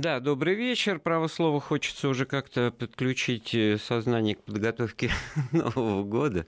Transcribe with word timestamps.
Да, 0.00 0.18
добрый 0.18 0.56
вечер. 0.56 0.98
Право 0.98 1.28
слова 1.28 1.60
хочется 1.60 2.08
уже 2.08 2.26
как-то 2.26 2.72
подключить 2.72 3.54
э, 3.54 3.78
сознание 3.78 4.34
к 4.34 4.42
подготовке 4.42 5.12
Нового 5.52 6.02
года. 6.02 6.46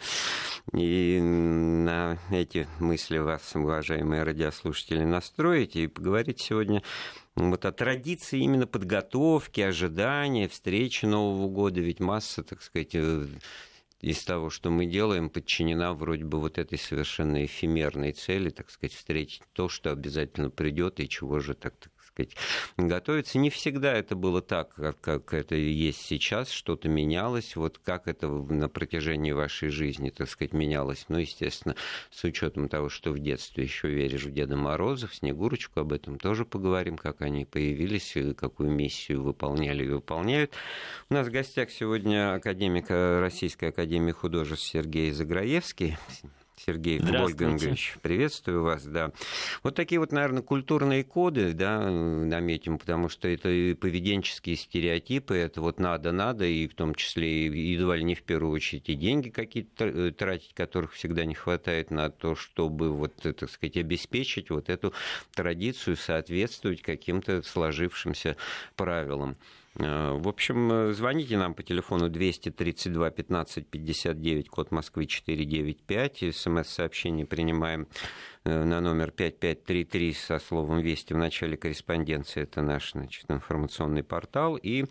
И 0.73 1.21
на 1.21 2.19
эти 2.33 2.67
мысли 2.81 3.19
вас, 3.19 3.55
уважаемые 3.55 4.25
радиослушатели, 4.25 5.05
настроить 5.05 5.77
и 5.77 5.87
поговорить 5.87 6.41
сегодня 6.41 6.83
вот 7.37 7.65
о 7.67 7.71
традиции 7.71 8.41
именно 8.41 8.67
подготовки, 8.67 9.61
ожидания, 9.61 10.49
встречи 10.49 11.05
Нового 11.05 11.49
года. 11.49 11.81
Ведь 11.81 12.01
масса, 12.01 12.43
так 12.43 12.61
сказать, 12.63 12.97
э, 12.97 13.27
из 14.01 14.25
того, 14.25 14.51
что 14.51 14.71
мы 14.71 14.87
делаем, 14.87 15.31
подчинена 15.31 15.93
вроде 15.95 16.25
бы 16.25 16.41
вот 16.41 16.59
этой 16.59 16.79
совершенно 16.79 17.45
эфемерной 17.45 18.11
цели, 18.11 18.51
так 18.51 18.71
сказать, 18.71 18.95
встретить 18.95 19.43
то, 19.53 19.69
что 19.69 19.93
обязательно 19.93 20.51
придет, 20.51 20.99
и 20.99 21.09
чего 21.09 21.39
же 21.39 21.55
так, 21.55 21.77
так 21.77 21.93
сказать, 22.17 22.37
готовиться. 22.77 23.39
Не 23.39 23.51
всегда 23.51 23.93
это 23.93 24.17
было 24.17 24.41
так, 24.41 24.75
как, 25.01 25.35
это 25.35 25.55
есть 25.55 26.01
сейчас, 26.01 26.51
что-то 26.51 26.89
менялось. 26.89 27.57
Вот 27.57 27.79
как 27.79 28.09
это 28.09 28.29
на 28.29 28.69
протяжении 28.69 29.33
вашей 29.33 29.69
жизни, 29.69 30.11
так 30.11 30.29
сказать, 30.29 30.53
менялось? 30.53 31.07
Ну, 31.09 31.19
естественно, 31.19 31.77
с 32.11 32.25
учетом 32.25 32.69
того, 32.69 32.89
что 32.89 33.13
в 33.13 33.19
детстве 33.19 33.65
еще 33.65 33.89
веришь 33.89 34.25
в 34.25 34.33
Деда 34.33 34.57
Мороза, 34.57 35.07
в 35.07 35.15
Снегурочку, 35.15 35.81
об 35.81 35.93
этом 35.93 36.19
тоже 36.19 36.45
поговорим, 36.45 36.97
как 36.97 37.21
они 37.21 37.45
появились, 37.45 38.15
какую 38.37 38.71
миссию 38.71 39.23
выполняли 39.23 39.85
и 39.85 39.89
выполняют. 39.89 40.53
У 41.11 41.15
нас 41.15 41.27
в 41.27 41.31
гостях 41.31 41.71
сегодня 41.71 42.35
академик 42.35 42.87
Российской 42.89 43.67
Академии 43.67 44.13
художеств 44.13 44.67
Сергей 44.67 45.11
Заграевский. 45.11 45.97
Сергей 46.65 46.99
Вольгангович, 47.01 47.99
приветствую 48.01 48.63
вас, 48.63 48.85
да. 48.85 49.13
Вот 49.63 49.75
такие 49.75 49.99
вот, 50.01 50.11
наверное, 50.11 50.43
культурные 50.43 51.05
коды, 51.05 51.53
да, 51.53 51.91
наметим, 51.91 52.79
потому 52.79 53.09
что 53.09 53.29
это 53.29 53.51
и 53.51 53.75
поведенческие 53.75 54.57
стереотипы, 54.57 55.37
это 55.37 55.61
вот 55.61 55.79
надо-надо, 55.79 56.47
и 56.47 56.67
в 56.67 56.75
том 56.75 56.95
числе 56.95 57.47
едва 57.47 57.97
ли 57.97 58.05
не 58.05 58.15
в 58.15 58.23
первую 58.23 58.53
очередь 58.55 58.89
и 58.89 58.95
деньги 58.95 59.29
какие-то 59.29 59.85
э, 59.85 60.11
тратить, 60.13 60.55
которых 60.55 60.95
всегда 60.95 61.25
не 61.27 61.35
хватает 61.35 61.91
на 61.91 62.09
то, 62.11 62.35
чтобы 62.35 62.91
вот, 62.91 63.15
так 63.17 63.51
сказать, 63.51 63.77
обеспечить 63.77 64.49
вот 64.51 64.71
эту 64.71 64.95
традицию, 65.35 65.97
соответствовать 65.97 66.81
каким-то 66.81 67.43
сложившимся 67.43 68.37
правилам. 68.77 69.37
Э, 69.79 70.13
в 70.13 70.29
общем, 70.29 70.73
э, 70.73 70.93
звоните 70.93 71.37
нам 71.37 71.55
по 71.55 71.63
телефону 71.63 72.09
232 72.09 73.11
15 73.11 73.67
59, 73.67 74.49
код 74.49 74.71
Москвы 74.71 75.07
495. 75.07 76.35
СМС-сообщение 76.35 77.27
принимаем 77.27 77.87
э, 78.45 78.65
на 78.65 78.81
номер 78.81 79.11
5533 79.11 80.13
со 80.15 80.39
словом 80.39 80.81
«Вести» 80.81 81.13
в 81.13 81.19
начале 81.19 81.57
корреспонденции. 81.57 82.43
Это 82.43 82.63
наш 82.63 82.93
значит, 82.93 83.31
информационный 83.31 84.03
портал. 84.03 84.57
И 84.57 84.87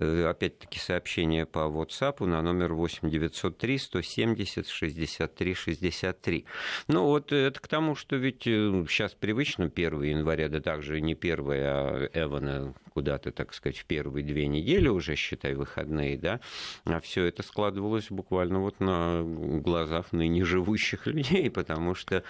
опять-таки, 0.00 0.78
сообщение 0.78 1.46
по 1.46 1.60
WhatsApp 1.60 2.24
на 2.24 2.42
номер 2.42 2.74
8 2.74 3.08
903 3.08 3.78
170 3.78 4.68
63 4.68 5.54
63. 5.54 6.44
Ну, 6.88 7.04
вот 7.06 7.32
это 7.32 7.60
к 7.60 7.68
тому, 7.68 7.94
что 7.94 8.16
ведь 8.16 8.44
сейчас 8.44 9.12
э, 9.12 9.16
привычно 9.18 9.66
1 9.66 10.02
января, 10.02 10.48
да 10.48 10.60
также 10.60 11.00
не 11.00 11.12
1, 11.12 11.44
а 11.48 12.08
Эвана 12.14 12.74
куда-то, 12.92 13.30
так 13.32 13.54
сказать, 13.54 13.78
в 13.78 13.84
первые 13.84 14.24
две 14.24 14.46
недели 14.46 14.88
уже, 14.88 15.14
считай, 15.14 15.54
выходные, 15.54 16.18
да, 16.18 16.40
а 16.84 17.00
все 17.00 17.24
это 17.24 17.42
складывалось 17.42 18.10
буквально 18.10 18.60
вот 18.60 18.80
на 18.80 19.22
глазах 19.22 20.12
ныне 20.12 20.44
живущих 20.44 21.06
людей, 21.06 21.50
потому 21.50 21.94
что 21.94 22.24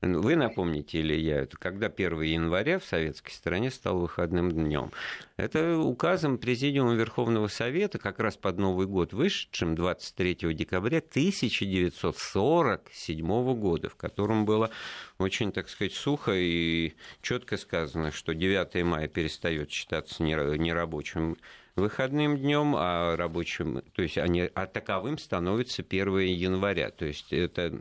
вы 0.00 0.36
напомните 0.36 1.00
или 1.00 1.14
я, 1.14 1.40
это 1.40 1.56
когда 1.56 1.88
1 1.88 2.22
января 2.22 2.78
в 2.78 2.84
советской 2.84 3.32
стране 3.32 3.68
стал 3.70 3.98
выходным 3.98 4.52
днем. 4.52 4.92
Это 5.36 5.76
указом 5.78 6.38
Президиума 6.38 6.94
Верховного 6.94 7.48
Совета 7.48 7.98
как 7.98 8.20
раз 8.20 8.36
под 8.36 8.58
Новый 8.58 8.86
год, 8.86 9.12
вышедшим 9.12 9.74
23 9.74 10.54
декабря 10.54 10.98
1947 10.98 13.54
года, 13.54 13.88
в 13.88 13.96
котором 13.96 14.44
было 14.44 14.70
очень, 15.18 15.50
так 15.50 15.68
сказать, 15.68 15.94
сухо 15.94 16.30
и 16.32 16.94
четко 17.20 17.56
сказано, 17.56 18.12
что 18.12 18.34
9 18.34 18.84
мая 18.84 19.08
перестает 19.08 19.72
считаться 19.72 20.22
нерабочим 20.22 21.36
выходным 21.78 22.36
днем, 22.36 22.74
а 22.76 23.16
рабочим, 23.16 23.82
то 23.94 24.02
есть 24.02 24.18
они, 24.18 24.50
а 24.54 24.66
таковым 24.66 25.18
становится 25.18 25.82
1 25.82 26.18
января. 26.18 26.90
То 26.90 27.04
есть 27.04 27.32
это 27.32 27.72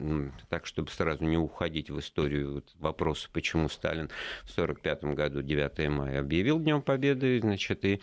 так, 0.49 0.65
чтобы 0.65 0.89
сразу 0.91 1.23
не 1.23 1.37
уходить 1.37 1.89
в 1.89 1.99
историю 1.99 2.55
вот, 2.55 2.65
вопроса, 2.79 3.29
почему 3.31 3.69
Сталин 3.69 4.09
в 4.43 4.57
1945 4.57 5.15
году 5.15 5.41
9 5.41 5.89
мая 5.89 6.19
объявил 6.19 6.59
Днем 6.59 6.81
Победы, 6.81 7.39
значит, 7.41 7.85
и 7.85 8.01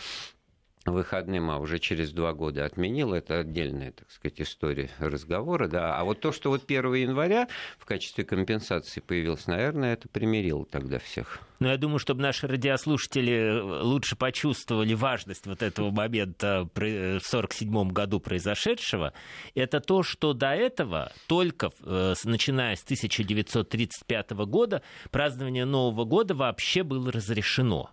выходным, 0.84 1.50
а 1.50 1.59
уже 1.59 1.78
через 1.78 2.12
два 2.12 2.33
года 2.34 2.65
отменил, 2.65 3.15
это 3.15 3.41
отдельная, 3.41 3.93
так 3.93 4.11
сказать, 4.11 4.41
история 4.41 4.91
разговора, 4.99 5.69
да. 5.69 5.97
А 5.97 6.05
вот 6.05 6.21
то, 6.21 6.33
что 6.33 6.50
вот 6.50 6.65
1 6.67 6.95
января 6.95 7.49
в 7.78 7.84
качестве 7.87 8.25
компенсации 8.25 9.00
появилось, 9.00 9.47
наверное, 9.47 9.94
это 9.94 10.09
примирило 10.09 10.67
тогда 10.67 10.99
всех. 10.99 11.41
Но 11.61 11.71
я 11.71 11.78
думаю, 11.78 11.99
чтобы 11.99 12.21
наши 12.21 12.47
радиослушатели 12.47 13.61
лучше 13.61 14.17
почувствовали 14.17 14.93
важность 14.93 15.47
вот 15.47 15.62
этого 15.62 15.91
момента 15.91 16.69
в 16.75 16.77
1947 16.77 17.89
году 17.91 18.21
произошедшего, 18.21 19.15
это 19.55 19.81
то, 19.81 20.03
что 20.03 20.34
до 20.34 20.55
этого, 20.55 21.12
только 21.27 21.71
э, 21.83 22.15
начиная 22.25 22.77
с 22.77 22.83
1935 22.83 24.31
года, 24.33 24.83
празднование 25.11 25.65
Нового 25.65 26.05
года 26.05 26.34
вообще 26.34 26.83
было 26.83 27.11
разрешено. 27.11 27.91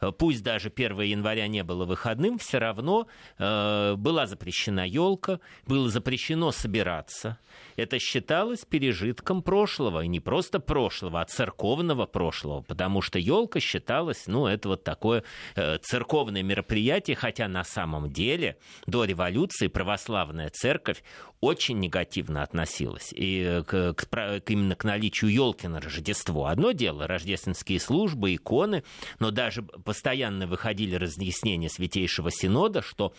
Э, 0.00 0.12
пусть 0.12 0.42
даже 0.42 0.70
1 0.74 1.00
января 1.00 1.46
не 1.48 1.62
было 1.62 1.84
выходным, 1.84 2.38
все 2.38 2.58
равно 2.58 3.06
э, 3.38 3.94
была 3.96 4.26
запрещена 4.26 4.86
елка, 4.86 5.40
было 5.66 5.88
запрещено 5.88 6.52
собираться. 6.52 7.38
Это 7.76 7.98
считалось 7.98 8.64
пережитком 8.64 9.42
прошлого, 9.42 10.04
и 10.04 10.08
не 10.08 10.20
просто 10.20 10.60
прошлого, 10.60 11.20
а 11.20 11.24
церковного 11.24 12.06
прошлого, 12.06 12.62
потому 12.62 13.02
что 13.02 13.18
елка 13.18 13.60
считалась, 13.60 14.26
ну, 14.26 14.46
это 14.46 14.68
вот 14.68 14.84
такое 14.84 15.24
э, 15.56 15.78
церковное 15.78 16.42
мероприятие, 16.42 17.16
хотя 17.16 17.48
на 17.48 17.64
самом 17.64 18.10
деле 18.10 18.56
до 18.86 19.04
революции 19.04 19.68
православная 19.68 20.50
церковь 20.50 21.02
очень 21.40 21.78
негативно 21.78 22.42
относилась 22.42 23.12
и 23.16 23.62
к, 23.66 23.94
к, 23.94 24.06
к, 24.06 24.50
именно 24.50 24.76
к 24.76 24.84
наличию 24.84 25.32
елки 25.32 25.66
на 25.68 25.80
Рождество. 25.80 26.46
Одно 26.46 26.72
дело 26.72 27.06
рождественские 27.06 27.80
службы, 27.80 28.34
иконы, 28.34 28.84
но 29.18 29.30
даже 29.30 29.62
постоянно 29.90 30.46
выходили 30.46 30.94
разъяснения 30.94 31.68
Святейшего 31.68 32.30
Синода, 32.30 32.80
что 32.80 33.12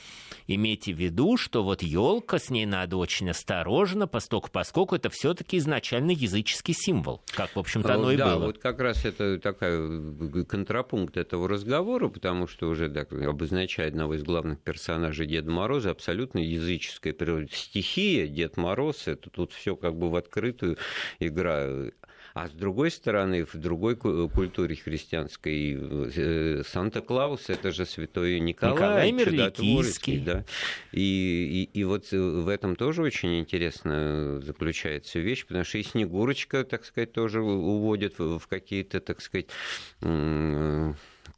имейте 0.48 0.94
в 0.94 0.98
виду, 0.98 1.36
что 1.36 1.66
вот 1.66 1.84
елка, 1.84 2.40
с 2.40 2.50
ней 2.50 2.66
надо 2.66 2.96
очень 2.96 3.30
осторожно, 3.30 4.08
поскольку, 4.08 4.50
поскольку 4.50 4.96
это 4.96 5.10
все-таки 5.10 5.58
изначально 5.58 6.12
языческий 6.12 6.74
символ, 6.74 7.24
как, 7.36 7.54
в 7.58 7.60
общем-то, 7.60 7.96
оно 7.96 8.06
да, 8.06 8.14
и 8.14 8.16
было. 8.16 8.28
Да, 8.28 8.38
вот 8.38 8.60
как 8.60 8.80
раз 8.80 9.04
это 9.04 9.38
такой 9.40 10.46
контрапункт 10.46 11.18
этого 11.18 11.50
разговора, 11.50 12.08
потому 12.08 12.48
что 12.48 12.70
уже 12.70 12.90
так, 12.90 13.12
обозначая 13.12 13.90
одного 13.90 14.14
из 14.14 14.24
главных 14.24 14.62
персонажей 14.62 15.28
Деда 15.28 15.52
Мороза, 15.52 15.92
абсолютно 15.92 16.40
языческая 16.40 17.12
природа. 17.12 17.50
Стихия 17.52 18.28
Дед 18.28 18.56
Мороз, 18.56 19.10
это 19.10 19.30
тут 19.30 19.52
все 19.52 19.76
как 19.76 19.98
бы 19.98 20.10
в 20.10 20.16
открытую 20.16 20.78
игра 21.20 21.92
а 22.34 22.48
с 22.48 22.52
другой 22.52 22.92
стороны, 22.92 23.46
в 23.46 23.56
другой 23.56 23.96
культуре 23.96 24.76
христианской 24.76 25.78
э, 25.80 26.64
Санта-Клаус 26.66 27.50
это 27.50 27.72
же 27.72 27.86
святой 27.86 28.40
Николай, 28.40 28.74
Николай 28.74 29.12
Мерликийский. 29.12 30.20
Да. 30.20 30.46
И, 30.92 31.68
и, 31.74 31.80
и 31.80 31.84
вот 31.84 32.12
в 32.12 32.48
этом 32.48 32.76
тоже 32.76 33.02
очень 33.04 33.40
интересно 33.40 34.40
заключается 34.42 35.20
вещь, 35.20 35.46
потому 35.46 35.66
что 35.66 35.78
и 35.78 35.84
Снегурочка, 35.84 36.64
так 36.64 36.86
сказать, 36.86 37.12
тоже 37.12 37.42
уводит 37.42 38.20
в 38.20 38.42
какие-то, 38.48 39.00
так 39.02 39.22
сказать, 39.22 39.48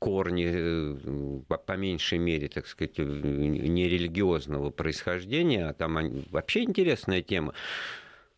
корни, 0.03 0.51
э, 0.53 1.57
по 1.65 1.77
меньшей 1.77 2.17
мере, 2.17 2.49
так 2.49 2.67
сказать, 2.67 2.97
нерелигиозного 2.97 4.69
происхождения, 4.69 5.69
а 5.69 5.73
там 5.73 5.97
вообще 6.29 6.63
интересная 6.63 7.21
тема. 7.21 7.53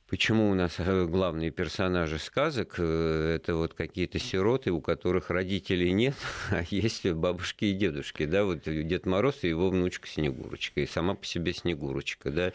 Почему 0.07 0.51
у 0.51 0.53
нас 0.53 0.75
э, 0.77 1.05
главные 1.05 1.49
персонажи 1.49 2.19
сказок 2.19 2.75
э, 2.77 3.37
это 3.37 3.55
вот 3.55 3.73
какие-то 3.73 4.19
сироты, 4.19 4.71
у 4.71 4.79
которых 4.79 5.31
родителей 5.31 5.91
нет, 5.93 6.13
а 6.51 6.61
есть 6.69 7.09
бабушки 7.11 7.65
и 7.65 7.73
дедушки, 7.73 8.25
да, 8.25 8.43
вот 8.43 8.61
Дед 8.65 9.07
Мороз 9.07 9.43
и 9.43 9.49
его 9.49 9.69
внучка 9.69 10.07
Снегурочка, 10.07 10.81
и 10.81 10.85
сама 10.85 11.15
по 11.15 11.25
себе 11.25 11.53
Снегурочка, 11.53 12.29
да, 12.29 12.51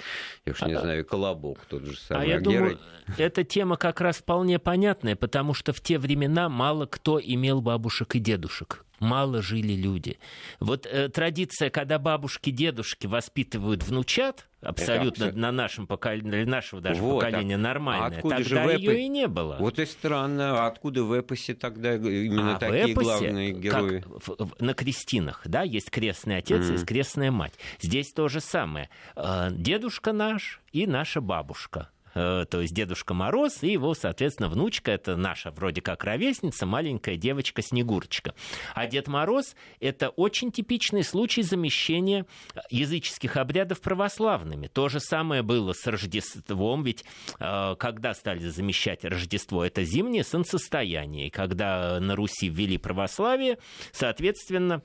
я 0.47 0.53
уж 0.53 0.63
не 0.63 0.75
а, 0.75 0.81
знаю, 0.81 1.05
Колобок 1.05 1.59
тот 1.67 1.83
же 1.83 1.99
самый. 1.99 2.25
А 2.25 2.29
я 2.29 2.41
думаю, 2.41 2.79
эта 3.19 3.43
тема 3.43 3.77
как 3.77 4.01
раз 4.01 4.19
вполне 4.19 4.61
понятная, 4.61 5.17
потому 5.17 5.53
что 5.53 5.73
в 5.73 5.81
те 5.81 5.99
времена 5.99 6.49
мало 6.49 6.87
кто 6.87 7.21
имел 7.21 7.61
бабушек 7.61 8.15
и 8.15 8.21
дедушек 8.21 8.85
мало 9.01 9.43
жили 9.43 9.73
люди. 9.73 10.19
Вот 10.61 10.87
э, 10.87 11.09
традиция, 11.09 11.71
когда 11.71 11.99
бабушки, 11.99 12.51
дедушки 12.51 13.07
воспитывают 13.07 13.83
внучат, 13.83 14.47
абсолютно 14.61 15.25
это, 15.25 15.39
на 15.39 15.51
нашем 15.53 15.87
поколении, 15.87 16.31
для 16.31 16.47
нашего 16.47 16.81
даже 16.81 17.01
вот, 17.01 17.25
поколения 17.25 17.57
нормальная. 17.57 18.19
Откуда 18.19 18.37
тогда 18.37 18.49
же 18.49 18.73
ее 18.73 18.93
эпо... 18.93 18.99
и 18.99 19.09
не 19.09 19.27
было. 19.27 19.57
Вот 19.59 19.79
и 19.79 19.87
странно, 19.87 20.61
а 20.61 20.67
откуда 20.67 21.03
в 21.05 21.13
эпосе 21.13 21.55
тогда 21.55 21.95
именно 21.95 22.57
а 22.57 22.59
такие 22.59 22.93
эпосе, 22.93 23.05
главные 23.05 23.53
герои? 23.53 24.01
Как 24.01 24.09
в, 24.09 24.45
в, 24.45 24.61
на 24.61 24.75
крестинах, 24.75 25.43
да, 25.47 25.63
есть 25.63 25.91
крестный 25.91 26.37
отец, 26.37 26.65
mm. 26.65 26.73
есть 26.73 26.87
крестная 26.87 27.31
мать. 27.31 27.55
Здесь 27.81 28.13
то 28.13 28.29
же 28.29 28.41
самое. 28.41 28.91
Э, 29.17 29.49
дедушка 29.51 30.13
наш 30.13 30.61
и 30.73 30.87
наша 30.87 31.21
бабушка 31.21 31.89
то 32.15 32.61
есть 32.61 32.75
Дедушка 32.75 33.15
Мороз 33.15 33.63
и 33.63 33.73
его, 33.73 33.95
соответственно, 33.95 34.49
внучка, 34.49 34.91
это 34.91 35.17
наша 35.17 35.51
вроде 35.51 35.81
как 35.81 36.05
ровесница, 36.05 36.67
маленькая 36.67 37.17
девочка 37.17 37.63
Снегурочка. 37.63 38.35
А 38.75 38.87
Дед 38.87 39.09
Мороз– 39.09 39.55
это 39.81 40.09
очень 40.11 40.51
типичный 40.53 41.05
случай 41.05 41.43
замещения 41.43 42.27
языческих 42.71 43.37
обрядов 43.37 43.81
православными. 43.81 44.67
То 44.67 44.89
же 44.89 45.01
самое 45.01 45.43
было 45.43 45.73
с 45.73 45.87
Рождеством, 45.87 46.83
ведь 46.83 47.05
э, 47.39 47.75
когда 47.79 48.15
стали 48.15 48.49
замещать 48.49 49.05
Рождество, 49.05 49.65
это 49.65 49.85
зимнее 49.85 50.25
солнцестояние, 50.25 51.29
и 51.29 51.31
когда 51.31 52.01
на 52.01 52.17
Руси 52.17 52.49
ввели 52.49 52.79
православие, 52.79 53.59
соответственно, 53.93 54.83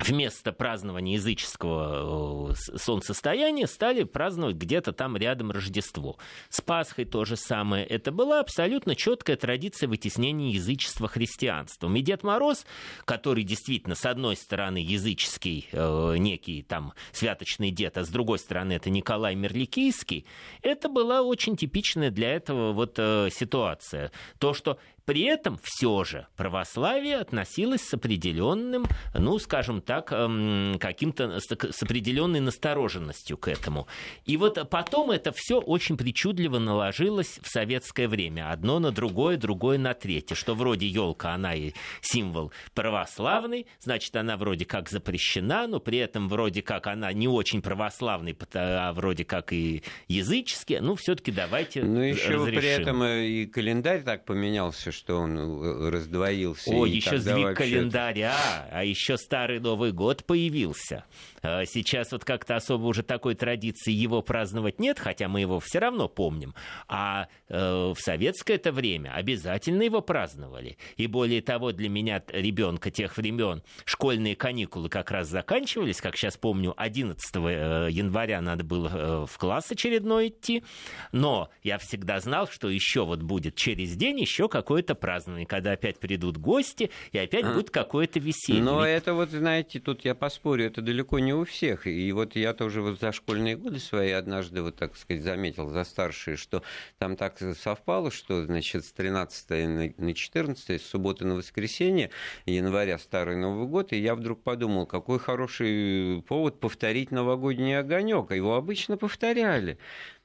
вместо 0.00 0.52
празднования 0.52 1.14
языческого 1.14 2.52
э, 2.52 2.78
солнцестояния 2.78 3.66
стали 3.66 4.02
праздновать 4.02 4.56
где-то 4.56 4.92
там 4.92 5.16
рядом 5.16 5.50
Рождество. 5.50 6.16
С 6.48 6.60
Пасхой 6.60 7.04
то 7.04 7.24
же 7.24 7.36
самое. 7.36 7.86
Это 7.86 8.10
была 8.10 8.40
абсолютно 8.40 8.96
четкая 8.96 9.36
традиция 9.36 9.88
вытеснения 9.88 10.50
язычества 10.50 11.08
христианством. 11.08 11.94
И 11.96 12.02
Дед 12.02 12.24
Мороз, 12.24 12.66
который 13.04 13.44
действительно, 13.44 13.94
с 13.94 14.04
одной 14.04 14.36
стороны, 14.36 14.78
языческий 14.78 15.68
э, 15.70 16.16
некий 16.18 16.62
там 16.62 16.92
святочный 17.12 17.70
дед, 17.70 17.96
а 17.96 18.04
с 18.04 18.08
другой 18.08 18.38
стороны, 18.38 18.72
это 18.72 18.90
Николай 18.90 19.34
Мерликийский, 19.34 20.26
это 20.62 20.88
была 20.88 21.22
очень 21.22 21.56
типичная 21.56 22.10
для 22.10 22.34
этого 22.34 22.72
вот 22.72 22.94
э, 22.98 23.28
ситуация. 23.30 24.10
То, 24.38 24.54
что 24.54 24.78
при 25.04 25.22
этом 25.22 25.58
все 25.62 26.04
же 26.04 26.26
православие 26.36 27.16
относилось 27.18 27.82
с 27.82 27.94
определенным, 27.94 28.86
ну, 29.14 29.38
скажем 29.38 29.80
так, 29.82 30.12
эм, 30.12 30.76
каким-то 30.80 31.38
с 31.40 31.82
определенной 31.82 32.40
настороженностью 32.40 33.36
к 33.36 33.48
этому. 33.48 33.86
И 34.24 34.36
вот 34.36 34.68
потом 34.70 35.10
это 35.10 35.32
все 35.34 35.58
очень 35.60 35.96
причудливо 35.96 36.58
наложилось 36.58 37.38
в 37.42 37.48
советское 37.48 38.08
время. 38.08 38.50
Одно 38.50 38.78
на 38.78 38.90
другое, 38.92 39.36
другое 39.36 39.78
на 39.78 39.94
третье. 39.94 40.34
Что 40.34 40.54
вроде 40.54 40.86
елка, 40.86 41.34
она 41.34 41.54
и 41.54 41.72
символ 42.00 42.52
православный, 42.74 43.66
значит, 43.80 44.14
она 44.16 44.36
вроде 44.36 44.64
как 44.64 44.88
запрещена, 44.88 45.66
но 45.66 45.80
при 45.80 45.98
этом 45.98 46.28
вроде 46.28 46.62
как 46.62 46.86
она 46.86 47.12
не 47.12 47.28
очень 47.28 47.60
православный, 47.62 48.36
а 48.54 48.92
вроде 48.92 49.24
как 49.24 49.52
и 49.52 49.82
языческий. 50.08 50.80
Ну, 50.80 50.94
все-таки 50.94 51.32
давайте 51.32 51.82
Ну, 51.82 52.00
еще 52.00 52.36
разрешим. 52.36 52.60
при 52.60 52.68
этом 52.68 53.04
и 53.04 53.46
календарь 53.46 54.02
так 54.02 54.24
поменялся, 54.24 54.92
что 54.94 55.16
он 55.16 55.38
э, 55.38 55.90
раздвоился. 55.90 56.70
О, 56.70 56.86
еще 56.86 57.18
сдвиг 57.18 57.56
календаря, 57.56 58.34
а 58.70 58.84
еще 58.84 59.16
Старый 59.18 59.60
Новый 59.60 59.92
год 59.92 60.24
появился. 60.24 61.04
А 61.44 61.66
сейчас 61.66 62.10
вот 62.10 62.24
как-то 62.24 62.56
особо 62.56 62.86
уже 62.86 63.02
такой 63.02 63.34
традиции 63.34 63.92
его 63.92 64.22
праздновать 64.22 64.80
нет, 64.80 64.98
хотя 64.98 65.28
мы 65.28 65.42
его 65.42 65.60
все 65.60 65.78
равно 65.78 66.08
помним. 66.08 66.54
А 66.88 67.28
э, 67.48 67.92
в 67.94 67.96
советское 67.98 68.54
это 68.54 68.72
время 68.72 69.12
обязательно 69.14 69.82
его 69.82 70.00
праздновали. 70.00 70.78
И 70.96 71.06
более 71.06 71.42
того, 71.42 71.72
для 71.72 71.90
меня, 71.90 72.22
ребенка 72.28 72.90
тех 72.90 73.18
времен, 73.18 73.62
школьные 73.84 74.36
каникулы 74.36 74.88
как 74.88 75.10
раз 75.10 75.28
заканчивались, 75.28 76.00
как 76.00 76.16
сейчас 76.16 76.38
помню, 76.38 76.72
11 76.78 77.36
э, 77.36 77.88
января 77.90 78.40
надо 78.40 78.64
было 78.64 78.88
э, 78.88 79.26
в 79.26 79.36
класс 79.36 79.70
очередной 79.70 80.28
идти. 80.28 80.64
Но 81.12 81.50
я 81.62 81.76
всегда 81.76 82.20
знал, 82.20 82.48
что 82.48 82.70
еще 82.70 83.04
вот 83.04 83.22
будет 83.22 83.54
через 83.54 83.94
день 83.96 84.18
еще 84.18 84.48
какое-то 84.48 84.94
празднование, 84.94 85.46
когда 85.46 85.72
опять 85.72 85.98
придут 85.98 86.38
гости, 86.38 86.90
и 87.12 87.18
опять 87.18 87.44
а. 87.44 87.52
будет 87.52 87.68
какое-то 87.68 88.18
веселье. 88.18 88.62
Но 88.62 88.82
это 88.82 89.12
вот, 89.12 89.28
знаете, 89.28 89.78
тут 89.78 90.06
я 90.06 90.14
поспорю, 90.14 90.64
это 90.64 90.80
далеко 90.80 91.18
не 91.18 91.33
у 91.36 91.44
всех. 91.44 91.86
И 91.86 92.10
вот 92.12 92.36
я 92.36 92.52
тоже 92.54 92.82
вот 92.82 93.00
за 93.00 93.12
школьные 93.12 93.56
годы 93.56 93.78
свои 93.78 94.10
однажды, 94.10 94.62
вот 94.62 94.76
так 94.76 94.96
сказать, 94.96 95.22
заметил 95.22 95.68
за 95.68 95.84
старшие, 95.84 96.36
что 96.36 96.62
там 96.98 97.16
так 97.16 97.38
совпало, 97.38 98.10
что, 98.10 98.44
значит, 98.44 98.84
с 98.84 98.92
13 98.92 99.98
на 99.98 100.14
14, 100.14 100.80
с 100.80 100.86
субботы 100.86 101.24
на 101.24 101.36
воскресенье 101.36 102.10
января 102.46 102.98
Старый 102.98 103.36
Новый 103.36 103.66
год, 103.66 103.92
и 103.92 103.98
я 103.98 104.14
вдруг 104.14 104.42
подумал, 104.42 104.86
какой 104.86 105.18
хороший 105.18 106.22
повод 106.26 106.60
повторить 106.60 107.10
новогодний 107.10 107.78
огонек. 107.78 108.30
Его 108.30 108.56
обычно 108.56 108.96
повторяли 108.96 109.78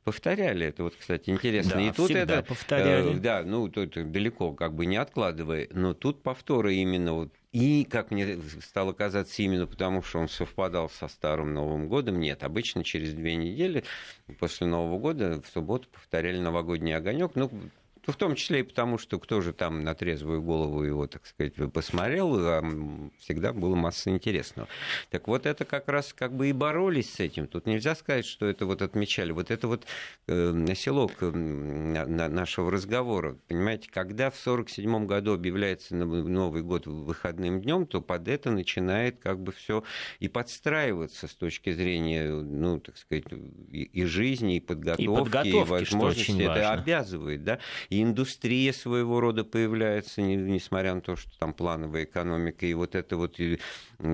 повторяли 0.04 0.66
это. 0.66 0.84
Вот, 0.84 0.96
кстати, 0.96 1.30
интересно. 1.30 1.76
Да, 1.76 1.82
и 1.82 1.92
тут 1.92 2.12
это 2.12 2.42
повторяли. 2.42 3.16
Э, 3.16 3.20
да, 3.20 3.44
ну 3.44 3.68
тут 3.68 3.92
далеко, 4.12 4.54
как 4.54 4.74
бы 4.74 4.88
не 4.88 4.98
откладывая, 4.98 5.68
но 5.72 5.94
тут 5.94 6.24
повторы 6.24 6.76
именно 6.76 7.14
вот 7.14 7.34
и, 7.52 7.84
как 7.84 8.12
мне 8.12 8.38
стало 8.62 8.94
казаться, 8.94 9.42
именно 9.42 9.66
потому, 9.66 10.04
что 10.04 10.20
он 10.20 10.30
совпадал 10.30 10.90
со 10.90 11.08
Старым 11.08 11.54
Новым 11.54 11.88
годом, 11.88 12.20
нет, 12.20 12.44
обычно 12.44 12.84
через 12.84 13.14
две 13.14 13.36
недели 13.36 13.84
после 14.40 14.68
Нового 14.68 15.00
года 15.00 15.42
в 15.42 15.48
субботу 15.48 15.88
повторяли 15.90 16.40
новогодний 16.40 16.96
огонек. 16.96 17.32
Ну, 17.34 17.52
в 18.12 18.16
том 18.18 18.36
числе 18.36 18.62
и 18.62 18.64
потому, 18.64 18.98
что 18.98 19.20
кто 19.20 19.42
же 19.42 19.54
там 19.54 19.84
на 19.84 19.96
трезвую 19.96 20.42
голову 20.42 20.84
его, 20.84 21.08
так 21.08 21.26
сказать, 21.26 21.54
посмотрел, 21.72 22.36
всегда 23.20 23.54
было 23.54 23.76
масса 23.76 24.10
интересного. 24.10 24.68
Так 25.10 25.28
вот, 25.28 25.46
это 25.46 25.66
как 25.66 25.88
раз 25.88 26.14
как 26.14 26.36
бы 26.36 26.50
и 26.50 26.54
боролись 26.54 27.14
с 27.14 27.20
этим. 27.20 27.48
Тут 27.48 27.66
нельзя 27.66 27.96
сказать, 27.96 28.26
что 28.26 28.46
это 28.46 28.66
вот 28.66 28.82
отмечали. 28.82 29.32
Вот 29.32 29.52
это 29.52 29.68
вот 29.68 29.86
э, 30.28 30.52
населок 30.52 31.12
нашего 31.22 32.72
разговора. 32.72 33.38
Понимаете, 33.48 33.90
когда 33.92 34.30
в 34.30 34.40
1947 34.40 35.06
году 35.06 35.34
объявляется 35.34 35.96
Новый 35.96 36.62
год 36.62 36.88
выходным 36.88 37.62
днем, 37.62 37.86
то 37.86 38.02
под 38.02 38.28
это 38.28 38.52
начинает 38.52 39.20
как 39.20 39.40
бы 39.40 39.52
все 39.52 39.84
и 40.20 40.28
подстраиваться 40.28 41.28
с 41.28 41.36
точки 41.36 41.72
зрения, 41.72 42.30
ну, 42.30 42.80
так 42.80 42.98
сказать, 42.98 43.26
и, 43.72 44.06
жизни, 44.06 44.58
и 44.58 44.60
подготовки, 44.60 45.04
и, 45.04 45.08
подготовки, 45.08 45.48
и 45.48 45.64
возможности. 45.64 46.42
Это 46.42 46.50
важно. 46.50 46.74
обязывает, 46.74 47.44
да. 47.44 47.60
И 47.90 47.99
индустрия 48.02 48.74
своего 48.74 49.20
рода 49.20 49.44
появляется, 49.44 50.22
несмотря 50.22 50.94
на 50.94 51.02
то, 51.02 51.16
что 51.16 51.38
там 51.38 51.54
плановая 51.54 52.04
экономика, 52.04 52.66
и 52.66 52.74
вот 52.74 52.96
эта 52.96 53.18
вот 53.18 53.38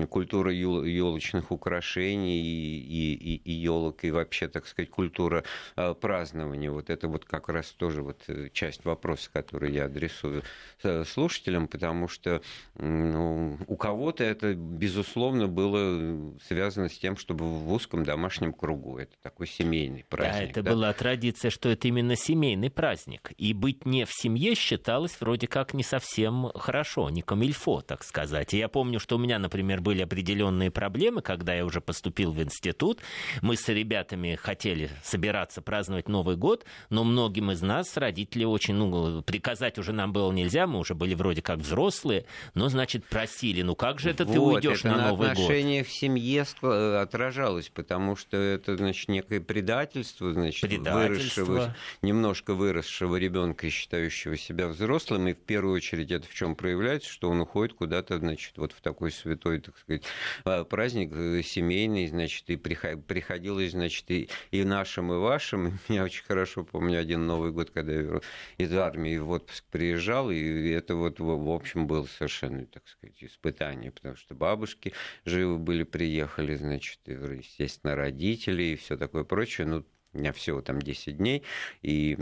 культура 0.08 0.52
елочных 0.52 1.50
украшений 1.50 2.40
и, 2.40 3.14
и, 3.14 3.36
и 3.36 3.52
елок, 3.52 4.04
и 4.04 4.10
вообще, 4.10 4.48
так 4.48 4.66
сказать, 4.66 4.90
культура 4.90 5.44
а, 5.76 5.94
празднования. 5.94 6.70
Вот 6.70 6.90
это 6.90 7.08
вот 7.08 7.24
как 7.24 7.48
раз 7.48 7.70
тоже 7.70 8.02
вот 8.02 8.22
э, 8.28 8.48
часть 8.52 8.84
вопроса, 8.84 9.30
который 9.32 9.72
я 9.72 9.84
адресую 9.84 10.42
э, 10.82 11.04
слушателям, 11.04 11.68
потому 11.68 12.08
что 12.08 12.42
ну, 12.76 13.58
у 13.66 13.76
кого-то 13.76 14.24
это, 14.24 14.54
безусловно, 14.54 15.46
было 15.46 16.34
связано 16.46 16.88
с 16.88 16.98
тем, 16.98 17.16
чтобы 17.16 17.44
в 17.44 17.72
узком 17.72 18.04
домашнем 18.04 18.52
кругу. 18.52 18.98
Это 18.98 19.12
такой 19.22 19.46
семейный 19.46 20.04
праздник. 20.08 20.34
Да, 20.34 20.50
это 20.50 20.62
да? 20.62 20.70
была 20.72 20.92
традиция, 20.92 21.50
что 21.50 21.68
это 21.68 21.86
именно 21.88 22.16
семейный 22.16 22.70
праздник. 22.70 23.32
И 23.38 23.52
быть 23.66 23.84
не 23.84 24.04
в 24.04 24.12
семье 24.12 24.54
считалось 24.54 25.16
вроде 25.18 25.48
как 25.48 25.74
не 25.74 25.82
совсем 25.82 26.52
хорошо, 26.54 27.10
не 27.10 27.20
камильфо, 27.20 27.80
так 27.80 28.04
сказать. 28.04 28.54
И 28.54 28.58
я 28.58 28.68
помню, 28.68 29.00
что 29.00 29.16
у 29.16 29.18
меня, 29.18 29.40
например, 29.40 29.80
были 29.80 30.02
определенные 30.02 30.70
проблемы, 30.70 31.20
когда 31.20 31.52
я 31.52 31.64
уже 31.64 31.80
поступил 31.80 32.30
в 32.30 32.40
институт. 32.40 33.00
Мы 33.42 33.56
с 33.56 33.68
ребятами 33.68 34.36
хотели 34.36 34.88
собираться 35.02 35.62
праздновать 35.62 36.08
Новый 36.08 36.36
год, 36.36 36.64
но 36.90 37.02
многим 37.02 37.50
из 37.50 37.60
нас 37.60 37.96
родители 37.96 38.44
очень, 38.44 38.74
ну, 38.74 39.22
приказать 39.22 39.78
уже 39.80 39.92
нам 39.92 40.12
было 40.12 40.30
нельзя, 40.30 40.68
мы 40.68 40.78
уже 40.78 40.94
были 40.94 41.14
вроде 41.14 41.42
как 41.42 41.58
взрослые, 41.58 42.24
но, 42.54 42.68
значит, 42.68 43.04
просили, 43.06 43.62
ну 43.62 43.74
как 43.74 43.98
же 43.98 44.10
это 44.10 44.24
вот, 44.24 44.32
ты 44.32 44.38
уйдешь 44.38 44.84
на, 44.84 44.96
на 44.96 45.08
Новый 45.08 45.30
год? 45.30 45.38
отношение 45.38 45.82
в 45.82 45.90
семье 45.90 46.46
отражалось, 46.62 47.68
потому 47.68 48.14
что 48.14 48.36
это, 48.36 48.76
значит, 48.76 49.08
некое 49.08 49.40
предательство, 49.40 50.32
значит, 50.32 50.60
предательство. 50.60 51.44
Выросшего, 51.44 51.76
немножко 52.02 52.54
выросшего 52.54 53.16
ребенка, 53.16 53.55
считающего 53.62 54.36
себя 54.36 54.68
взрослым, 54.68 55.28
и 55.28 55.34
в 55.34 55.38
первую 55.38 55.74
очередь 55.74 56.10
это 56.10 56.26
в 56.26 56.34
чем 56.34 56.54
проявляется, 56.56 57.10
что 57.10 57.30
он 57.30 57.40
уходит 57.40 57.74
куда-то, 57.74 58.18
значит, 58.18 58.56
вот 58.56 58.72
в 58.72 58.80
такой 58.80 59.10
святой 59.10 59.60
так 59.60 59.76
сказать, 59.78 60.02
а, 60.44 60.64
праздник 60.64 61.12
э, 61.12 61.42
семейный, 61.42 62.06
значит, 62.08 62.48
и 62.50 62.56
приходилось, 62.56 63.72
значит, 63.72 64.10
и, 64.10 64.28
и 64.50 64.64
нашим, 64.64 65.12
и 65.12 65.16
вашим. 65.16 65.78
Я 65.88 66.04
очень 66.04 66.24
хорошо 66.24 66.64
помню 66.64 66.98
один 67.00 67.26
Новый 67.26 67.52
год, 67.52 67.70
когда 67.70 67.92
я 67.92 68.20
из 68.58 68.72
армии 68.74 69.18
в 69.18 69.30
отпуск 69.30 69.64
приезжал, 69.70 70.30
и 70.30 70.70
это 70.70 70.94
вот, 70.94 71.18
в 71.20 71.50
общем, 71.50 71.86
было 71.86 72.06
совершенно, 72.06 72.66
так 72.66 72.86
сказать, 72.88 73.22
испытание, 73.22 73.90
потому 73.90 74.16
что 74.16 74.34
бабушки 74.34 74.92
живы 75.24 75.58
были, 75.58 75.82
приехали, 75.82 76.54
значит, 76.54 77.00
естественно, 77.06 77.94
родители 77.94 78.62
и 78.62 78.76
все 78.76 78.96
такое 78.96 79.24
прочее. 79.24 79.66
Ну, 79.66 79.84
меня 80.16 80.32
всего 80.32 80.60
там 80.62 80.80
10 80.80 81.16
дней, 81.16 81.42
и 81.82 82.16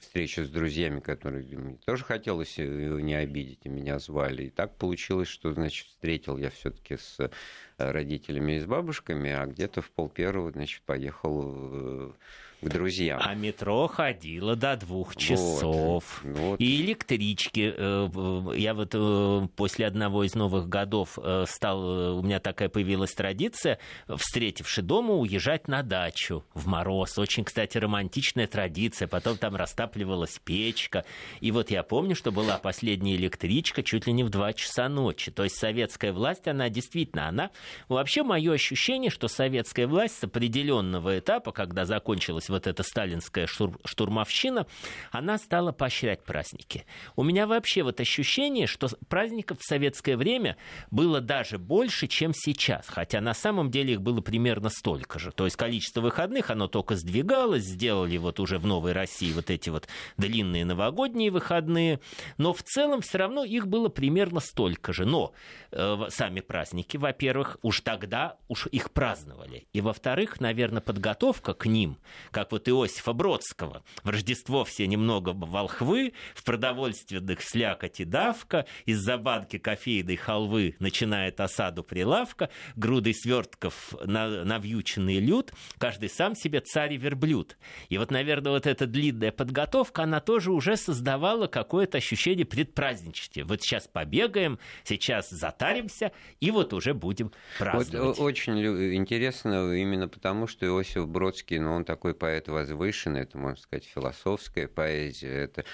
встреча 0.00 0.44
с 0.44 0.50
друзьями, 0.50 1.00
которые 1.00 1.44
мне 1.56 1.78
тоже 1.84 2.04
хотелось 2.04 2.58
его 2.58 3.00
не 3.00 3.14
обидеть, 3.14 3.60
и 3.64 3.68
меня 3.68 3.98
звали. 3.98 4.44
И 4.44 4.50
так 4.50 4.76
получилось, 4.76 5.28
что, 5.28 5.52
значит, 5.52 5.86
встретил 5.88 6.36
я 6.36 6.50
все-таки 6.50 6.96
с 6.96 7.30
родителями 7.76 8.52
и 8.52 8.60
с 8.60 8.66
бабушками, 8.66 9.30
а 9.30 9.46
где-то 9.46 9.82
в 9.82 9.90
пол 9.90 10.08
первого, 10.08 10.50
значит, 10.50 10.82
поехал 10.82 12.14
к 12.60 12.68
друзьям. 12.68 13.20
А 13.22 13.34
метро 13.34 13.86
ходило 13.86 14.56
до 14.56 14.76
двух 14.76 15.14
часов. 15.16 16.20
Вот, 16.24 16.38
вот. 16.38 16.60
И 16.60 16.82
электрички. 16.82 17.72
Э, 17.76 18.54
я 18.56 18.74
вот 18.74 18.90
э, 18.94 19.48
после 19.54 19.86
одного 19.86 20.24
из 20.24 20.34
новых 20.34 20.68
годов 20.68 21.18
э, 21.22 21.44
стал, 21.46 22.18
у 22.18 22.22
меня 22.22 22.40
такая 22.40 22.68
появилась 22.68 23.12
традиция, 23.12 23.78
встретивши 24.08 24.82
дома, 24.82 25.14
уезжать 25.14 25.68
на 25.68 25.82
дачу 25.82 26.44
в 26.54 26.66
мороз. 26.66 27.16
Очень, 27.18 27.44
кстати, 27.44 27.78
романтичная 27.78 28.48
традиция. 28.48 29.06
Потом 29.06 29.36
там 29.36 29.54
растапливалась 29.54 30.40
печка. 30.42 31.04
И 31.40 31.52
вот 31.52 31.70
я 31.70 31.82
помню, 31.82 32.16
что 32.16 32.32
была 32.32 32.58
последняя 32.58 33.14
электричка 33.14 33.82
чуть 33.82 34.06
ли 34.06 34.12
не 34.12 34.24
в 34.24 34.30
два 34.30 34.52
часа 34.52 34.88
ночи. 34.88 35.30
То 35.30 35.44
есть 35.44 35.56
советская 35.56 36.12
власть, 36.12 36.48
она 36.48 36.68
действительно, 36.68 37.28
она... 37.28 37.50
Вообще 37.88 38.22
мое 38.22 38.52
ощущение, 38.52 39.10
что 39.10 39.28
советская 39.28 39.86
власть 39.86 40.18
с 40.18 40.24
определенного 40.24 41.18
этапа, 41.18 41.52
когда 41.52 41.84
закончилась 41.84 42.47
вот 42.48 42.66
эта 42.66 42.82
сталинская 42.82 43.46
штур, 43.46 43.78
штурмовщина, 43.84 44.66
она 45.10 45.38
стала 45.38 45.72
поощрять 45.72 46.24
праздники. 46.24 46.84
У 47.16 47.22
меня 47.22 47.46
вообще 47.46 47.82
вот 47.82 48.00
ощущение, 48.00 48.66
что 48.66 48.88
праздников 49.08 49.58
в 49.60 49.64
советское 49.66 50.16
время 50.16 50.56
было 50.90 51.20
даже 51.20 51.58
больше, 51.58 52.06
чем 52.06 52.32
сейчас. 52.34 52.86
Хотя 52.88 53.20
на 53.20 53.34
самом 53.34 53.70
деле 53.70 53.94
их 53.94 54.02
было 54.02 54.20
примерно 54.20 54.68
столько 54.68 55.18
же. 55.18 55.32
То 55.32 55.44
есть 55.44 55.56
количество 55.56 56.00
выходных, 56.00 56.50
оно 56.50 56.68
только 56.68 56.96
сдвигалось, 56.96 57.64
сделали 57.64 58.16
вот 58.16 58.40
уже 58.40 58.58
в 58.58 58.66
Новой 58.66 58.92
России 58.92 59.32
вот 59.32 59.50
эти 59.50 59.70
вот 59.70 59.88
длинные 60.16 60.64
новогодние 60.64 61.30
выходные. 61.30 62.00
Но 62.36 62.52
в 62.52 62.62
целом 62.62 63.00
все 63.00 63.18
равно 63.18 63.44
их 63.44 63.66
было 63.66 63.88
примерно 63.88 64.40
столько 64.40 64.92
же. 64.92 65.04
Но 65.04 65.32
э, 65.70 65.96
сами 66.08 66.40
праздники, 66.40 66.96
во-первых, 66.96 67.58
уж 67.62 67.80
тогда 67.80 68.36
уж 68.48 68.66
их 68.66 68.90
праздновали. 68.92 69.66
И 69.72 69.80
во-вторых, 69.80 70.40
наверное, 70.40 70.80
подготовка 70.80 71.54
к 71.54 71.66
ним, 71.66 71.98
как 72.38 72.52
вот 72.52 72.68
Иосифа 72.68 73.12
Бродского. 73.12 73.82
В 74.04 74.10
Рождество 74.10 74.64
все 74.64 74.86
немного 74.86 75.30
волхвы, 75.30 76.12
в 76.36 76.44
продовольственных 76.44 77.42
слякоть 77.42 77.98
и 77.98 78.04
давка, 78.04 78.64
из-за 78.84 79.18
банки 79.18 79.58
кофейной 79.58 80.14
халвы 80.14 80.76
начинает 80.78 81.40
осаду 81.40 81.82
прилавка, 81.82 82.48
грудой 82.76 83.14
свертков 83.14 83.92
на, 84.04 84.44
навьюченный 84.44 85.18
люд, 85.18 85.52
каждый 85.78 86.08
сам 86.08 86.36
себе 86.36 86.60
царь 86.60 86.92
и 86.92 86.96
верблюд. 86.96 87.56
И 87.88 87.98
вот, 87.98 88.12
наверное, 88.12 88.52
вот 88.52 88.68
эта 88.68 88.86
длинная 88.86 89.32
подготовка, 89.32 90.04
она 90.04 90.20
тоже 90.20 90.52
уже 90.52 90.76
создавала 90.76 91.48
какое-то 91.48 91.98
ощущение 91.98 92.46
предпраздничества. 92.46 93.42
Вот 93.46 93.62
сейчас 93.62 93.88
побегаем, 93.88 94.60
сейчас 94.84 95.28
затаримся, 95.28 96.12
и 96.38 96.52
вот 96.52 96.72
уже 96.72 96.94
будем 96.94 97.32
праздновать. 97.58 98.18
Вот 98.18 98.24
очень 98.24 98.64
интересно 98.94 99.74
именно 99.74 100.06
потому, 100.06 100.46
что 100.46 100.64
Иосиф 100.66 101.08
Бродский, 101.08 101.58
ну, 101.58 101.72
он 101.72 101.84
такой 101.84 102.14
по 102.14 102.27
поэт 102.28 102.48
возвышенный, 102.48 103.22
это, 103.22 103.38
можно 103.38 103.56
сказать, 103.56 103.86
философская 103.86 104.68
поэзия, 104.68 105.32
это 105.32 105.64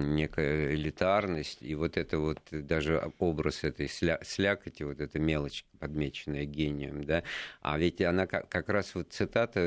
некая 0.00 0.74
элитарность, 0.74 1.58
и 1.62 1.74
вот 1.74 1.96
это 1.96 2.18
вот 2.18 2.40
даже 2.50 3.12
образ 3.18 3.64
этой 3.64 3.88
сля, 3.88 4.18
слякоти, 4.22 4.82
вот 4.82 5.00
эта 5.00 5.18
мелочь, 5.18 5.64
подмеченная 5.78 6.44
гением, 6.44 7.04
да, 7.04 7.22
а 7.60 7.78
ведь 7.78 8.00
она 8.00 8.26
как, 8.26 8.48
как 8.48 8.68
раз 8.68 8.94
вот 8.94 9.12
цитата, 9.12 9.60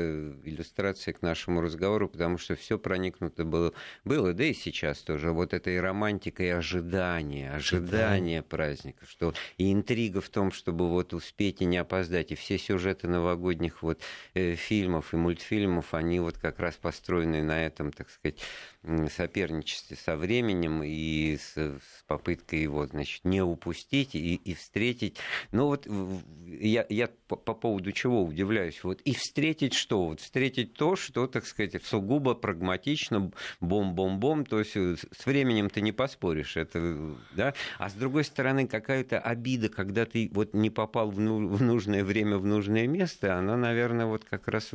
иллюстрация 0.44 1.14
к 1.14 1.22
нашему 1.22 1.60
разговору, 1.60 2.08
потому 2.08 2.38
что 2.38 2.56
все 2.56 2.78
проникнуто 2.78 3.44
было, 3.44 3.72
было, 4.04 4.32
да 4.32 4.44
и 4.44 4.54
сейчас 4.54 4.98
тоже, 4.98 5.32
вот 5.32 5.54
этой 5.54 5.80
романтикой 5.80 6.52
ожидания, 6.52 7.52
ожидания 7.52 8.42
праздника, 8.42 9.06
что 9.06 9.34
и 9.56 9.72
интрига 9.72 10.20
в 10.20 10.28
том, 10.28 10.52
чтобы 10.52 10.88
вот 10.88 11.12
успеть 11.14 11.62
и 11.62 11.64
не 11.64 11.78
опоздать, 11.78 12.32
и 12.32 12.34
все 12.34 12.58
сюжеты 12.58 13.08
новогодних 13.08 13.82
вот 13.82 14.00
э, 14.34 14.54
фильмов 14.54 15.14
и 15.14 15.16
мультфильмов, 15.16 15.94
они 15.94 16.20
вот 16.20 16.38
как 16.38 16.58
раз 16.58 16.74
построены 16.76 17.42
на 17.42 17.64
этом, 17.64 17.92
так 17.92 18.10
сказать, 18.10 18.40
соперничестве 19.14 19.96
со 19.96 20.16
временем 20.16 20.82
и 20.82 21.36
с, 21.36 21.54
с 21.54 22.04
попыткой 22.06 22.62
его, 22.62 22.86
значит, 22.86 23.24
не 23.24 23.42
упустить 23.42 24.14
и, 24.14 24.36
и 24.36 24.54
встретить. 24.54 25.18
Ну 25.52 25.66
вот 25.66 25.86
я, 26.46 26.86
я 26.88 27.10
по, 27.28 27.36
по 27.36 27.54
поводу 27.54 27.92
чего 27.92 28.24
удивляюсь. 28.24 28.82
Вот 28.82 29.00
и 29.02 29.14
встретить 29.14 29.74
что? 29.74 30.06
Вот 30.06 30.20
встретить 30.20 30.74
то, 30.74 30.96
что, 30.96 31.26
так 31.26 31.44
сказать, 31.46 31.82
сугубо 31.84 32.34
прагматично, 32.34 33.30
бом-бом-бом, 33.60 34.46
то 34.46 34.60
есть 34.60 34.76
э, 34.76 34.96
с 34.96 35.26
временем 35.26 35.68
ты 35.68 35.82
не 35.82 35.92
поспоришь, 35.92 36.56
это, 36.56 37.14
да? 37.32 37.54
А 37.78 37.90
с 37.90 37.94
другой 37.94 38.24
стороны, 38.24 38.66
какая-то 38.66 39.18
обида, 39.18 39.68
когда 39.68 40.06
ты 40.06 40.30
вот 40.32 40.54
не 40.54 40.70
попал 40.70 41.10
в, 41.10 41.20
ну, 41.20 41.48
в 41.48 41.62
нужное 41.62 42.02
время, 42.02 42.38
в 42.38 42.46
нужное 42.46 42.86
место, 42.86 43.36
она, 43.36 43.56
наверное, 43.56 44.06
вот 44.06 44.24
как 44.24 44.48
раз 44.48 44.70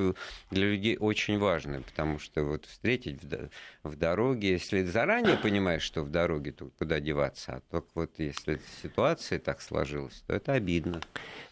для 0.51 0.67
людей 0.67 0.97
очень 0.97 1.39
важная, 1.39 1.81
потому 1.81 2.19
что 2.19 2.43
вот 2.43 2.65
встретить 2.65 3.19
в, 3.89 3.95
дороге, 3.95 4.51
если 4.51 4.83
заранее 4.83 5.37
понимаешь, 5.37 5.81
что 5.81 6.03
в 6.03 6.09
дороге 6.09 6.51
тут 6.51 6.73
куда 6.77 6.99
деваться, 6.99 7.55
а 7.57 7.61
только 7.71 7.87
вот 7.95 8.11
если 8.17 8.59
ситуация 8.81 9.39
так 9.39 9.61
сложилась, 9.61 10.23
то 10.27 10.33
это 10.33 10.53
обидно. 10.53 11.01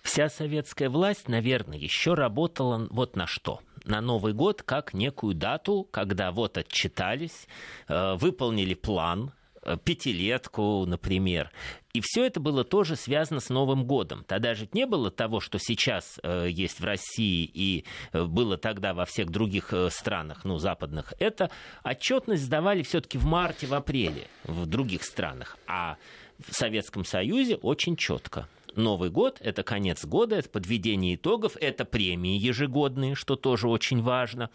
Вся 0.02 0.30
советская 0.30 0.90
власть, 0.90 1.28
наверное, 1.28 1.78
еще 1.78 2.14
работала 2.14 2.88
вот 2.90 3.16
на 3.16 3.28
что 3.28 3.62
на 3.86 4.00
Новый 4.00 4.34
год 4.34 4.64
как 4.64 4.94
некую 4.94 5.36
дату, 5.36 5.88
когда 5.92 6.32
вот 6.32 6.58
отчитались, 6.58 7.48
э, 7.90 8.16
выполнили 8.16 8.76
план, 8.76 9.34
Э, 9.66 9.78
пятилетку, 9.82 10.86
например. 10.86 11.52
И 11.94 12.02
все 12.02 12.26
это 12.26 12.40
было 12.40 12.64
тоже 12.64 12.96
связано 12.96 13.40
с 13.40 13.50
Новым 13.50 13.86
годом. 13.86 14.24
Тогда 14.28 14.56
же 14.56 14.68
не 14.74 14.88
было 14.88 15.12
того, 15.12 15.40
что 15.40 15.60
сейчас 15.60 16.20
э, 16.24 16.48
есть 16.50 16.80
в 16.80 16.84
России 16.84 17.48
и 17.54 17.86
э, 18.12 18.24
было 18.24 18.58
тогда 18.58 18.96
во 18.96 19.06
всех 19.06 19.30
других 19.30 19.72
э, 19.74 19.92
странах, 19.92 20.44
ну, 20.44 20.58
западных. 20.58 21.14
Это 21.20 21.52
отчетность 21.84 22.46
сдавали 22.46 22.82
все-таки 22.82 23.20
в 23.20 23.26
марте, 23.26 23.68
в 23.68 23.76
апреле 23.76 24.28
в 24.44 24.66
других 24.66 25.04
странах. 25.04 25.56
А 25.68 25.98
в 26.40 26.52
Советском 26.56 27.06
Союзе 27.06 27.58
очень 27.58 27.96
четко. 27.96 28.48
Новый 28.76 29.10
год, 29.10 29.40
это 29.42 29.64
конец 29.64 30.06
года, 30.06 30.36
это 30.36 30.50
подведение 30.50 31.16
итогов, 31.16 31.58
это 31.60 31.86
премии 31.86 32.38
ежегодные, 32.38 33.16
что 33.16 33.36
тоже 33.36 33.68
очень 33.68 34.02
важно. 34.02 34.50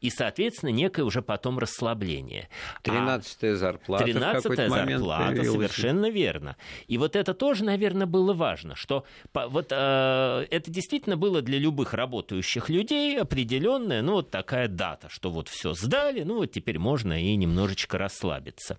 И, 0.00 0.10
соответственно, 0.10 0.70
некое 0.70 1.04
уже 1.04 1.22
потом 1.22 1.58
расслабление. 1.58 2.48
Тринадцатая 2.82 3.56
зарплата. 3.56 4.04
Тринадцатая 4.04 4.68
зарплата, 4.68 5.44
совершенно 5.44 6.10
верно. 6.10 6.56
И 6.86 6.98
вот 6.98 7.16
это 7.16 7.34
тоже, 7.34 7.64
наверное, 7.64 8.06
было 8.06 8.32
важно, 8.32 8.74
что 8.74 9.04
вот 9.32 9.68
э, 9.70 10.46
это 10.50 10.70
действительно 10.70 11.16
было 11.16 11.42
для 11.42 11.58
любых 11.58 11.94
работающих 11.94 12.68
людей 12.68 13.18
определенная, 13.18 14.02
ну, 14.02 14.12
вот 14.14 14.30
такая 14.30 14.68
дата, 14.68 15.08
что 15.08 15.30
вот 15.30 15.48
все 15.48 15.74
сдали, 15.74 16.22
ну, 16.22 16.36
вот 16.36 16.52
теперь 16.52 16.78
можно 16.78 17.20
и 17.20 17.36
немножечко 17.36 17.98
расслабиться. 17.98 18.78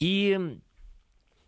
И 0.00 0.58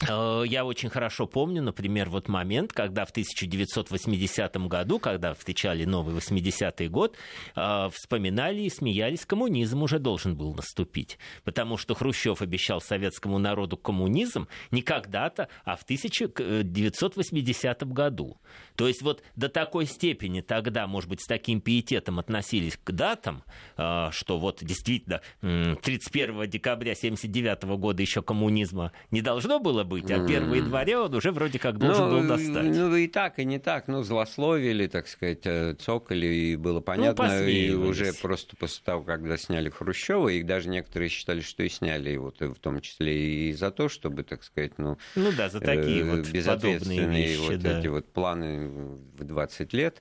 я 0.02 0.64
очень 0.66 0.90
хорошо 0.90 1.26
помню, 1.26 1.62
например, 1.62 2.10
вот 2.10 2.28
момент, 2.28 2.70
когда 2.74 3.06
в 3.06 3.10
1980 3.10 4.56
году, 4.68 4.98
когда 4.98 5.32
встречали 5.32 5.86
новый 5.86 6.14
80-й 6.14 6.88
год, 6.88 7.16
э, 7.54 7.88
вспоминали 7.90 8.60
и 8.60 8.68
смеялись, 8.68 9.24
коммунизм 9.24 9.82
уже 9.82 9.98
должен 9.98 10.36
был 10.36 10.52
наступить. 10.54 11.18
Потому 11.44 11.78
что 11.78 11.94
Хрущев 11.94 12.42
обещал 12.42 12.82
советскому 12.82 13.38
народу 13.38 13.78
коммунизм 13.78 14.48
не 14.70 14.82
когда-то, 14.82 15.48
а 15.64 15.76
в 15.76 15.82
1980 15.84 17.82
году. 17.84 18.36
То 18.74 18.88
есть 18.88 19.00
вот 19.00 19.22
до 19.34 19.48
такой 19.48 19.86
степени 19.86 20.42
тогда, 20.42 20.86
может 20.86 21.08
быть, 21.08 21.22
с 21.22 21.26
таким 21.26 21.62
пиететом 21.62 22.18
относились 22.18 22.76
к 22.76 22.92
датам, 22.92 23.44
э, 23.78 24.10
что 24.12 24.38
вот 24.38 24.58
действительно 24.60 25.22
31 25.40 26.50
декабря 26.50 26.92
1979 26.92 27.78
года 27.78 28.02
еще 28.02 28.20
коммунизма 28.20 28.92
не 29.10 29.22
должно 29.22 29.58
было 29.58 29.85
быть, 29.86 30.10
а 30.10 30.22
1 30.22 30.52
января 30.52 31.02
он 31.02 31.14
уже 31.14 31.32
вроде 31.32 31.58
как 31.58 31.78
должен 31.78 32.08
ну, 32.08 32.20
был 32.20 32.28
достать. 32.28 32.76
Ну, 32.76 32.94
и 32.96 33.06
так, 33.06 33.38
и 33.38 33.44
не 33.44 33.58
так. 33.58 33.88
Ну, 33.88 34.02
злословили, 34.02 34.86
так 34.86 35.08
сказать, 35.08 35.40
э, 35.44 35.74
цокали, 35.74 36.26
и 36.26 36.56
было 36.56 36.74
ну, 36.74 36.82
понятно. 36.82 37.28
Ну, 37.28 37.44
и 37.44 37.72
уже 37.72 38.12
просто 38.12 38.56
после 38.56 38.82
того, 38.84 39.02
когда 39.02 39.36
сняли 39.36 39.70
Хрущева, 39.70 40.28
их 40.28 40.46
даже 40.46 40.68
некоторые 40.68 41.08
считали, 41.08 41.40
что 41.40 41.62
и 41.62 41.68
сняли 41.68 42.10
его, 42.10 42.32
в 42.38 42.58
том 42.58 42.80
числе 42.80 43.48
и 43.48 43.52
за 43.52 43.70
то, 43.70 43.88
чтобы, 43.88 44.22
так 44.22 44.42
сказать, 44.42 44.78
ну... 44.78 44.98
Ну 45.14 45.30
да, 45.36 45.48
за 45.48 45.60
такие 45.60 46.02
э, 46.02 46.16
вот 46.16 46.28
безответственные 46.28 47.08
вещи, 47.08 47.52
вот 47.52 47.60
да. 47.60 47.78
эти 47.78 47.86
вот 47.86 48.12
планы 48.12 48.68
в 48.68 49.24
20 49.24 49.72
лет. 49.72 50.00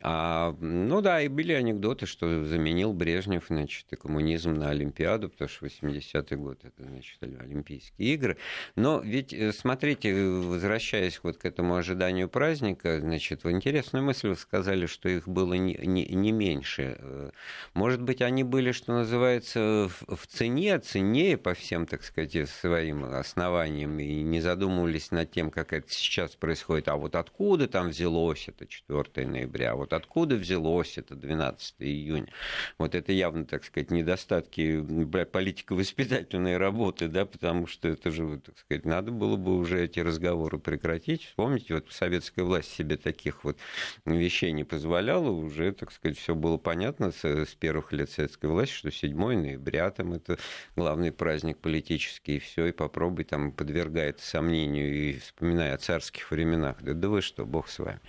А, 0.00 0.54
ну 0.60 1.00
да, 1.00 1.22
и 1.22 1.28
были 1.28 1.52
анекдоты, 1.52 2.06
что 2.06 2.44
заменил 2.44 2.92
Брежнев, 2.92 3.44
значит, 3.48 3.86
и 3.90 3.96
коммунизм 3.96 4.54
на 4.54 4.70
Олимпиаду, 4.70 5.28
потому 5.30 5.48
что 5.48 5.66
80-й 5.66 6.36
год 6.36 6.58
это, 6.62 6.82
значит, 6.82 7.18
Олимпийские 7.22 8.14
игры. 8.14 8.36
Но 8.76 9.00
ведь 9.00 9.23
ведь, 9.24 9.32
э, 9.32 9.52
смотрите, 9.52 10.14
возвращаясь 10.14 11.20
вот 11.22 11.38
к 11.38 11.44
этому 11.44 11.76
ожиданию 11.76 12.28
праздника, 12.28 13.00
значит, 13.00 13.44
в 13.44 13.50
интересную 13.50 14.04
мысль 14.04 14.28
вы 14.28 14.36
сказали, 14.36 14.86
что 14.86 15.08
их 15.08 15.26
было 15.26 15.54
не, 15.54 15.74
не, 15.74 16.04
не 16.04 16.32
меньше. 16.32 16.96
Э, 16.98 17.30
может 17.72 18.02
быть, 18.02 18.20
они 18.20 18.44
были, 18.44 18.72
что 18.72 18.92
называется, 18.92 19.88
в, 19.88 20.16
в 20.16 20.26
цене, 20.26 20.78
цене 20.78 21.38
по 21.38 21.54
всем, 21.54 21.86
так 21.86 22.04
сказать, 22.04 22.48
своим 22.50 23.04
основаниям, 23.04 23.98
и 23.98 24.22
не 24.22 24.40
задумывались 24.40 25.10
над 25.10 25.30
тем, 25.30 25.50
как 25.50 25.72
это 25.72 25.86
сейчас 25.88 26.36
происходит. 26.36 26.88
А 26.88 26.96
вот 26.96 27.14
откуда 27.14 27.66
там 27.66 27.88
взялось 27.88 28.48
это 28.48 28.66
4 28.66 29.26
ноября, 29.26 29.72
а 29.72 29.76
вот 29.76 29.92
откуда 29.92 30.36
взялось 30.36 30.98
это 30.98 31.14
12 31.14 31.76
июня. 31.78 32.28
Вот 32.78 32.94
это 32.94 33.12
явно, 33.12 33.46
так 33.46 33.64
сказать, 33.64 33.90
недостатки 33.90 34.84
политико-воспитательной 35.24 36.58
работы, 36.58 37.08
да, 37.08 37.24
потому 37.24 37.66
что 37.66 37.88
это 37.88 38.10
же, 38.10 38.40
так 38.44 38.58
сказать, 38.58 38.84
надо 38.84 39.13
было 39.14 39.36
бы 39.36 39.56
уже 39.56 39.84
эти 39.84 40.00
разговоры 40.00 40.58
прекратить. 40.58 41.24
Вспомните, 41.24 41.74
вот 41.74 41.86
советская 41.90 42.44
власть 42.44 42.72
себе 42.72 42.96
таких 42.96 43.44
вот 43.44 43.56
вещей 44.04 44.52
не 44.52 44.64
позволяла, 44.64 45.30
уже, 45.30 45.72
так 45.72 45.92
сказать, 45.92 46.18
все 46.18 46.34
было 46.34 46.58
понятно 46.58 47.12
с, 47.12 47.24
с 47.24 47.54
первых 47.54 47.92
лет 47.92 48.10
советской 48.10 48.46
власти, 48.46 48.74
что 48.74 48.90
7 48.90 49.16
ноября 49.16 49.90
там 49.90 50.12
это 50.12 50.38
главный 50.76 51.12
праздник 51.12 51.58
политический, 51.58 52.36
и 52.36 52.40
все, 52.40 52.66
и 52.66 52.72
попробуй 52.72 53.24
там 53.24 53.52
подвергает 53.52 54.20
сомнению 54.20 54.92
и 54.92 55.18
вспоминая 55.18 55.74
о 55.74 55.78
царских 55.78 56.30
временах. 56.30 56.82
Да, 56.82 56.92
да 56.92 57.08
вы 57.08 57.22
что, 57.22 57.46
бог 57.46 57.68
с 57.68 57.78
вами. 57.78 58.00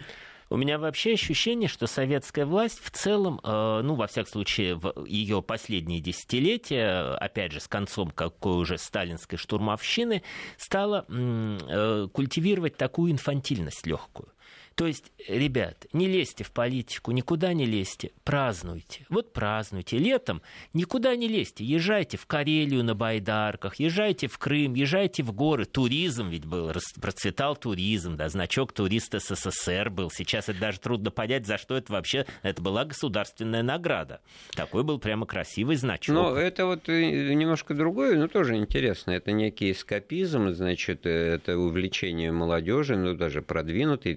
У 0.49 0.57
меня 0.57 0.77
вообще 0.77 1.13
ощущение, 1.13 1.67
что 1.67 1.87
советская 1.87 2.45
власть 2.45 2.79
в 2.83 2.91
целом, 2.91 3.39
э, 3.43 3.81
ну, 3.83 3.95
во 3.95 4.05
всяком 4.05 4.31
случае, 4.31 4.75
в 4.75 5.05
ее 5.05 5.41
последние 5.41 6.01
десятилетия, 6.01 7.15
опять 7.15 7.51
же, 7.51 7.59
с 7.59 7.67
концом 7.67 8.11
какой 8.11 8.57
уже 8.57 8.77
сталинской 8.77 9.39
штурмовщины, 9.39 10.21
стала 10.57 11.05
э, 11.09 12.07
культивировать 12.13 12.77
такую 12.77 13.11
инфантильность 13.11 13.87
легкую. 13.87 14.29
То 14.75 14.87
есть, 14.87 15.13
ребят, 15.29 15.85
не 15.93 16.07
лезьте 16.07 16.43
в 16.43 16.51
политику, 16.51 17.11
никуда 17.11 17.53
не 17.53 17.65
лезьте, 17.65 18.11
празднуйте. 18.25 19.05
Вот 19.07 19.31
празднуйте. 19.31 19.97
Летом 19.97 20.41
никуда 20.73 21.15
не 21.15 21.29
лезьте. 21.29 21.63
Езжайте 21.63 22.17
в 22.17 22.25
Карелию 22.25 22.83
на 22.83 22.93
байдарках, 22.93 23.75
езжайте 23.79 24.27
в 24.27 24.37
Крым, 24.37 24.73
езжайте 24.73 25.23
в 25.23 25.31
горы. 25.31 25.63
Туризм 25.63 26.27
ведь 26.27 26.45
был, 26.45 26.73
процветал 26.99 27.55
туризм, 27.55 28.17
да, 28.17 28.27
значок 28.27 28.73
туриста 28.73 29.19
СССР 29.19 29.89
был. 29.89 30.11
Сейчас 30.11 30.49
это 30.49 30.59
даже 30.59 30.81
трудно 30.81 31.09
понять, 31.09 31.47
за 31.47 31.57
что 31.57 31.77
это 31.77 31.93
вообще, 31.93 32.25
это 32.43 32.61
была 32.61 32.83
государственная 32.83 33.63
награда. 33.63 34.19
Такой 34.55 34.83
был 34.83 34.99
прямо 34.99 35.25
красивый 35.25 35.77
значок. 35.77 36.13
Но 36.13 36.35
это 36.35 36.65
вот 36.65 36.89
э, 36.89 37.33
немножко 37.33 37.73
другое, 37.75 38.17
но 38.17 38.27
тоже 38.27 38.57
интересно. 38.57 39.11
Это 39.11 39.31
некий 39.31 39.71
эскапизм, 39.71 40.49
значит, 40.49 41.05
это 41.05 41.57
увлечение 41.57 42.33
молодежи, 42.33 42.97
ну, 42.97 43.15
даже 43.15 43.41
продвинутый, 43.41 44.15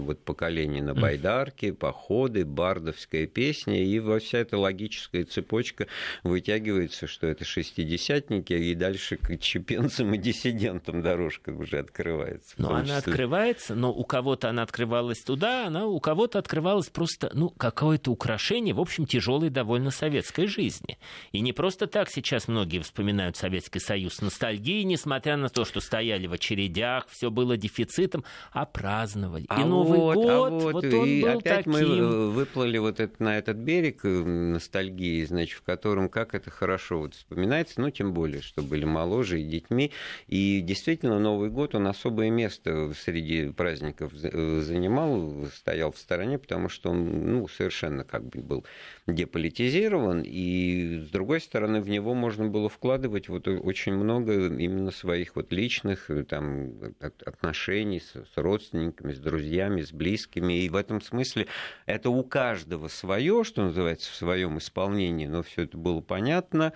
вот 0.00 0.24
поколение 0.24 0.82
на 0.82 0.94
байдарке, 0.94 1.72
походы, 1.72 2.44
бардовская 2.44 3.26
песня, 3.26 3.82
и 3.82 3.98
во 3.98 4.18
вся 4.18 4.38
эта 4.38 4.58
логическая 4.58 5.24
цепочка 5.24 5.86
вытягивается, 6.22 7.06
что 7.06 7.26
это 7.26 7.44
шестидесятники, 7.44 8.52
и 8.52 8.74
дальше 8.74 9.16
к 9.16 9.36
чепенцам 9.38 10.14
и 10.14 10.18
диссидентам 10.18 11.02
дорожка 11.02 11.50
уже 11.50 11.78
открывается. 11.78 12.54
Но 12.58 12.74
она 12.74 12.98
открывается, 12.98 13.74
но 13.74 13.92
у 13.92 14.04
кого-то 14.04 14.48
она 14.48 14.62
открывалась 14.62 15.20
туда, 15.20 15.66
она 15.66 15.86
у 15.86 16.00
кого-то 16.00 16.38
открывалась 16.38 16.88
просто, 16.88 17.30
ну, 17.34 17.50
какое-то 17.50 18.10
украшение, 18.10 18.74
в 18.74 18.80
общем, 18.80 19.06
тяжелой 19.06 19.50
довольно 19.50 19.90
советской 19.90 20.46
жизни. 20.46 20.98
И 21.32 21.40
не 21.40 21.52
просто 21.52 21.86
так 21.86 22.10
сейчас 22.10 22.48
многие 22.48 22.80
вспоминают 22.80 23.36
Советский 23.36 23.80
Союз 23.80 24.14
с 24.14 24.20
ностальгией, 24.20 24.84
несмотря 24.84 25.36
на 25.36 25.48
то, 25.48 25.64
что 25.64 25.80
стояли 25.80 26.26
в 26.26 26.32
очередях, 26.32 27.06
все 27.08 27.30
было 27.30 27.56
дефицитом, 27.56 28.24
а 28.52 28.66
праздновали. 28.66 29.46
А 29.48 29.60
и 29.60 29.64
Новый 29.64 29.89
вот, 29.96 30.16
а 30.16 30.20
год, 30.20 30.30
а 30.30 30.50
вот, 30.50 30.72
вот 30.72 30.84
он 30.84 31.06
и 31.06 31.22
был 31.22 31.28
опять 31.38 31.64
таким. 31.64 31.72
мы 31.72 32.30
выплыли 32.30 32.78
вот 32.78 33.00
это, 33.00 33.22
на 33.22 33.38
этот 33.38 33.56
берег 33.56 34.00
э, 34.04 34.08
ностальгии, 34.08 35.24
значит, 35.24 35.58
в 35.58 35.62
котором 35.62 36.08
как 36.08 36.34
это 36.34 36.50
хорошо 36.50 37.00
вот 37.00 37.14
вспоминается, 37.14 37.80
ну, 37.80 37.90
тем 37.90 38.12
более, 38.12 38.42
что 38.42 38.62
были 38.62 38.84
моложе 38.84 39.40
и 39.40 39.44
детьми. 39.44 39.92
И 40.26 40.60
действительно, 40.60 41.18
Новый 41.18 41.50
год, 41.50 41.74
он 41.74 41.86
особое 41.86 42.30
место 42.30 42.92
среди 42.94 43.50
праздников 43.50 44.12
э, 44.22 44.60
занимал, 44.60 45.46
стоял 45.54 45.92
в 45.92 45.98
стороне, 45.98 46.38
потому 46.38 46.68
что 46.68 46.90
он, 46.90 47.32
ну, 47.32 47.48
совершенно 47.48 48.04
как 48.04 48.24
бы 48.24 48.40
был 48.40 48.64
деполитизирован, 49.06 50.22
и, 50.24 51.04
с 51.06 51.10
другой 51.10 51.40
стороны, 51.40 51.80
в 51.80 51.88
него 51.88 52.14
можно 52.14 52.46
было 52.46 52.68
вкладывать 52.68 53.28
вот 53.28 53.48
очень 53.48 53.94
много 53.94 54.46
именно 54.46 54.90
своих 54.90 55.36
вот 55.36 55.52
личных 55.52 56.10
э, 56.10 56.24
там, 56.24 56.72
отношений 57.00 58.00
с, 58.00 58.12
с 58.12 58.36
родственниками, 58.36 59.12
с 59.12 59.18
друзьями, 59.18 59.79
с 59.84 59.92
близкими, 59.92 60.64
и 60.64 60.68
в 60.68 60.76
этом 60.76 61.00
смысле 61.00 61.46
это 61.86 62.10
у 62.10 62.22
каждого 62.22 62.88
свое, 62.88 63.44
что 63.44 63.62
называется, 63.62 64.10
в 64.10 64.14
своем 64.14 64.58
исполнении, 64.58 65.26
но 65.26 65.42
все 65.42 65.62
это 65.62 65.76
было 65.76 66.00
понятно, 66.00 66.72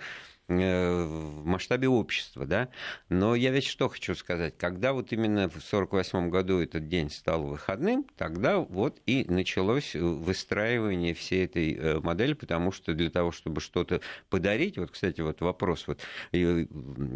Э, 0.47 1.05
в 1.05 1.43
масштабе 1.43 1.87
общества, 1.87 2.45
да. 2.45 2.69
Но 3.09 3.33
я 3.33 3.49
ведь 3.49 3.65
что 3.65 3.89
хочу 3.89 4.13
сказать, 4.13 4.55
когда 4.59 4.93
вот 4.93 5.11
именно 5.11 5.49
в 5.49 5.57
1948 5.57 6.29
году 6.29 6.59
этот 6.59 6.87
день 6.87 7.09
стал 7.09 7.45
выходным, 7.45 8.05
тогда 8.15 8.59
вот 8.59 9.01
и 9.07 9.25
началось 9.27 9.95
выстраивание 9.95 11.15
всей 11.15 11.45
этой 11.45 11.73
э, 11.73 11.99
модели, 11.99 12.33
потому 12.33 12.71
что 12.71 12.93
для 12.93 13.09
того, 13.09 13.31
чтобы 13.31 13.59
что-то 13.59 14.01
подарить, 14.29 14.77
вот, 14.77 14.91
кстати, 14.91 15.19
вот 15.21 15.41
вопрос 15.41 15.87
вот 15.87 16.01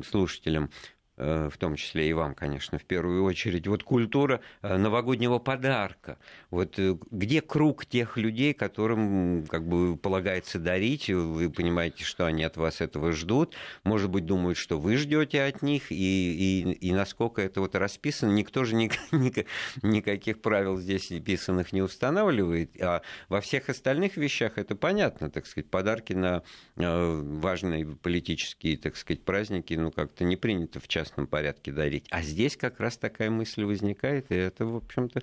слушателям, 0.03 0.65
Э, 0.65 0.98
в 1.19 1.57
том 1.57 1.75
числе 1.75 2.09
и 2.09 2.13
вам, 2.13 2.33
конечно, 2.33 2.79
в 2.79 2.85
первую 2.85 3.23
очередь, 3.23 3.67
вот 3.67 3.83
культура 3.83 4.39
э, 4.61 4.77
новогоднего 4.77 5.37
подарка. 5.39 6.17
Вот 6.49 6.79
э, 6.79 6.97
где 7.11 7.41
круг 7.41 7.85
тех 7.85 8.15
людей, 8.15 8.53
которым 8.53 9.45
как 9.47 9.67
бы 9.67 9.97
полагается 9.97 10.59
дарить, 10.59 11.09
вы 11.09 11.49
понимаете, 11.49 12.05
что 12.05 12.25
они 12.25 12.43
от 12.43 12.55
вас 12.55 12.79
этого 12.79 13.11
ждут, 13.11 13.55
может 13.83 14.09
быть, 14.09 14.25
думают, 14.25 14.57
что 14.57 14.79
вы 14.79 14.95
ждете 14.95 15.43
от 15.43 15.61
них, 15.61 15.91
и, 15.91 15.95
и, 15.95 16.71
и 16.71 16.93
насколько 16.93 17.41
это 17.41 17.59
вот 17.59 17.75
расписано, 17.75 18.31
никто 18.31 18.63
же 18.63 18.75
ни, 18.75 18.89
ни, 19.11 19.45
никаких 19.85 20.41
правил 20.41 20.77
здесь 20.77 21.07
писанных 21.25 21.73
не 21.73 21.81
устанавливает, 21.81 22.81
а 22.81 23.01
во 23.27 23.41
всех 23.41 23.67
остальных 23.67 24.15
вещах 24.15 24.57
это 24.57 24.75
понятно, 24.75 25.29
так 25.29 25.45
сказать, 25.45 25.69
подарки 25.69 26.13
на 26.13 26.43
важные 26.75 27.85
политические, 27.85 28.77
так 28.77 28.95
сказать, 28.95 29.23
праздники, 29.23 29.73
ну, 29.73 29.91
как-то 29.91 30.23
не 30.23 30.37
принято 30.37 30.79
в 30.79 30.87
частности 30.87 31.08
частном 31.09 31.27
порядке 31.27 31.71
дарить. 31.71 32.05
А 32.09 32.21
здесь 32.21 32.55
как 32.55 32.79
раз 32.79 32.97
такая 32.97 33.29
мысль 33.29 33.63
возникает, 33.63 34.31
и 34.31 34.35
это, 34.35 34.65
в 34.65 34.77
общем-то, 34.77 35.21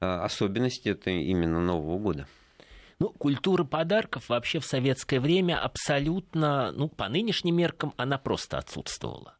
а, 0.00 0.24
особенность 0.24 0.86
это 0.86 1.10
именно 1.10 1.60
Нового 1.60 1.98
года. 1.98 2.26
Ну, 3.00 3.10
культура 3.10 3.64
подарков 3.64 4.28
вообще 4.28 4.60
в 4.60 4.66
советское 4.66 5.20
время 5.20 5.60
абсолютно, 5.60 6.72
ну, 6.72 6.88
по 6.88 7.08
нынешним 7.08 7.56
меркам, 7.56 7.92
она 7.96 8.18
просто 8.18 8.58
отсутствовала. 8.58 9.34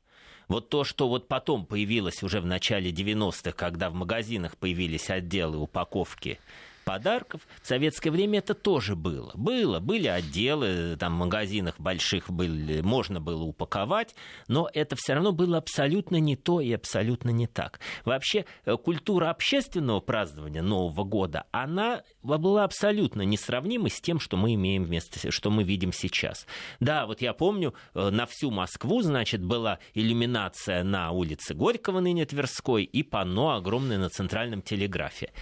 Вот 0.49 0.69
то, 0.69 0.85
что 0.85 1.09
вот 1.09 1.29
потом 1.29 1.65
появилось 1.65 2.23
уже 2.23 2.41
в 2.41 2.47
начале 2.47 2.91
90-х, 2.91 3.53
когда 3.53 3.89
в 3.89 3.95
магазинах 3.95 4.57
появились 4.59 5.09
отделы 5.09 5.57
упаковки 5.57 6.39
подарков. 6.85 7.47
В 7.63 7.67
советское 7.67 8.11
время 8.11 8.39
это 8.39 8.55
тоже 8.55 8.95
было. 8.95 9.33
Было, 9.35 9.81
были 9.81 10.07
отделы, 10.07 10.97
там 10.99 11.15
в 11.15 11.19
магазинах 11.19 11.75
больших 11.79 12.31
были, 12.31 12.81
можно 12.81 13.21
было 13.21 13.43
упаковать, 13.43 14.15
но 14.49 14.69
это 14.73 14.97
все 14.97 15.15
равно 15.15 15.33
было 15.33 15.59
абсолютно 15.59 16.17
не 16.17 16.37
то 16.37 16.61
и 16.61 16.73
абсолютно 16.73 17.31
не 17.31 17.47
так. 17.47 17.81
Вообще 18.05 18.45
э, 18.65 18.77
культура 18.77 19.31
общественного 19.31 20.01
празднования 20.01 20.63
Нового 20.63 21.05
года, 21.05 21.45
она 21.51 22.03
была 22.23 22.65
абсолютно 22.65 23.23
несравнима 23.23 23.89
с 23.89 24.01
тем, 24.01 24.21
что 24.21 24.37
мы 24.37 24.55
имеем 24.55 24.85
вместо, 24.85 25.31
что 25.31 25.51
мы 25.51 25.65
видим 25.65 25.93
сейчас. 25.93 26.47
Да, 26.81 27.07
вот 27.07 27.21
я 27.21 27.33
помню, 27.33 27.75
э, 27.95 28.11
на 28.11 28.27
всю 28.27 28.51
Москву, 28.51 29.03
значит, 29.03 29.43
была 29.43 29.79
иллюминация 29.95 30.85
на 30.85 31.11
улице 31.11 31.55
Горького, 31.55 32.01
ныне 32.01 32.27
Тверской, 32.27 32.85
и 32.85 33.03
панно 33.03 33.55
огромное 33.55 33.99
на 33.99 34.09
центральном 34.09 34.63
телеграфе 34.63 35.33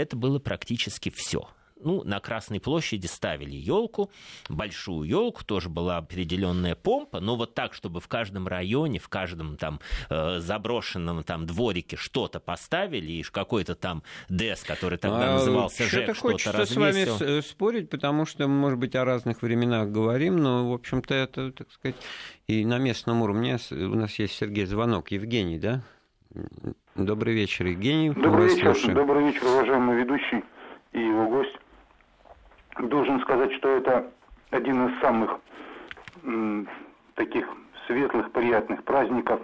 это 0.00 0.16
было 0.16 0.38
практически 0.38 1.10
все 1.10 1.48
ну, 1.82 2.02
на 2.04 2.20
Красной 2.20 2.60
площади 2.60 3.06
ставили 3.06 3.56
елку, 3.56 4.10
большую 4.48 5.08
елку, 5.08 5.44
тоже 5.44 5.68
была 5.68 5.96
определенная 5.98 6.74
помпа, 6.74 7.20
но 7.20 7.36
вот 7.36 7.54
так, 7.54 7.74
чтобы 7.74 8.00
в 8.00 8.08
каждом 8.08 8.46
районе, 8.46 8.98
в 8.98 9.08
каждом 9.08 9.56
там 9.56 9.80
э, 10.08 10.40
заброшенном 10.40 11.22
там 11.22 11.46
дворике 11.46 11.96
что-то 11.96 12.40
поставили, 12.40 13.12
и 13.12 13.22
какой-то 13.22 13.74
там 13.74 14.02
ДЭС, 14.28 14.62
который 14.62 14.98
тогда 14.98 15.30
а, 15.30 15.32
назывался 15.34 15.84
ЖЭК, 15.84 16.16
что-то 16.16 16.52
развесил. 16.52 17.16
с 17.16 17.20
вами 17.20 17.40
спорить, 17.40 17.90
потому 17.90 18.26
что, 18.26 18.46
может 18.48 18.78
быть, 18.78 18.94
о 18.94 19.04
разных 19.04 19.42
временах 19.42 19.88
говорим, 19.88 20.36
но, 20.36 20.70
в 20.70 20.74
общем-то, 20.74 21.14
это, 21.14 21.52
так 21.52 21.70
сказать, 21.70 21.96
и 22.46 22.64
на 22.64 22.78
местном 22.78 23.22
уровне 23.22 23.58
у 23.70 23.94
нас 23.94 24.18
есть 24.18 24.34
Сергей 24.34 24.66
Звонок. 24.66 25.10
Евгений, 25.10 25.58
да? 25.58 25.82
Добрый 26.94 27.34
вечер, 27.34 27.66
Евгений. 27.66 28.10
Добрый 28.10 28.48
вечер, 28.48 28.74
слушаем. 28.74 28.94
добрый 28.94 29.24
вечер, 29.24 29.44
уважаемый 29.46 29.96
ведущий 29.96 30.44
и 30.92 31.00
его 31.00 31.26
гость. 31.26 31.58
Должен 32.78 33.20
сказать, 33.22 33.52
что 33.54 33.68
это 33.68 34.10
один 34.50 34.88
из 34.88 35.00
самых 35.00 35.38
м, 36.22 36.68
таких 37.14 37.48
светлых, 37.86 38.30
приятных 38.30 38.84
праздников 38.84 39.40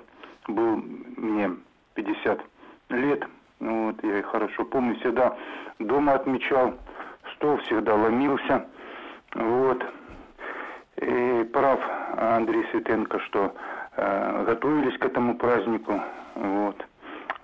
был 0.46 0.76
мне 1.16 1.50
50 1.94 2.40
лет. 2.90 3.26
Вот, 3.58 3.96
я 4.04 4.18
их 4.20 4.26
хорошо 4.26 4.64
помню, 4.64 4.94
всегда 5.00 5.36
дома 5.80 6.14
отмечал, 6.14 6.74
стол 7.34 7.56
всегда 7.58 7.94
ломился. 7.96 8.64
Вот. 9.34 9.84
И 10.98 11.48
прав 11.52 11.80
Андрей 12.16 12.64
Светенко, 12.70 13.18
что 13.20 13.54
э, 13.96 14.44
готовились 14.46 14.96
к 14.98 15.04
этому 15.04 15.36
празднику. 15.36 16.00
Вот. 16.36 16.86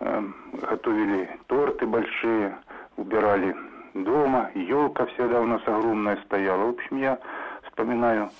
Э, 0.00 0.22
готовили 0.52 1.28
торты 1.46 1.86
большие, 1.86 2.56
убирали 2.96 3.56
дома, 3.94 4.50
елка 4.54 5.06
всегда 5.06 5.40
у 5.40 5.46
нас 5.46 5.62
огромная 5.66 6.16
стояла. 6.26 6.66
В 6.66 6.70
общем, 6.70 6.98
я 6.98 7.18
вспоминаю 7.64 8.30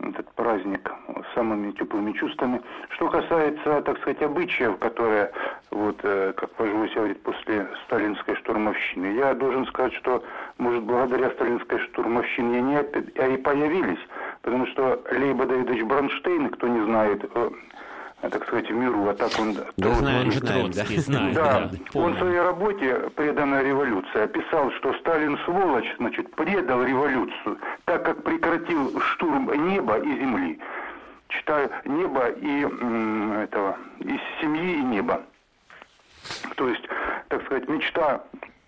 этот 0.00 0.30
праздник 0.32 0.92
самыми 1.34 1.72
теплыми 1.72 2.12
чувствами. 2.12 2.60
Что 2.90 3.08
касается, 3.08 3.80
так 3.82 3.98
сказать, 3.98 4.22
обычаев, 4.22 4.78
которые, 4.78 5.32
вот, 5.70 5.98
э, 6.02 6.34
как 6.36 6.50
пожилой 6.50 6.90
говорит, 6.94 7.22
после 7.22 7.66
сталинской 7.86 8.36
штурмовщины, 8.36 9.06
я 9.14 9.34
должен 9.34 9.66
сказать, 9.66 9.94
что, 9.94 10.22
может, 10.58 10.82
благодаря 10.84 11.30
сталинской 11.30 11.78
штурмовщине 11.78 12.58
они 12.58 12.76
а 12.76 13.26
и 13.26 13.36
появились, 13.38 13.98
потому 14.42 14.66
что 14.66 15.02
Лейба 15.10 15.46
Давидович 15.46 15.82
Бронштейн, 15.84 16.50
кто 16.50 16.68
не 16.68 16.84
знает, 16.84 17.24
э, 17.34 17.50
так 18.30 18.46
сказать, 18.46 18.70
миру, 18.70 19.08
а 19.08 19.14
так 19.14 19.30
он... 19.38 19.54
Да, 19.76 19.94
знаем, 19.94 20.32
знаем, 20.32 20.70
да. 20.72 20.84
Знаем, 20.84 21.34
да 21.34 21.70
он 21.94 22.14
в 22.14 22.18
своей 22.18 22.40
работе 22.40 23.10
«Преданная 23.14 23.62
революция» 23.62 24.24
описал, 24.24 24.70
что 24.72 24.92
Сталин, 24.94 25.38
сволочь, 25.44 25.94
значит, 25.98 26.34
предал 26.34 26.82
революцию, 26.84 27.58
так 27.84 28.04
как 28.04 28.22
прекратил 28.22 29.00
штурм 29.00 29.50
неба 29.68 29.98
и 29.98 30.18
земли. 30.18 30.60
Читаю, 31.28 31.70
небо 31.84 32.28
и 32.28 32.60
этого, 33.42 33.76
из 33.98 34.20
семьи 34.40 34.78
и 34.78 34.82
неба. 34.82 35.22
То 36.56 36.68
есть, 36.68 36.88
так 37.28 37.44
сказать, 37.44 37.68
мечта 37.68 38.22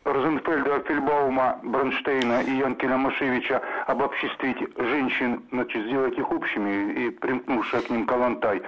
Розенфельда, 0.04 0.80
Фельбаума, 0.86 1.58
Бронштейна 1.62 2.40
и 2.42 2.56
Янкина 2.56 2.96
Машевича 2.96 3.62
обобществить 3.86 4.56
женщин, 4.76 5.42
значит, 5.52 5.84
сделать 5.86 6.16
их 6.18 6.30
общими 6.30 6.92
и 6.92 7.10
примкнувшая 7.10 7.82
к 7.82 7.90
ним 7.90 8.06
Калантай. 8.06 8.62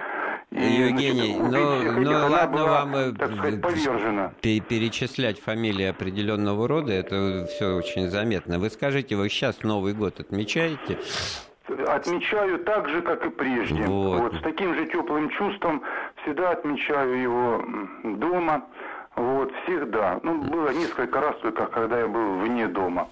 И, 0.51 0.63
Евгений, 0.63 1.37
значит, 1.37 1.93
ну, 1.93 2.01
ну 2.01 2.11
ладно 2.11 2.57
была, 2.57 2.67
вам 2.81 2.95
э, 2.95 3.11
так 3.13 3.31
сказать, 3.31 3.61
повержена. 3.61 4.33
перечислять 4.41 5.39
фамилии 5.39 5.85
определенного 5.85 6.67
рода, 6.67 6.91
это 6.91 7.47
все 7.49 7.75
очень 7.75 8.09
заметно. 8.09 8.59
Вы 8.59 8.69
скажите, 8.69 9.15
вы 9.15 9.29
сейчас 9.29 9.63
Новый 9.63 9.93
год 9.93 10.19
отмечаете? 10.19 10.99
Отмечаю 11.87 12.59
так 12.65 12.89
же, 12.89 13.01
как 13.01 13.25
и 13.25 13.29
прежде. 13.29 13.83
Вот. 13.83 14.19
вот 14.19 14.33
с 14.35 14.41
таким 14.41 14.75
же 14.75 14.87
теплым 14.87 15.29
чувством 15.29 15.83
всегда 16.21 16.51
отмечаю 16.51 17.21
его 17.21 17.63
дома. 18.03 18.65
Вот, 19.15 19.53
всегда. 19.63 20.19
Ну, 20.23 20.41
было 20.41 20.69
несколько 20.73 21.21
раз 21.21 21.35
только, 21.41 21.65
когда 21.67 21.99
я 21.99 22.07
был 22.07 22.39
вне 22.39 22.67
дома. 22.67 23.07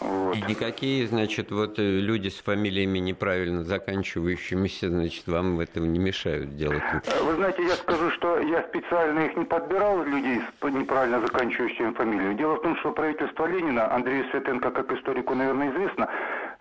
Вот. 0.00 0.36
И 0.36 0.42
никакие, 0.42 1.06
значит, 1.06 1.50
вот 1.50 1.78
э, 1.78 1.82
люди 1.82 2.28
с 2.28 2.40
фамилиями 2.40 2.98
неправильно 2.98 3.62
заканчивающимися, 3.64 4.88
значит, 4.88 5.26
вам 5.26 5.56
в 5.56 5.60
этом 5.60 5.92
не 5.92 5.98
мешают 5.98 6.56
делать. 6.56 6.82
Вы 7.22 7.34
знаете, 7.34 7.62
я 7.62 7.74
скажу, 7.74 8.10
что 8.10 8.38
я 8.40 8.62
специально 8.64 9.20
их 9.20 9.36
не 9.36 9.44
подбирал, 9.44 10.02
людей 10.04 10.40
с 10.40 10.64
неправильно 10.64 11.20
заканчивающими 11.20 11.92
фамилиями. 11.92 12.34
Дело 12.34 12.56
в 12.56 12.62
том, 12.62 12.76
что 12.78 12.92
правительство 12.92 13.46
Ленина, 13.46 13.94
Андрею 13.94 14.24
Светенко, 14.30 14.70
как 14.70 14.92
историку, 14.92 15.34
наверное, 15.34 15.70
известно, 15.70 16.08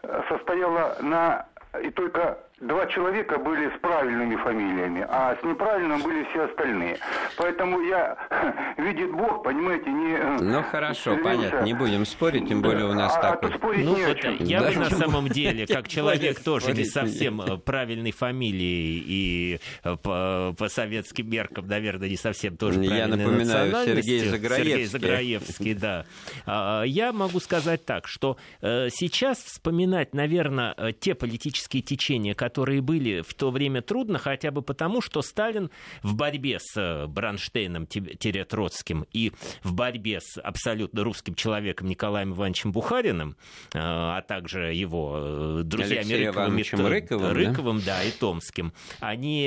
э, 0.03 0.21
состояло 0.29 0.97
на 1.01 1.47
и 1.81 1.89
только 1.89 2.37
два 2.59 2.85
человека 2.87 3.39
были 3.39 3.69
с 3.75 3.79
правильными 3.79 4.35
фамилиями, 4.35 5.05
а 5.09 5.35
с 5.35 5.43
неправильным 5.43 6.01
были 6.01 6.25
все 6.29 6.45
остальные. 6.45 6.97
Поэтому 7.37 7.81
я, 7.81 8.17
видит 8.77 9.11
Бог, 9.11 9.43
понимаете, 9.43 9.89
не... 9.89 10.13
Э, 10.13 10.37
ну 10.39 10.63
хорошо, 10.63 11.17
понятно, 11.17 11.61
не 11.61 11.73
будем 11.73 12.05
спорить, 12.05 12.47
тем 12.47 12.61
более 12.61 12.85
у 12.85 12.93
нас 12.93 13.15
а, 13.17 13.21
такой... 13.21 13.53
спорить 13.53 13.85
ну, 13.85 13.97
не 13.97 14.05
вот 14.05 14.23
я 14.41 14.61
да? 14.61 14.71
бы 14.71 14.75
на 14.77 14.89
самом 14.89 15.27
деле, 15.29 15.65
как 15.67 15.87
человек 15.87 16.39
тоже 16.41 16.73
не 16.73 16.85
совсем 16.85 17.41
э, 17.41 17.57
правильной 17.57 18.11
фамилии 18.11 19.03
и 19.05 19.59
э, 19.83 19.95
по, 19.97 20.53
по 20.57 20.69
советским 20.69 21.29
меркам, 21.29 21.67
наверное, 21.67 22.09
не 22.09 22.17
совсем 22.17 22.57
тоже 22.57 22.83
Я 22.83 23.07
напоминаю, 23.07 23.71
Сергей 23.85 24.19
Заграевский. 24.19 24.71
Сергей 24.71 24.85
Заграевский, 24.85 25.73
да. 25.73 26.05
А, 26.45 26.83
я 26.83 27.11
могу 27.11 27.39
сказать 27.39 27.85
так, 27.85 28.07
что 28.07 28.37
сейчас 28.61 29.39
вспоминать, 29.39 30.13
наверное, 30.13 30.75
те 30.99 31.15
политические 31.15 31.81
течения, 31.81 32.33
которые 32.43 32.81
были 32.81 33.21
в 33.21 33.33
то 33.35 33.51
время 33.51 33.81
трудно, 33.81 34.19
хотя 34.19 34.51
бы 34.51 34.61
потому, 34.61 34.99
что 34.99 35.21
Сталин 35.21 35.71
в 36.01 36.13
борьбе 36.13 36.59
с 36.59 36.75
э, 36.75 37.05
Бронштейном-Троцким 37.07 39.05
и 39.13 39.31
в 39.63 39.73
борьбе 39.73 40.19
с 40.19 40.41
абсолютно 40.41 41.05
русским 41.05 41.35
человеком 41.35 41.87
Николаем 41.87 42.33
Ивановичем 42.33 42.73
Бухариным, 42.73 43.37
э, 43.73 43.77
а 43.79 44.21
также 44.23 44.73
его 44.73 45.13
э, 45.15 45.61
друзьями 45.63 46.25
Рыковым, 46.25 46.57
и, 46.57 46.63
Рыковым, 46.63 47.31
Рыковым 47.31 47.79
да? 47.79 47.99
да, 47.99 48.03
и 48.03 48.11
Томским, 48.11 48.73
они, 48.99 49.45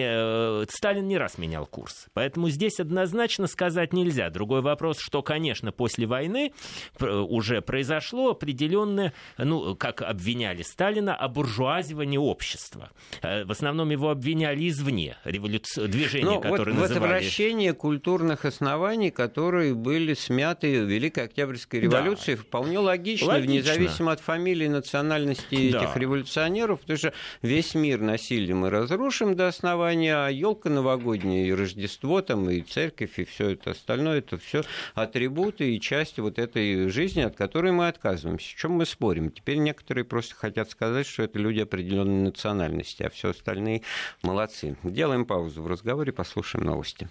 Сталин 0.70 1.06
не 1.06 1.18
раз 1.18 1.36
менял 1.36 1.66
курс. 1.66 2.06
Поэтому 2.14 2.48
здесь 2.48 2.80
однозначно 2.80 3.46
сказать 3.46 3.92
нельзя. 3.92 4.30
Другой 4.30 4.62
вопрос, 4.62 5.00
что, 5.00 5.20
конечно, 5.20 5.70
после 5.70 6.06
войны 6.06 6.54
уже 6.98 7.60
произошло 7.60 8.30
определенное, 8.30 9.12
ну, 9.36 9.76
как 9.76 10.00
обвиняли 10.00 10.62
Сталина, 10.62 11.14
обуржуазивание 11.14 12.20
общества. 12.20 12.85
Э, 13.22 13.44
в 13.44 13.50
основном 13.50 13.90
его 13.90 14.10
обвиняли 14.10 14.68
извне, 14.68 15.16
революци... 15.24 15.86
движение, 15.86 16.36
ну, 16.36 16.40
которое 16.40 16.72
вот 16.72 16.88
называли... 16.88 17.14
Возвращение 17.14 17.72
культурных 17.72 18.44
оснований, 18.44 19.10
которые 19.10 19.74
были 19.74 20.14
смяты 20.14 20.84
в 20.84 20.88
Великой 20.88 21.24
Октябрьской 21.24 21.80
революции, 21.80 22.34
да. 22.34 22.42
вполне 22.42 22.78
логично, 22.78 23.28
логично, 23.28 23.52
независимо 23.52 24.12
от 24.12 24.20
фамилии, 24.20 24.68
национальности 24.68 25.70
да. 25.70 25.84
этих 25.84 25.96
революционеров, 25.96 26.80
потому 26.80 26.98
что 26.98 27.12
весь 27.42 27.74
мир 27.74 28.00
насилием 28.00 28.66
и 28.66 28.68
разрушим 28.68 29.34
до 29.34 29.48
основания, 29.48 30.14
а 30.14 30.28
елка 30.28 30.70
новогодняя 30.70 31.46
и 31.46 31.52
Рождество, 31.52 32.22
там, 32.22 32.48
и 32.50 32.60
церковь, 32.60 33.18
и 33.18 33.24
все 33.24 33.50
это 33.50 33.70
остальное, 33.70 34.18
это 34.18 34.38
все 34.38 34.62
атрибуты 34.94 35.74
и 35.74 35.80
части 35.80 36.20
вот 36.20 36.38
этой 36.38 36.88
жизни, 36.88 37.22
от 37.22 37.36
которой 37.36 37.72
мы 37.72 37.88
отказываемся. 37.88 38.54
О 38.54 38.58
чем 38.58 38.72
мы 38.72 38.86
спорим? 38.86 39.30
Теперь 39.30 39.58
некоторые 39.58 40.04
просто 40.04 40.34
хотят 40.34 40.70
сказать, 40.70 41.06
что 41.06 41.22
это 41.22 41.38
люди 41.38 41.60
определенной 41.60 42.24
национальности 42.24 42.75
новости, 42.76 43.02
а 43.02 43.10
все 43.10 43.30
остальные 43.30 43.82
молодцы. 44.22 44.76
Делаем 44.82 45.24
паузу 45.24 45.62
в 45.62 45.66
разговоре, 45.66 46.12
послушаем 46.12 46.64
новости. 46.64 47.08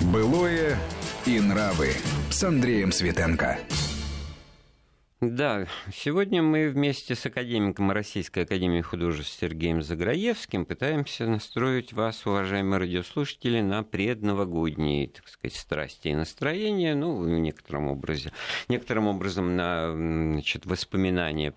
Былое 0.00 0.78
и 1.26 1.40
нравы 1.40 1.92
с 2.30 2.42
Андреем 2.42 2.92
Светенко. 2.92 3.58
Да, 5.20 5.66
сегодня 5.92 6.42
мы 6.42 6.70
вместе 6.70 7.14
с 7.14 7.26
академиком 7.26 7.90
Российской 7.90 8.44
Академии 8.44 8.80
Художеств 8.80 9.38
Сергеем 9.38 9.82
Заграевским 9.82 10.64
пытаемся 10.64 11.26
настроить 11.26 11.92
вас, 11.92 12.24
уважаемые 12.24 12.78
радиослушатели, 12.78 13.60
на 13.60 13.82
предновогодние, 13.82 15.08
так 15.08 15.28
сказать, 15.28 15.54
страсти 15.58 16.08
и 16.08 16.14
настроения, 16.14 16.94
ну, 16.94 17.18
в 17.18 17.28
некотором 17.28 17.88
образе, 17.88 18.32
некоторым 18.68 19.08
образом 19.08 19.56
на 19.56 19.92
значит, 19.92 20.64
воспоминания 20.64 21.52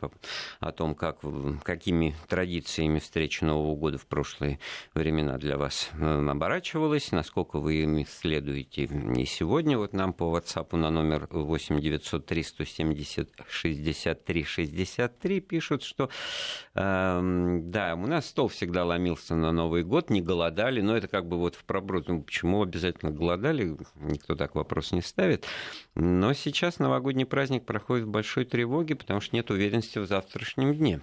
о 0.60 0.72
том, 0.74 0.94
как, 0.94 1.20
какими 1.64 2.16
традициями 2.28 3.00
встречи 3.00 3.46
Нового 3.46 3.78
года 3.78 3.98
в 3.98 4.08
прошлые 4.08 4.60
времена 4.94 5.38
для 5.38 5.58
вас 5.58 5.90
оборачивалась, 6.02 7.14
насколько 7.14 7.60
вы 7.60 7.84
ими 7.84 8.06
следуете 8.10 8.84
и 8.84 9.24
сегодня. 9.24 9.78
Вот 9.78 9.94
нам 9.94 10.12
по 10.12 10.38
WhatsApp 10.38 10.76
на 10.76 10.90
номер 10.90 11.30
8 11.32 11.80
903 11.80 12.44
170 12.44 13.32
63-63 13.54 15.40
пишут, 15.40 15.84
что 15.84 16.10
э, 16.76 17.60
да, 17.64 17.96
у 17.96 18.08
нас 18.08 18.28
стол 18.28 18.48
всегда 18.48 18.86
ломился 18.86 19.36
на 19.36 19.52
Новый 19.52 19.84
год, 19.84 20.10
не 20.10 20.22
голодали, 20.22 20.82
но 20.82 20.96
это 20.98 21.08
как 21.08 21.28
бы 21.28 21.38
вот 21.38 21.56
в 21.56 21.64
проброс. 21.64 22.06
Ну, 22.08 22.22
почему 22.24 22.62
обязательно 22.64 23.12
голодали, 23.12 23.78
никто 23.96 24.36
так 24.36 24.56
вопрос 24.56 24.92
не 24.92 25.02
ставит. 25.02 25.46
Но 25.96 26.34
сейчас 26.34 26.80
новогодний 26.80 27.26
праздник 27.26 27.66
проходит 27.66 28.06
в 28.06 28.10
большой 28.10 28.46
тревоге, 28.46 28.96
потому 28.96 29.22
что 29.22 29.36
нет 29.36 29.50
уверенности 29.52 30.00
в 30.00 30.08
завтрашнем 30.08 30.74
дне 30.76 31.02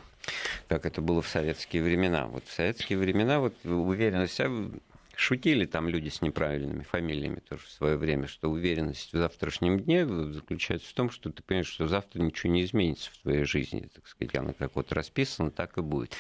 как 0.69 0.87
это 0.87 1.01
было 1.01 1.23
в 1.23 1.29
советские 1.29 1.83
времена. 1.83 2.27
Вот 2.27 2.45
в 2.47 2.53
советские 2.53 2.99
времена 2.99 3.41
вот 3.41 3.55
уверенность 3.65 4.41
Шутили 5.20 5.66
там 5.66 5.87
люди 5.87 6.09
с 6.09 6.22
неправильными 6.22 6.83
фамилиями 6.83 7.40
тоже 7.40 7.66
в 7.66 7.70
свое 7.70 7.98
время, 7.98 8.26
что 8.26 8.48
уверенность 8.48 9.12
в 9.12 9.18
завтрашнем 9.18 9.78
дне 9.78 10.06
заключается 10.06 10.88
в 10.88 10.94
том, 10.94 11.11
что 11.11 11.30
ты 11.30 11.42
понимаешь, 11.42 11.68
что 11.68 11.87
завтра 11.87 12.22
ничего 12.22 12.50
не 12.54 12.62
изменится 12.62 13.11
в 13.11 13.18
твоей 13.18 13.44
жизни. 13.44 13.87
Так 13.94 14.09
сказать, 14.09 14.35
она 14.35 14.54
как 14.54 14.74
вот 14.76 14.90
расписана, 14.92 15.50
так 15.50 15.76
и 15.76 15.83
будет. 15.83 16.14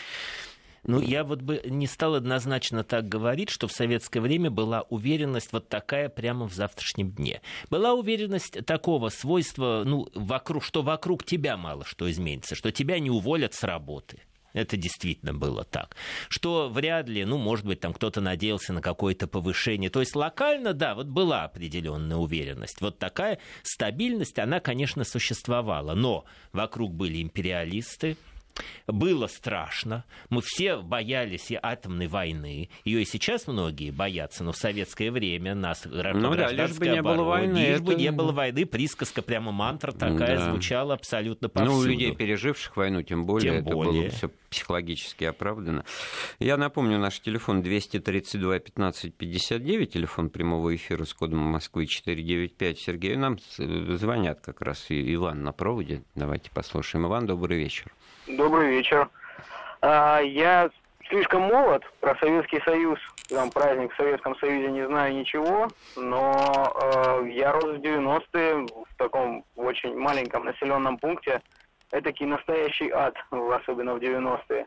Ну, 0.82 1.00
я 1.00 1.24
вот 1.24 1.40
бы 1.40 1.62
не 1.64 1.86
стал 1.86 2.14
однозначно 2.14 2.84
так 2.84 3.08
говорить, 3.08 3.48
что 3.48 3.68
в 3.68 3.72
советское 3.72 4.20
время 4.20 4.50
была 4.50 4.82
уверенность 4.82 5.50
вот 5.54 5.70
такая 5.70 6.10
прямо 6.10 6.46
в 6.46 6.52
завтрашнем 6.52 7.10
дне. 7.10 7.40
Была 7.70 7.94
уверенность 7.94 8.66
такого 8.66 9.08
свойства, 9.08 9.82
ну, 9.86 10.08
вокруг, 10.14 10.62
что 10.62 10.82
вокруг 10.82 11.24
тебя 11.24 11.56
мало 11.56 11.86
что 11.86 12.10
изменится, 12.10 12.54
что 12.54 12.70
тебя 12.70 12.98
не 12.98 13.08
уволят 13.08 13.54
с 13.54 13.64
работы 13.64 14.20
Это 14.52 14.76
действительно 14.76 15.32
было 15.32 15.64
так. 15.64 15.96
Что 16.28 16.68
вряд 16.68 17.08
ли, 17.08 17.24
ну, 17.24 17.38
может 17.38 17.66
быть, 17.66 17.80
там 17.80 17.92
кто-то 17.92 18.20
надеялся 18.20 18.72
на 18.72 18.82
какое-то 18.82 19.26
повышение. 19.26 19.90
То 19.90 20.00
есть 20.00 20.16
локально, 20.16 20.72
да, 20.72 20.94
вот 20.94 21.06
была 21.06 21.44
определенная 21.44 22.16
уверенность. 22.16 22.80
Вот 22.80 22.98
такая 22.98 23.38
стабильность, 23.62 24.38
она, 24.38 24.60
конечно, 24.60 25.04
существовала. 25.04 25.94
Но 25.94 26.24
вокруг 26.52 26.92
были 26.92 27.22
империалисты, 27.22 28.16
было 28.86 29.26
страшно. 29.26 30.04
Мы 30.28 30.42
все 30.42 30.78
боялись 30.82 31.50
и 31.50 31.58
атомной 31.60 32.06
войны. 32.06 32.70
Ее 32.84 33.02
и 33.02 33.04
сейчас 33.04 33.46
многие 33.46 33.90
боятся, 33.90 34.44
но 34.44 34.52
в 34.52 34.56
советское 34.56 35.10
время 35.10 35.54
нас 35.54 35.84
ну, 35.84 36.34
да, 36.34 36.50
лишь 36.50 36.76
бы 36.76 36.88
не 36.88 37.02
было 37.02 37.22
войны. 37.22 37.58
Лишь 37.58 37.76
это... 37.76 37.84
бы 37.84 37.94
не 37.94 38.10
было 38.10 38.32
войны. 38.32 38.66
Присказка, 38.66 39.22
прямо 39.22 39.52
мантра 39.52 39.92
такая 39.92 40.38
да. 40.38 40.50
звучала 40.50 40.94
абсолютно 40.94 41.48
повсюду. 41.48 41.76
Ну, 41.76 41.78
у 41.80 41.84
людей, 41.84 42.14
переживших 42.14 42.76
войну, 42.76 43.02
тем 43.02 43.26
более, 43.26 43.52
тем 43.52 43.60
это 43.62 43.74
более. 43.74 44.02
было 44.02 44.10
все 44.10 44.30
психологически 44.50 45.24
оправдано. 45.24 45.84
Я 46.38 46.56
напомню, 46.56 46.98
наш 46.98 47.20
телефон 47.20 47.62
232 47.62 48.58
15 48.58 49.14
59, 49.14 49.92
телефон 49.92 50.30
прямого 50.30 50.74
эфира 50.74 51.04
с 51.04 51.14
кодом 51.14 51.40
Москвы 51.40 51.86
495. 51.86 52.78
Сергей, 52.78 53.16
нам 53.16 53.38
звонят 53.56 54.40
как 54.40 54.60
раз 54.60 54.86
Иван 54.88 55.42
на 55.42 55.52
проводе. 55.52 56.02
Давайте 56.14 56.50
послушаем. 56.50 57.06
Иван, 57.06 57.26
добрый 57.26 57.58
вечер. 57.58 57.92
Добрый 58.36 58.70
вечер. 58.70 59.08
А, 59.82 60.20
я 60.20 60.70
слишком 61.08 61.42
молод 61.42 61.82
про 62.00 62.14
Советский 62.16 62.60
Союз, 62.60 62.98
там 63.28 63.50
праздник 63.50 63.92
в 63.92 63.96
Советском 63.96 64.36
Союзе 64.36 64.70
не 64.70 64.86
знаю 64.86 65.14
ничего, 65.14 65.68
но 65.96 66.72
э, 66.80 67.28
я 67.30 67.52
рос 67.52 67.64
в 67.64 67.80
90-е 67.80 68.66
в 68.66 68.96
таком 68.96 69.44
очень 69.56 69.96
маленьком 69.96 70.44
населенном 70.44 70.98
пункте. 70.98 71.40
Это 71.90 72.12
настоящий 72.24 72.90
ад, 72.90 73.16
особенно 73.30 73.94
в 73.94 73.98
90-е. 73.98 74.66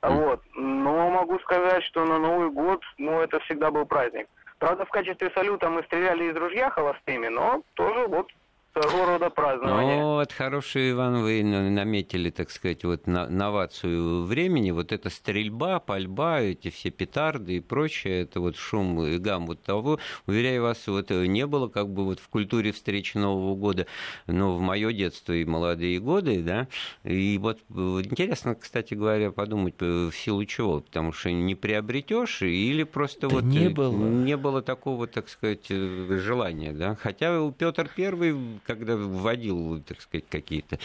Вот. 0.00 0.42
Но 0.54 1.10
могу 1.10 1.38
сказать, 1.40 1.84
что 1.84 2.06
на 2.06 2.18
Новый 2.18 2.50
год, 2.50 2.82
ну, 2.96 3.20
это 3.20 3.40
всегда 3.40 3.70
был 3.70 3.84
праздник. 3.84 4.26
Правда, 4.58 4.86
в 4.86 4.90
качестве 4.90 5.30
салюта 5.34 5.68
мы 5.68 5.82
стреляли 5.82 6.30
из 6.30 6.36
ружья 6.36 6.70
холостыми, 6.70 7.28
но 7.28 7.62
тоже 7.74 8.06
вот 8.06 8.30
своего 8.72 9.04
рода 9.04 9.30
празднование. 9.30 10.00
Ну, 10.00 10.14
вот 10.14 10.32
хороший, 10.32 10.92
Иван, 10.92 11.22
вы 11.22 11.42
наметили, 11.42 12.30
так 12.30 12.50
сказать, 12.50 12.84
вот 12.84 13.06
новацию 13.06 14.24
времени. 14.24 14.70
Вот 14.70 14.92
эта 14.92 15.10
стрельба, 15.10 15.78
пальба, 15.78 16.40
эти 16.40 16.70
все 16.70 16.90
петарды 16.90 17.56
и 17.56 17.60
прочее, 17.60 18.22
это 18.22 18.40
вот 18.40 18.56
шум 18.56 19.02
и 19.02 19.18
гам 19.18 19.46
вот 19.46 19.62
того. 19.62 19.98
Уверяю 20.26 20.62
вас, 20.62 20.86
вот 20.86 21.10
не 21.10 21.46
было 21.46 21.68
как 21.68 21.88
бы 21.90 22.04
вот 22.04 22.20
в 22.20 22.28
культуре 22.28 22.72
встречи 22.72 23.16
Нового 23.16 23.54
года, 23.56 23.86
но 24.26 24.56
в 24.56 24.60
мое 24.60 24.92
детство 24.92 25.32
и 25.32 25.44
молодые 25.44 25.98
годы, 25.98 26.42
да. 26.42 26.68
И 27.04 27.38
вот 27.38 27.58
интересно, 27.70 28.54
кстати 28.54 28.94
говоря, 28.94 29.32
подумать, 29.32 29.74
э, 29.80 30.08
в 30.10 30.16
силу 30.16 30.44
чего, 30.44 30.80
потому 30.80 31.12
что 31.12 31.30
не 31.30 31.54
приобретешь 31.54 32.42
или 32.42 32.84
просто 32.84 33.28
да 33.28 33.34
вот 33.34 33.44
не 33.44 33.68
было. 33.68 33.92
не 33.92 34.36
было 34.36 34.62
такого, 34.62 35.06
так 35.06 35.28
сказать, 35.28 35.66
э, 35.68 36.18
желания, 36.18 36.72
да. 36.72 36.96
Хотя 36.96 37.52
Петр 37.52 37.90
Первый 37.94 38.34
когда 38.64 38.96
вводил, 38.96 39.80
так 39.80 40.00
сказать, 40.00 40.24
какие-то 40.28 40.78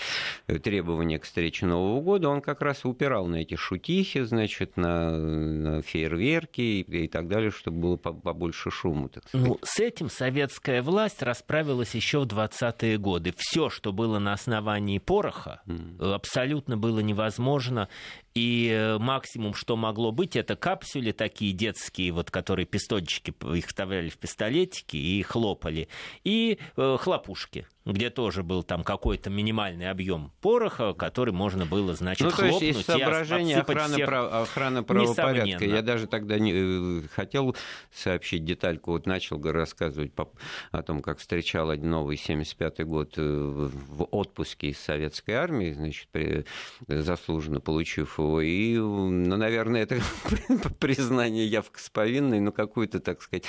э, 0.48 0.60
требования 0.60 1.20
к 1.20 1.24
встрече 1.24 1.66
Нового 1.66 2.02
года, 2.02 2.30
он 2.30 2.42
как 2.42 2.62
раз 2.62 2.86
упирал 2.86 3.28
на 3.28 3.38
эти 3.38 3.56
шутихи, 3.56 4.22
значит, 4.22 4.78
на, 4.78 5.12
на 5.18 5.82
фейерверки 5.82 6.62
и, 6.62 7.06
и 7.06 7.08
так 7.08 7.28
далее, 7.28 7.52
чтобы 7.52 7.80
было 7.80 7.98
побольше 7.98 8.72
шума. 8.72 9.10
Так 9.10 9.28
сказать. 9.28 9.48
Ну, 9.48 9.60
с 9.63 9.80
этим 9.80 10.10
советская 10.10 10.82
власть 10.82 11.22
расправилась 11.22 11.96
еще 11.96 12.20
в 12.20 12.28
20-е 12.28 12.98
годы. 12.98 13.34
Все, 13.38 13.70
что 13.70 13.94
было 13.94 14.20
на 14.20 14.34
основании 14.34 15.00
пороха, 15.00 15.62
mm. 15.66 16.13
абсолютно 16.13 16.78
было 16.78 17.00
невозможно. 17.00 17.90
И 18.38 18.69
э, 18.69 19.00
максимум, 19.00 19.56
что 19.56 19.76
могло 19.76 20.12
быть, 20.12 20.36
это 20.36 20.56
капсули 20.56 21.12
такие 21.12 21.54
детские, 21.54 22.12
вот, 22.12 22.30
которые 22.30 22.67
пистольчики, 22.67 23.34
их 23.56 23.65
вставляли 23.65 24.10
в 24.10 24.17
пистолетики 24.19 24.95
и 24.95 25.23
хлопали, 25.23 25.88
и 26.23 26.60
э, 26.76 26.97
хлопушки 27.00 27.65
где 27.93 28.10
тоже 28.10 28.43
был 28.43 28.63
там 28.63 28.84
какой-то 28.84 29.30
минимальный 29.30 29.89
объем 29.89 30.32
пороха, 30.41 30.93
который 30.93 31.34
можно 31.34 31.65
было, 31.65 31.93
значит, 31.93 32.26
ну, 32.26 32.32
хлопнуть. 32.32 32.60
То 32.60 32.65
есть 32.65 32.80
из 32.80 32.86
соображения 32.86 33.58
охраны, 33.58 33.93
всех... 33.93 34.06
прав... 34.08 34.34
охраны 34.34 34.84
правопорядка. 34.84 35.65
Я 35.65 35.82
даже 35.82 36.08
тогда 36.08 36.38
не... 36.39 36.54
Э, 36.54 37.02
хотел 37.13 37.56
сообщить 37.93 38.43
детальку, 38.45 38.91
вот 38.91 39.06
начал 39.06 39.41
рассказывать 39.41 40.13
по... 40.13 40.30
о 40.71 40.84
том, 40.84 41.02
как 41.02 41.19
встречал 41.19 41.69
один 41.69 41.89
новый 41.89 42.17
75-й 42.17 42.84
год 42.84 43.13
э, 43.17 43.21
в 43.21 44.08
отпуске 44.12 44.69
из 44.69 44.80
советской 44.80 45.32
армии, 45.32 45.71
значит, 45.71 46.08
при... 46.12 46.45
заслуженно 46.88 47.60
получив 47.60 48.19
его. 48.19 48.41
И, 48.41 48.78
ну, 48.78 49.38
наверное, 49.38 49.84
это 49.84 50.02
признание 50.80 51.47
явка 51.47 51.80
с 51.80 51.89
повинной, 51.89 52.39
ну, 52.39 52.52
какой-то, 52.52 53.00
так 53.00 53.21
сказать, 53.21 53.45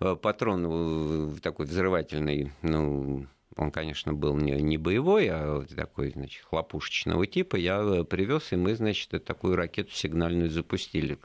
э, 0.00 0.16
патрон 0.16 1.38
такой 1.42 1.66
взрывательный, 1.66 2.52
ну, 2.62 3.26
он, 3.56 3.70
конечно, 3.70 4.12
был 4.12 4.36
не, 4.36 4.52
не 4.62 4.78
боевой, 4.78 5.28
а 5.28 5.64
такой, 5.76 6.10
значит, 6.10 6.44
хлопушечного 6.44 7.26
типа. 7.26 7.56
Я 7.56 8.04
привез, 8.04 8.52
и 8.52 8.56
мы, 8.56 8.74
значит, 8.74 9.24
такую 9.24 9.56
ракету 9.56 9.92
сигнальную 9.92 10.50
запустили 10.50 11.18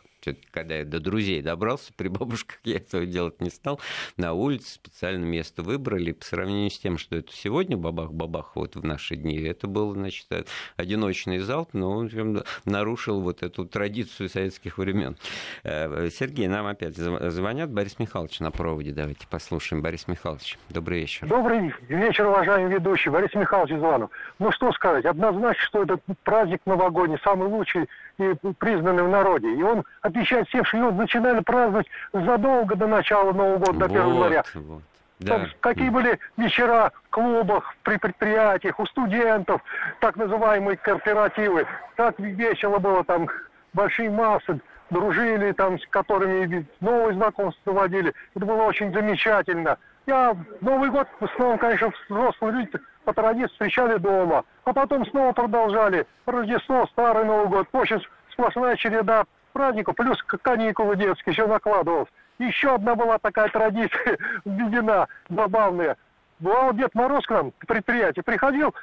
когда 0.52 0.76
я 0.76 0.86
до 0.86 1.00
друзей 1.00 1.42
добрался, 1.42 1.92
при 1.96 2.08
бабушках 2.08 2.60
я 2.64 2.78
этого 2.78 3.06
делать 3.06 3.42
не 3.42 3.50
стал. 3.50 3.80
На 4.18 4.34
улице 4.34 4.74
специально 4.74 5.26
место 5.26 5.62
выбрали. 5.62 6.12
По 6.12 6.26
сравнению 6.26 6.70
с 6.70 6.80
тем, 6.80 6.98
что 6.98 7.16
это 7.16 7.32
сегодня 7.34 7.78
бабах-бабах 7.78 8.56
вот 8.56 8.76
в 8.76 8.84
наши 8.84 9.16
дни, 9.16 9.40
это 9.42 9.68
был, 9.68 9.94
значит, 9.94 10.28
одиночный 10.76 11.40
залп, 11.40 11.74
но 11.74 11.92
он 11.92 12.10
прям 12.10 12.44
нарушил 12.66 13.22
вот 13.22 13.44
эту 13.44 13.66
традицию 13.66 14.30
советских 14.30 14.78
времен. 14.78 15.18
Э, 15.64 16.10
Сергей, 16.12 16.48
нам 16.48 16.68
опять 16.68 16.96
звонят. 16.96 17.72
Борис 17.72 18.00
Михайлович 18.00 18.40
на 18.40 18.52
проводе. 18.52 18.92
Давайте 18.92 19.28
послушаем. 19.28 19.82
Борис 19.82 20.08
Михайлович, 20.08 20.58
добрый 20.70 21.02
вечер. 21.02 21.28
Добрый 21.28 21.74
вечер, 21.88 22.28
уважаемый 22.28 22.74
ведущий. 22.74 23.10
Борис 23.10 23.34
Михайлович 23.34 23.78
Звонов. 23.78 24.10
Ну 24.40 24.52
что 24.52 24.72
сказать, 24.74 25.06
однозначно, 25.06 25.64
что 25.64 25.84
этот 25.84 26.02
праздник 26.24 26.62
новогодний 26.66 27.18
самый 27.24 27.48
лучший 27.48 27.88
и 28.20 28.34
признанный 28.58 29.04
в 29.04 29.10
народе. 29.10 29.54
И 29.54 29.62
он 29.62 29.84
всем, 30.24 30.66
что 30.66 30.78
его 30.78 30.92
начинали 30.92 31.42
праздновать 31.42 31.88
задолго 32.14 32.76
до 32.76 32.88
начала 32.88 33.34
Нового 33.34 33.58
года, 33.58 33.80
до 33.80 33.86
1 33.86 34.02
вот, 34.02 34.14
января. 34.14 34.44
Вот. 34.54 34.82
Да. 35.20 35.40
Там, 35.40 35.48
какие 35.62 35.90
были 35.90 36.20
вечера 36.38 36.92
в 37.06 37.10
клубах, 37.10 37.76
при 37.84 37.98
предприятиях, 37.98 38.80
у 38.80 38.86
студентов, 38.86 39.62
так 40.00 40.16
называемые 40.16 40.78
кооперативы. 40.78 41.66
Так 41.96 42.20
весело 42.20 42.78
было 42.78 43.04
там, 43.04 43.28
большие 43.74 44.12
массы, 44.12 44.60
дружили 44.92 45.52
там, 45.54 45.80
с 45.80 45.88
которыми 45.88 46.68
новые 46.82 47.16
знакомства 47.16 47.72
водили. 47.72 48.14
Это 48.36 48.46
было 48.46 48.64
очень 48.64 48.94
замечательно. 48.94 49.78
Я 50.06 50.36
Новый 50.62 50.90
год 50.90 51.08
в 51.20 51.26
основном, 51.26 51.58
конечно, 51.58 51.92
взрослые 52.08 52.54
люди 52.54 52.72
по 53.04 53.14
традиции 53.14 53.52
встречали 53.54 53.98
дома, 53.98 54.46
а 54.64 54.74
потом 54.74 55.06
снова 55.08 55.32
продолжали. 55.32 56.06
Рождество, 56.26 56.86
Старый 56.92 57.26
Новый 57.26 57.48
год. 57.48 57.68
В 57.74 57.78
общем, 57.78 58.02
сплошная 58.32 58.76
череда 58.76 59.26
праздников, 59.58 59.96
плюс 59.96 60.22
каникулы 60.24 60.96
детские 60.96 61.34
еще 61.34 61.48
накладывалось. 61.48 62.10
Еще 62.38 62.76
одна 62.76 62.94
была 62.94 63.18
такая 63.18 63.50
традиция 63.50 64.18
введена, 64.46 65.08
забавная. 65.30 65.98
Бывал 66.40 66.74
Дед 66.74 66.94
Мороз 66.94 67.26
к 67.26 67.32
нам, 67.32 67.52
предприятие, 67.66 68.22
приходил 68.22 68.76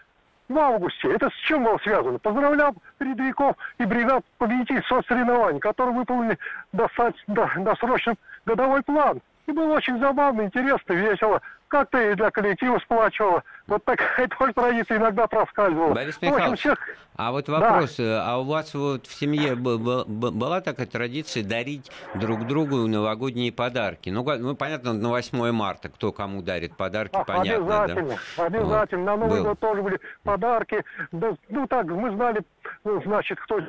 в 0.49 0.59
августе. 0.59 1.13
Это 1.13 1.31
с 1.31 1.35
чем 1.47 1.63
было 1.63 1.79
связано? 1.79 2.19
Поздравлял 2.19 2.75
передовиков 2.99 3.57
и 3.79 3.85
бригад 3.85 4.25
победителей 4.39 4.83
соцсоревнований, 4.89 5.61
которые 5.61 5.95
выполнили 5.95 6.39
досрочно 6.73 8.15
годовой 8.45 8.83
план. 8.83 9.21
И 9.47 9.53
было 9.53 9.75
очень 9.75 10.01
забавно, 10.01 10.43
интересно, 10.43 10.93
весело. 10.95 11.41
Как-то 11.68 12.00
и 12.00 12.14
для 12.14 12.31
коллектива 12.31 12.79
сплачивало. 12.79 13.42
Вот 13.66 13.85
такая 13.85 14.29
тоже 14.38 14.53
традиция 14.53 14.98
иногда 14.98 15.27
проскальзывала. 15.27 15.94
Борис 15.94 16.20
Михайлович, 16.20 16.53
общем, 16.53 16.77
всех... 16.77 16.79
а 17.16 17.33
вот 17.33 17.48
вопрос, 17.48 17.96
да. 17.96 18.05
Э, 18.05 18.20
а 18.22 18.38
у 18.38 18.44
вас 18.44 18.74
вот 18.74 19.07
в 19.07 19.14
семье 19.14 19.55
была 19.55 20.61
такая 20.61 20.87
традиция 20.87 21.42
дарить 21.42 21.90
друг 22.14 22.46
другу 22.46 22.87
новогодние 22.87 23.53
подарки? 23.53 24.11
Ну, 24.11 24.24
ну 24.38 24.55
понятно, 24.55 24.92
на 24.92 25.09
8 25.09 25.50
марта 25.53 25.88
кто 25.88 26.12
кому 26.12 26.42
дарит 26.42 26.77
подарки, 26.77 27.16
а, 27.16 27.24
понятно. 27.24 27.85
Обязательно, 27.85 28.18
да? 28.37 28.44
обязательно. 28.44 29.14
Вот. 29.14 29.20
На 29.20 29.27
Новый 29.27 29.42
год 29.42 29.59
тоже 29.59 29.83
были 29.83 30.00
подарки. 30.22 30.85
Да, 31.12 31.35
ну 31.48 31.66
так, 31.66 31.87
мы 31.87 32.11
знали, 32.14 32.42
ну, 32.85 33.03
значит, 33.03 33.38
кто 33.40 33.61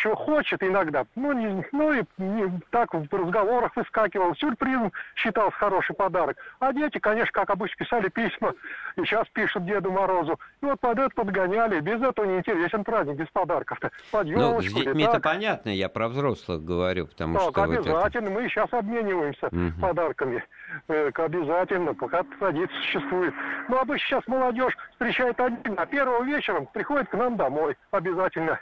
что 0.00 0.14
хочет 0.14 0.62
иногда. 0.62 1.06
Ну, 1.14 1.32
не, 1.32 1.64
ну 1.72 1.92
и 1.92 2.02
не, 2.18 2.60
так 2.70 2.94
в 2.94 3.08
разговорах 3.12 3.74
выскакивал. 3.76 4.34
Сюрпризом 4.36 4.92
считался 5.14 5.56
хороший 5.56 5.94
подарок. 5.94 6.36
А 6.60 6.72
дети, 6.72 6.98
конечно, 6.98 7.32
как 7.32 7.50
обычно, 7.50 7.84
писали 7.84 8.08
письма. 8.08 8.54
И 8.96 9.02
сейчас 9.02 9.26
пишут 9.32 9.64
Деду 9.64 9.90
Морозу. 9.90 10.38
И 10.60 10.66
вот 10.66 10.80
под 10.80 10.98
это 10.98 11.10
подгоняли. 11.10 11.80
Без 11.80 12.00
этого 12.02 12.26
не 12.26 12.38
интересен 12.38 12.84
праздник, 12.84 13.16
без 13.16 13.28
подарков-то. 13.28 13.90
Под 14.10 14.26
ну, 14.26 14.60
с 14.60 14.72
детьми-то 14.72 15.20
понятно, 15.20 15.70
я 15.70 15.88
про 15.88 16.08
взрослых 16.08 16.64
говорю, 16.64 17.06
потому 17.06 17.38
так, 17.38 17.50
что... 17.50 17.62
обязательно. 17.62 18.00
Вот 18.00 18.16
это... 18.16 18.30
Мы 18.30 18.48
сейчас 18.48 18.72
обмениваемся 18.72 19.46
угу. 19.46 19.80
подарками. 19.80 20.44
Э, 20.88 21.10
обязательно, 21.14 21.94
пока 21.94 22.22
традиция 22.38 22.76
существует. 22.82 23.34
Ну, 23.68 23.78
обычно 23.78 24.06
сейчас 24.06 24.26
молодежь 24.26 24.76
встречает 24.92 25.40
один, 25.40 25.74
а 25.76 25.86
первого 25.86 26.22
вечером 26.24 26.66
приходит 26.66 27.08
к 27.08 27.14
нам 27.14 27.36
домой. 27.36 27.76
Обязательно. 27.90 28.58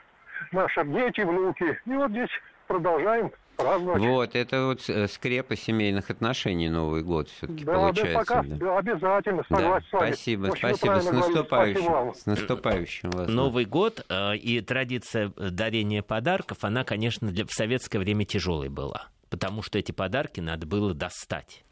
Наши 0.52 0.84
дети, 0.84 1.20
внуки. 1.20 1.78
И 1.86 1.90
вот 1.90 2.10
здесь 2.10 2.30
продолжаем 2.66 3.30
праздновать. 3.56 4.02
Вот, 4.02 4.34
это 4.34 4.66
вот 4.66 4.88
э, 4.88 5.08
скрепа 5.08 5.56
семейных 5.56 6.10
отношений 6.10 6.68
Новый 6.68 7.02
год 7.02 7.28
все-таки 7.28 7.64
да, 7.64 7.74
получается. 7.74 8.12
Да, 8.12 8.18
пока, 8.18 8.42
да. 8.42 8.56
да, 8.56 8.78
обязательно, 8.78 9.42
согласен 9.48 9.72
да, 9.72 9.80
с 9.80 9.92
вами. 9.92 10.12
Спасибо, 10.12 10.46
Очень 10.46 10.58
спасибо. 10.58 11.00
С 11.00 11.12
наступающим. 11.12 11.82
Спасибо 11.82 12.12
с 12.14 12.26
наступающим 12.26 13.10
вас. 13.10 13.28
Новый 13.28 13.64
год 13.64 14.04
э, 14.08 14.36
и 14.36 14.60
традиция 14.60 15.32
дарения 15.36 16.02
подарков, 16.02 16.58
она, 16.62 16.84
конечно, 16.84 17.28
для, 17.28 17.44
в 17.44 17.52
советское 17.52 17.98
время 17.98 18.24
тяжелой 18.24 18.68
была. 18.68 19.08
Потому 19.30 19.62
что 19.62 19.78
эти 19.78 19.92
подарки 19.92 20.40
надо 20.40 20.66
было 20.66 20.94
достать. 20.94 21.64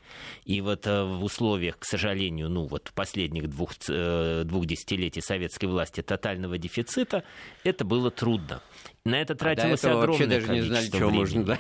И 0.45 0.61
вот 0.61 0.87
э, 0.87 1.05
в 1.05 1.25
условиях, 1.25 1.79
к 1.79 1.85
сожалению, 1.85 2.49
ну 2.49 2.67
вот 2.67 2.93
последних 2.95 3.49
двух, 3.49 3.73
э, 3.89 4.43
двух 4.45 4.67
десятилетий 4.67 5.21
советской 5.21 5.67
власти 5.67 6.03
тотального 6.03 6.59
дефицита, 6.59 7.25
это 7.63 7.85
было 7.85 8.11
трудно. 8.11 8.63
На 9.05 9.21
это 9.21 9.35
тратилось 9.35 9.85
а 9.85 9.99
огромное 9.99 10.27
даже 10.27 10.53
не 10.53 10.63
знали, 10.63 10.87
что 10.87 11.11
можно, 11.11 11.45
да? 11.45 11.59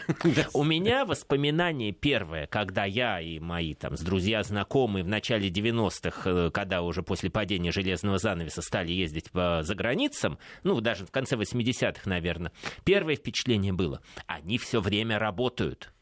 У 0.54 0.64
меня 0.64 1.04
воспоминание 1.04 1.92
первое, 1.92 2.46
когда 2.46 2.84
я 2.84 3.20
и 3.20 3.38
мои 3.38 3.74
там 3.74 3.96
с 3.96 4.00
друзья, 4.00 4.42
знакомые 4.42 5.04
в 5.04 5.08
начале 5.08 5.48
90-х, 5.48 6.22
э, 6.24 6.50
когда 6.50 6.82
уже 6.82 7.02
после 7.02 7.30
падения 7.30 7.70
железного 7.70 8.18
занавеса 8.18 8.62
стали 8.62 8.92
ездить 8.92 9.30
по 9.30 9.60
заграницам, 9.62 10.38
ну, 10.62 10.80
даже 10.80 11.04
в 11.06 11.10
конце 11.10 11.36
80-х, 11.36 12.08
наверное, 12.08 12.52
первое 12.84 13.16
впечатление 13.16 13.72
было, 13.72 14.00
они 14.26 14.58
все 14.58 14.80
время 14.80 15.18
работают 15.18 15.93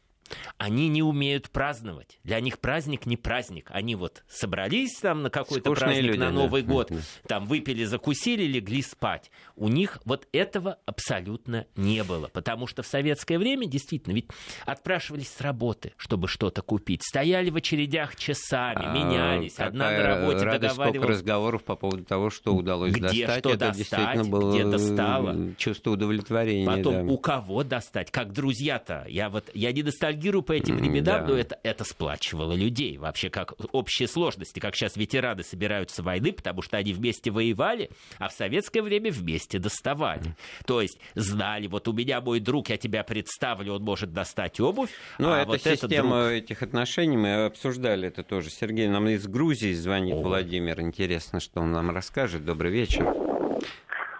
они 0.57 0.87
не 0.87 1.03
умеют 1.03 1.49
праздновать. 1.49 2.19
Для 2.23 2.39
них 2.39 2.59
праздник 2.59 3.05
не 3.05 3.17
праздник. 3.17 3.69
Они 3.71 3.95
вот 3.95 4.23
собрались 4.27 4.97
там 4.99 5.23
на 5.23 5.29
какой-то 5.29 5.71
Скучные 5.71 5.87
праздник, 5.87 6.03
люди, 6.03 6.17
на 6.19 6.31
Новый 6.31 6.61
да. 6.63 6.71
год, 6.73 6.91
там 7.27 7.45
выпили, 7.45 7.83
закусили, 7.83 8.43
легли 8.43 8.81
спать. 8.81 9.31
У 9.55 9.67
них 9.67 9.99
вот 10.05 10.27
этого 10.31 10.79
абсолютно 10.85 11.65
не 11.75 12.03
было. 12.03 12.27
Потому 12.27 12.67
что 12.67 12.83
в 12.83 12.87
советское 12.87 13.37
время 13.37 13.67
действительно 13.67 14.13
ведь 14.13 14.27
отпрашивались 14.65 15.29
с 15.29 15.41
работы, 15.41 15.93
чтобы 15.97 16.27
что-то 16.27 16.61
купить. 16.61 17.03
Стояли 17.03 17.49
в 17.49 17.55
очередях 17.55 18.15
часами, 18.15 18.85
а 18.85 18.93
менялись. 18.93 19.59
Одна 19.59 19.91
на 19.91 20.03
работе 20.03 20.45
договаривалась. 20.45 20.89
сколько 20.95 21.07
разговоров 21.07 21.63
по 21.63 21.75
поводу 21.75 22.03
того, 22.03 22.29
что 22.29 22.53
удалось 22.53 22.93
где 22.93 23.01
достать. 23.01 23.39
Что 23.39 23.49
Это 23.49 23.57
достать, 23.59 23.77
действительно 23.77 24.25
было 24.25 24.53
где 24.53 24.65
достало. 24.65 25.55
чувство 25.57 25.91
удовлетворения. 25.91 26.65
Потом 26.65 27.07
да. 27.07 27.13
у 27.13 27.17
кого 27.17 27.63
достать, 27.63 28.11
как 28.11 28.33
друзья-то. 28.33 29.05
Я 29.07 29.29
вот 29.29 29.49
я 29.53 29.71
не 29.71 29.83
ностальгирую 29.83 30.22
ностальгирую 30.23 30.43
по 30.43 30.53
этим 30.53 30.77
временам, 30.77 31.03
да. 31.03 31.27
но 31.27 31.37
это, 31.37 31.59
это 31.63 31.83
сплачивало 31.83 32.53
людей. 32.53 32.97
Вообще, 32.97 33.29
как 33.29 33.53
общие 33.71 34.07
сложности, 34.07 34.59
как 34.59 34.75
сейчас 34.75 34.95
ветераны 34.95 35.43
собираются 35.43 36.03
войны, 36.03 36.31
потому 36.31 36.61
что 36.61 36.77
они 36.77 36.93
вместе 36.93 37.31
воевали, 37.31 37.89
а 38.19 38.29
в 38.29 38.31
советское 38.31 38.81
время 38.81 39.11
вместе 39.11 39.59
доставали. 39.59 40.35
То 40.65 40.81
есть 40.81 40.99
знали, 41.15 41.67
вот 41.67 41.87
у 41.87 41.93
меня 41.93 42.21
мой 42.21 42.39
друг, 42.39 42.69
я 42.69 42.77
тебя 42.77 43.03
представлю, 43.03 43.73
он 43.73 43.83
может 43.83 44.13
достать 44.13 44.59
обувь. 44.59 44.91
Ну, 45.19 45.31
а 45.31 45.39
это 45.39 45.47
вот 45.47 45.61
система 45.61 46.25
друг... 46.25 46.31
этих 46.31 46.63
отношений, 46.63 47.17
мы 47.17 47.45
обсуждали 47.45 48.07
это 48.07 48.23
тоже. 48.23 48.49
Сергей 48.49 48.87
нам 48.87 49.07
из 49.07 49.27
Грузии 49.27 49.73
звонит, 49.73 50.15
О. 50.15 50.21
Владимир. 50.21 50.79
Интересно, 50.81 51.39
что 51.39 51.61
он 51.61 51.71
нам 51.71 51.91
расскажет. 51.91 52.45
Добрый 52.45 52.71
вечер. 52.71 53.03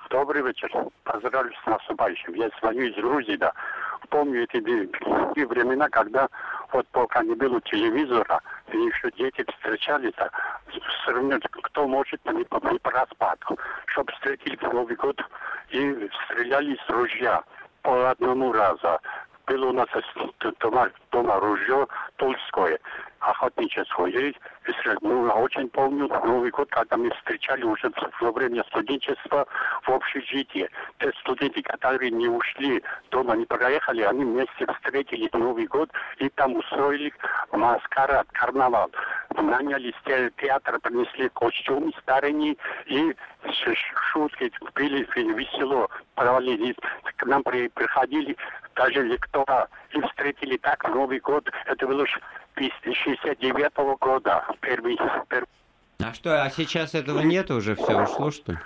Добрый 0.09 0.43
вечер. 0.43 0.69
Поздравляю 1.03 1.51
с 1.63 1.65
наступающим. 1.65 2.33
Я 2.35 2.49
звоню 2.59 2.83
из 2.83 2.95
Грузии, 2.95 3.35
да 3.35 3.53
помню 4.09 4.43
эти 4.43 4.61
те 5.35 5.45
времена, 5.45 5.89
когда 5.89 6.27
вот 6.71 6.87
пока 6.89 7.23
не 7.23 7.35
было 7.35 7.61
телевизора, 7.61 8.41
и 8.71 8.77
еще 8.77 9.11
дети 9.11 9.45
встречались, 9.51 10.13
а 10.17 10.29
сравнивать, 11.05 11.43
кто 11.51 11.87
может 11.87 12.19
не, 12.25 12.39
не 12.39 12.79
проспать, 12.79 13.39
чтобы 13.87 14.11
встретили 14.13 14.57
Новый 14.61 14.95
год 14.95 15.21
и 15.69 16.09
стреляли 16.25 16.77
с 16.85 16.89
ружья 16.89 17.43
по 17.81 18.09
одному 18.09 18.51
разу. 18.51 18.99
Было 19.45 19.67
у 19.67 19.73
нас 19.73 19.89
дома, 20.59 20.89
дома 21.11 21.39
ружье 21.39 21.87
Тульское 22.15 22.79
охотничеству. 23.23 24.05
И, 24.07 24.35
ну, 25.01 25.23
очень 25.23 25.69
помню 25.69 26.07
Новый 26.07 26.51
год, 26.51 26.69
когда 26.69 26.97
мы 26.97 27.09
встречали 27.11 27.63
уже 27.63 27.91
во 28.19 28.31
время 28.31 28.63
студенчества 28.65 29.47
в 29.83 29.89
общежитии. 29.89 30.69
Те 30.99 31.11
студенты, 31.21 31.61
которые 31.63 32.11
не 32.11 32.27
ушли 32.27 32.83
дома, 33.11 33.35
не 33.35 33.45
проехали, 33.45 34.01
они 34.01 34.25
вместе 34.25 34.65
встретили 34.67 35.29
Новый 35.33 35.65
год 35.67 35.89
и 36.17 36.29
там 36.29 36.55
устроили 36.55 37.13
маскарад, 37.51 38.27
карнавал. 38.31 38.91
Наняли 39.35 39.93
театр, 40.37 40.79
принесли 40.79 41.29
костюмы 41.29 41.91
старые 42.01 42.55
и 42.85 43.15
шутки 44.11 44.51
пили 44.73 45.07
весело, 45.33 45.89
провалились. 46.15 46.75
К 47.17 47.25
нам 47.25 47.43
приходили 47.43 48.35
даже 48.75 49.03
лекторы 49.03 49.67
и 49.91 50.01
встретили 50.01 50.57
так 50.57 50.83
Новый 50.89 51.19
год. 51.19 51.49
Это 51.65 51.87
было 51.87 52.05
1969 52.55 53.97
года. 53.99 54.45
Первый, 54.61 54.97
первый. 55.29 55.47
А 55.99 56.13
что, 56.13 56.43
а 56.43 56.49
сейчас 56.49 56.95
этого 56.95 57.21
нет 57.21 57.49
уже, 57.51 57.75
все 57.75 58.01
ушло, 58.01 58.31
что 58.31 58.53
ли? 58.53 58.57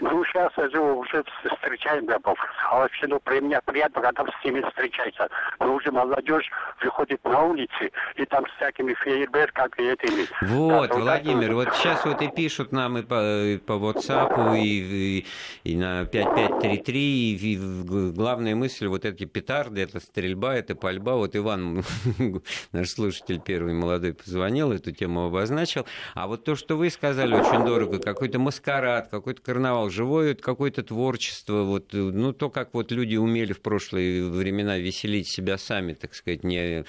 Ну, 0.00 0.24
сейчас 0.24 0.52
я 0.56 0.80
уже 0.80 1.24
встречаем 1.56 2.08
рабов. 2.08 2.38
А 2.70 2.78
вообще, 2.78 3.06
ну, 3.06 3.20
при 3.20 3.40
мне 3.40 3.60
приятно, 3.64 4.02
когда 4.02 4.24
с 4.24 4.44
ними 4.44 4.60
встречается. 4.68 5.28
Но 5.58 5.74
уже 5.74 5.90
молодежь 5.90 6.50
выходит 6.82 7.22
на 7.24 7.42
улицы, 7.44 7.90
и 8.16 8.24
там 8.26 8.46
с 8.46 8.56
всякими 8.56 8.94
фейерверками 8.94 9.92
этими. 9.92 10.26
Вот, 10.42 10.90
да, 10.90 10.96
Владимир, 10.96 11.54
вот 11.54 11.74
сейчас 11.74 12.04
вот 12.04 12.20
и 12.22 12.28
пишут 12.28 12.72
нам 12.72 12.98
и 12.98 13.02
по, 13.02 13.44
и 13.44 13.58
по 13.58 13.72
WhatsApp, 13.72 14.58
и, 14.58 15.22
и, 15.24 15.26
и 15.64 15.76
на 15.76 16.04
5533, 16.04 17.32
и, 17.32 17.54
и 17.54 18.12
главная 18.12 18.54
мысль, 18.54 18.86
вот 18.86 19.04
эти 19.04 19.24
петарды, 19.24 19.82
это 19.82 20.00
стрельба, 20.00 20.54
это 20.54 20.74
пальба. 20.74 21.12
Вот 21.12 21.36
Иван, 21.36 21.82
наш 22.72 22.90
слушатель 22.90 23.40
первый 23.40 23.74
молодой, 23.74 24.14
позвонил, 24.14 24.72
эту 24.72 24.92
тему 24.92 25.26
обозначил. 25.26 25.86
А 26.14 26.26
вот 26.26 26.44
то, 26.44 26.56
что 26.56 26.76
вы 26.76 26.90
сказали, 26.90 27.34
очень 27.34 27.64
дорого, 27.64 27.98
какой-то 27.98 28.38
маскарад, 28.38 29.08
какой-то 29.08 29.42
карнавал, 29.42 29.85
сказал, 29.86 29.90
живое 29.90 30.34
какое-то 30.34 30.82
творчество, 30.82 31.62
вот, 31.62 31.94
э, 31.94 31.98
ну, 31.98 32.32
то, 32.32 32.50
как 32.50 32.74
вот 32.74 32.92
люди 32.92 33.16
умели 33.16 33.52
в 33.52 33.60
прошлые 33.60 34.28
времена 34.28 34.78
веселить 34.78 35.28
себя 35.28 35.58
сами, 35.58 35.94
так 35.94 36.14
сказать, 36.14 36.44
не, 36.44 36.84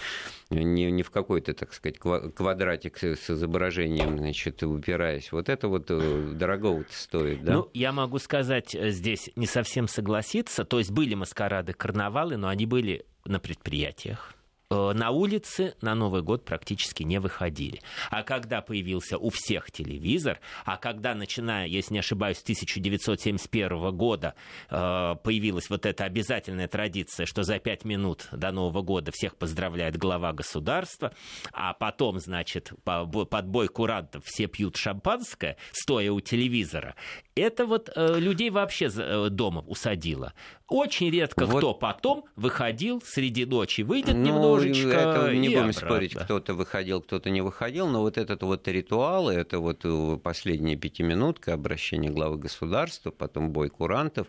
не, 0.50 0.92
не 0.92 1.04
в 1.04 1.12
какой-то, 1.12 1.54
так 1.54 1.74
сказать, 1.74 2.00
квадратик 2.00 2.98
с 2.98 3.30
изображением, 3.30 4.18
значит, 4.18 4.64
упираясь. 4.64 5.32
Вот 5.32 5.50
это 5.50 5.68
вот 5.68 5.88
э, 5.90 6.34
дорого 6.34 6.84
стоит, 6.90 7.44
да? 7.44 7.54
Ну, 7.54 7.70
я 7.74 7.92
могу 7.92 8.20
сказать 8.20 8.76
э, 8.76 8.92
здесь 8.92 9.30
не 9.36 9.48
совсем 9.48 9.88
согласиться. 9.88 10.66
То 10.66 10.80
есть 10.80 10.92
были 10.92 11.16
маскарады, 11.16 11.74
карнавалы, 11.74 12.38
но 12.38 12.48
они 12.48 12.66
были 12.66 13.06
на 13.26 13.40
предприятиях 13.40 14.37
на 14.70 15.12
улице 15.12 15.76
на 15.82 15.96
Новый 15.96 16.22
год 16.22 16.44
практически 16.44 17.04
не 17.04 17.20
выходили. 17.20 17.82
А 18.10 18.24
когда 18.24 18.62
появился 18.62 19.18
у 19.18 19.30
всех 19.30 19.72
телевизор, 19.72 20.40
а 20.66 20.78
когда, 20.78 21.16
начиная, 21.16 21.68
если 21.68 21.94
не 21.94 22.00
ошибаюсь, 22.00 22.40
с 22.40 22.44
1971 22.44 23.96
года 23.96 24.36
э, 24.70 25.16
появилась 25.24 25.70
вот 25.70 25.86
эта 25.86 26.04
обязательная 26.04 26.68
традиция, 26.68 27.26
что 27.26 27.44
за 27.44 27.60
пять 27.60 27.86
минут 27.86 28.28
до 28.32 28.52
Нового 28.52 28.82
года 28.82 29.12
всех 29.14 29.38
поздравляет 29.38 29.98
глава 29.98 30.34
государства, 30.34 31.14
а 31.54 31.74
потом, 31.74 32.20
значит, 32.20 32.74
под 32.84 33.48
бой 33.48 33.70
курантов 33.70 34.26
все 34.26 34.48
пьют 34.48 34.76
шампанское, 34.76 35.56
стоя 35.72 36.12
у 36.12 36.20
телевизора, 36.20 36.96
это 37.36 37.66
вот 37.66 37.90
э, 37.96 38.20
людей 38.20 38.50
вообще 38.50 38.90
дома 39.30 39.62
усадило. 39.62 40.34
Очень 40.68 41.10
редко 41.10 41.46
вот. 41.46 41.60
кто 41.60 41.74
потом 41.74 42.26
выходил 42.36 43.02
среди 43.06 43.46
ночи, 43.46 43.82
выйдет 43.82 44.16
ну, 44.16 44.57
немножечко. 44.66 45.00
Это 45.00 45.34
не 45.36 45.50
будем 45.50 45.60
обратно. 45.60 45.82
спорить, 45.82 46.16
кто-то 46.16 46.54
выходил, 46.54 47.02
кто-то 47.02 47.30
не 47.30 47.42
выходил, 47.42 47.88
но 47.88 48.02
вот 48.02 48.18
этот 48.18 48.44
вот 48.44 48.68
ритуал, 48.68 49.30
это 49.30 49.60
вот 49.60 49.82
э, 49.84 50.18
последняя 50.22 50.76
пятиминутка, 50.76 51.54
обращение 51.54 52.12
главы 52.12 52.38
государства, 52.38 53.12
потом 53.12 53.52
бой 53.52 53.70
курантов, 53.70 54.28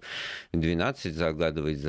12 0.52 1.14
загадывать 1.14 1.80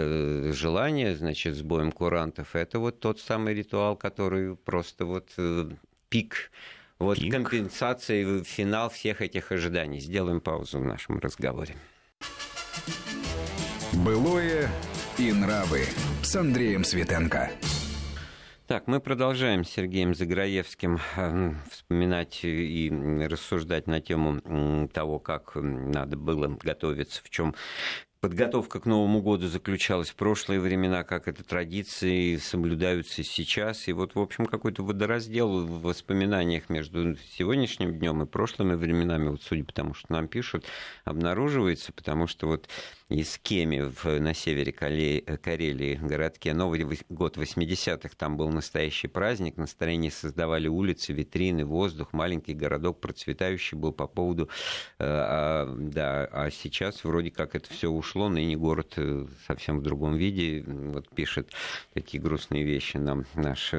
желание, 0.55 1.15
значит, 1.15 1.55
с 1.55 1.61
боем 1.61 1.91
курантов. 1.91 2.55
Это 2.55 2.79
вот 2.79 2.99
тот 2.99 3.19
самый 3.19 3.53
ритуал, 3.53 3.95
который 3.95 4.55
просто 4.55 5.05
вот 5.05 5.29
э, 5.37 5.69
пик 6.09 6.51
вот 6.99 7.17
Пик. 7.17 7.31
компенсации, 7.31 8.43
финал 8.43 8.89
всех 8.89 9.21
этих 9.21 9.51
ожиданий. 9.51 9.99
Сделаем 9.99 10.41
паузу 10.41 10.79
в 10.79 10.85
нашем 10.85 11.19
разговоре. 11.19 11.75
Былое 13.93 14.69
и 15.17 15.31
нравы 15.31 15.85
с 16.21 16.35
Андреем 16.35 16.83
Светенко. 16.83 17.51
Так, 18.69 18.85
мы 18.85 18.99
продолжаем 18.99 19.65
с 19.65 19.69
Сергеем 19.71 20.13
Заграевским 20.13 20.99
э, 21.17 21.53
вспоминать 21.71 22.41
и 22.43 22.91
рассуждать 23.27 23.87
на 23.87 23.99
тему 23.99 24.87
того, 24.89 25.17
как 25.17 25.55
надо 25.55 26.15
было 26.17 26.55
готовиться, 26.61 27.23
в 27.23 27.31
чем 27.31 27.55
подготовка 28.21 28.79
к 28.79 28.85
Новому 28.85 29.23
году 29.23 29.47
заключалась 29.47 30.11
в 30.11 30.15
прошлые 30.15 30.59
времена, 30.59 31.03
как 31.03 31.27
это 31.27 31.43
традиции 31.43 32.35
соблюдаются 32.35 33.23
сейчас. 33.23 33.87
И 33.87 33.91
вот, 33.91 34.13
в 34.13 34.19
общем, 34.19 34.45
какой-то 34.45 34.83
водораздел 34.83 35.65
в 35.65 35.81
воспоминаниях 35.81 36.69
между 36.69 37.17
сегодняшним 37.37 37.97
днем 37.97 38.21
и 38.21 38.27
прошлыми 38.27 38.75
временами, 38.75 39.29
вот 39.29 39.41
судя 39.41 39.63
по 39.63 39.73
тому, 39.73 39.95
что 39.95 40.13
нам 40.13 40.27
пишут, 40.27 40.65
обнаруживается, 41.05 41.91
потому 41.91 42.27
что 42.27 42.45
вот 42.45 42.69
из 43.09 43.39
Кеми 43.39 43.81
в, 43.81 44.19
на 44.19 44.35
севере 44.35 44.71
Карелии, 44.71 45.95
городке. 45.95 46.53
Новый 46.53 46.85
год 47.09 47.37
80-х, 47.37 48.09
там 48.15 48.37
был 48.37 48.49
настоящий 48.49 49.07
праздник, 49.07 49.57
настроение 49.57 50.11
создавали 50.11 50.67
улицы, 50.67 51.11
витрины, 51.13 51.65
воздух, 51.65 52.13
маленький 52.13 52.53
городок 52.53 52.99
процветающий 52.99 53.77
был 53.77 53.93
по 53.93 54.07
поводу, 54.07 54.45
э, 54.99 55.05
а, 55.05 55.75
да, 55.75 56.25
а 56.31 56.51
сейчас 56.51 57.03
вроде 57.03 57.31
как 57.31 57.55
это 57.55 57.73
все 57.73 57.89
ушло, 57.89 58.29
ныне 58.29 58.55
город 58.55 58.93
э, 58.97 59.25
совсем 59.47 59.79
в 59.79 59.81
другом 59.81 60.15
виде, 60.15 60.63
вот 60.67 61.09
пишет 61.09 61.51
такие 61.93 62.21
грустные 62.21 62.63
вещи 62.63 62.97
нам 62.97 63.25
наш 63.33 63.73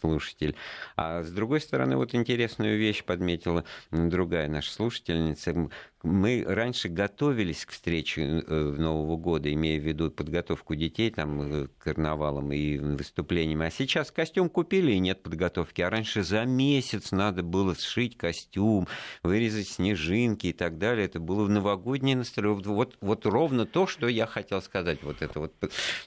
слушатель. 0.00 0.54
А 0.96 1.22
с 1.22 1.30
другой 1.30 1.60
стороны, 1.60 1.96
вот 1.96 2.14
интересную 2.14 2.78
вещь 2.78 3.04
подметила 3.04 3.64
другая 3.90 4.48
наша 4.48 4.72
слушательница 4.72 5.68
мы 6.02 6.44
раньше 6.46 6.88
готовились 6.88 7.66
к 7.66 7.72
встрече 7.72 8.22
э, 8.22 8.74
Нового 8.78 9.16
года, 9.16 9.52
имея 9.52 9.80
в 9.80 9.84
виду 9.84 10.10
подготовку 10.10 10.76
детей 10.76 11.10
там, 11.10 11.42
э, 11.42 11.66
к 11.66 11.84
карнавалам 11.84 12.52
и 12.52 12.78
выступлениям. 12.78 13.62
А 13.62 13.70
сейчас 13.70 14.12
костюм 14.12 14.48
купили 14.48 14.92
и 14.92 14.98
нет 15.00 15.22
подготовки. 15.22 15.82
А 15.82 15.90
раньше 15.90 16.22
за 16.22 16.44
месяц 16.44 17.10
надо 17.10 17.42
было 17.42 17.74
сшить 17.74 18.16
костюм, 18.16 18.86
вырезать 19.24 19.68
снежинки 19.68 20.48
и 20.48 20.52
так 20.52 20.78
далее. 20.78 21.06
Это 21.06 21.18
было 21.18 21.44
в 21.44 21.50
новогоднее 21.50 22.16
настроение. 22.16 22.62
Вот, 22.62 22.96
вот 23.00 23.26
ровно 23.26 23.66
то, 23.66 23.88
что 23.88 24.06
я 24.06 24.26
хотел 24.26 24.62
сказать. 24.62 25.02
Вот 25.02 25.20
это 25.20 25.40
вот 25.40 25.52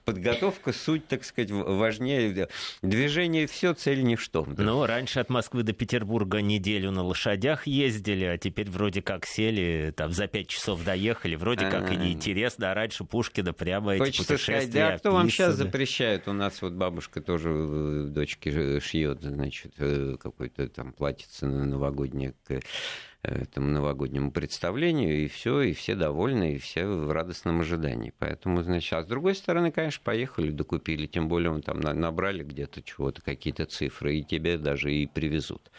подготовка, 0.06 0.72
суть, 0.72 1.08
так 1.08 1.26
сказать, 1.26 1.52
важнее. 1.52 2.48
Движение 2.82 3.48
все, 3.52 3.74
цель 3.74 4.04
ничто. 4.04 4.46
Да. 4.48 4.64
Ну, 4.64 4.86
раньше 4.86 5.20
от 5.20 5.30
Москвы 5.30 5.64
до 5.64 5.74
Петербурга 5.74 6.42
неделю 6.42 6.92
на 6.92 7.04
лошадях 7.04 7.68
ездили, 7.68 8.26
а 8.26 8.38
теперь 8.38 8.70
вроде 8.70 9.02
как 9.02 9.26
сели 9.26 9.94
там 9.96 10.12
за 10.12 10.28
пять 10.28 10.48
часов 10.48 10.84
доехали, 10.84 11.36
вроде 11.36 11.70
как 11.70 11.92
и 11.92 11.96
неинтересно, 11.96 12.72
а 12.72 12.74
раньше 12.74 13.04
Пушкина 13.04 13.54
прямо 13.54 13.94
эти 13.94 14.00
Хочется 14.00 14.34
путешествия 14.34 14.62
сказать, 14.62 14.74
да, 14.74 14.98
кто 14.98 15.12
вам 15.12 15.30
сейчас 15.30 15.56
запрещает? 15.56 16.28
У 16.28 16.34
нас 16.34 16.62
вот 16.62 16.74
бабушка 16.74 17.22
тоже 17.22 17.50
э, 17.50 18.08
дочке 18.10 18.80
шьет, 18.80 19.22
значит, 19.22 19.74
э, 19.78 20.16
какой-то 20.20 20.68
там 20.70 20.94
платьице 20.94 21.46
новогоднее 21.46 22.34
этому 23.24 23.68
новогоднему 23.70 24.32
представлению, 24.32 25.24
и 25.24 25.28
все, 25.28 25.62
и 25.62 25.74
все 25.74 25.96
довольны, 25.96 26.56
и 26.56 26.58
все 26.58 26.86
в 26.86 27.12
радостном 27.12 27.62
ожидании. 27.62 28.14
Поэтому, 28.18 28.64
значит, 28.64 28.94
а 28.94 29.04
с 29.04 29.06
другой 29.06 29.36
стороны, 29.36 29.72
конечно, 29.72 30.02
поехали, 30.04 30.52
докупили, 30.52 31.06
тем 31.06 31.28
более 31.28 31.62
там 31.62 31.80
набрали 31.80 32.44
где-то 32.44 32.82
чего-то, 32.82 33.22
какие-то 33.22 33.66
цифры, 33.66 34.18
и 34.18 34.24
тебе 34.24 34.58
даже 34.58 34.94
и 34.94 35.06
привезут. 35.06 35.72